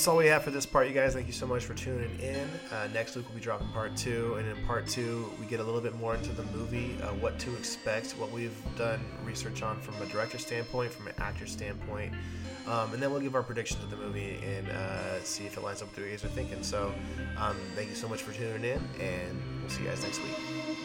That's 0.00 0.08
all 0.08 0.16
we 0.16 0.28
have 0.28 0.42
for 0.42 0.50
this 0.50 0.64
part, 0.64 0.88
you 0.88 0.94
guys. 0.94 1.12
Thank 1.12 1.26
you 1.26 1.32
so 1.34 1.46
much 1.46 1.62
for 1.62 1.74
tuning 1.74 2.18
in. 2.20 2.48
Uh, 2.72 2.88
next 2.94 3.16
week 3.16 3.26
we'll 3.26 3.34
be 3.34 3.40
dropping 3.42 3.68
part 3.68 3.94
two, 3.98 4.34
and 4.36 4.48
in 4.48 4.64
part 4.64 4.88
two 4.88 5.30
we 5.38 5.44
get 5.44 5.60
a 5.60 5.62
little 5.62 5.82
bit 5.82 5.94
more 5.96 6.14
into 6.14 6.32
the 6.32 6.42
movie, 6.56 6.96
uh, 7.02 7.08
what 7.08 7.38
to 7.40 7.54
expect, 7.54 8.12
what 8.12 8.32
we've 8.32 8.56
done 8.78 8.98
research 9.26 9.62
on 9.62 9.78
from 9.78 10.00
a 10.00 10.06
director 10.06 10.38
standpoint, 10.38 10.90
from 10.90 11.08
an 11.08 11.12
actor 11.18 11.46
standpoint, 11.46 12.14
um, 12.66 12.94
and 12.94 13.02
then 13.02 13.10
we'll 13.10 13.20
give 13.20 13.34
our 13.34 13.42
predictions 13.42 13.84
of 13.84 13.90
the 13.90 13.96
movie 13.98 14.38
and 14.42 14.70
uh, 14.70 15.22
see 15.22 15.44
if 15.44 15.58
it 15.58 15.62
lines 15.62 15.82
up 15.82 15.88
with 15.88 15.98
what 15.98 16.06
you 16.06 16.12
guys 16.12 16.24
are 16.24 16.28
thinking. 16.28 16.62
So, 16.62 16.94
um, 17.36 17.58
thank 17.76 17.90
you 17.90 17.94
so 17.94 18.08
much 18.08 18.22
for 18.22 18.32
tuning 18.32 18.64
in, 18.64 18.80
and 18.98 19.42
we'll 19.60 19.68
see 19.68 19.82
you 19.82 19.90
guys 19.90 20.02
next 20.02 20.22
week. 20.22 20.79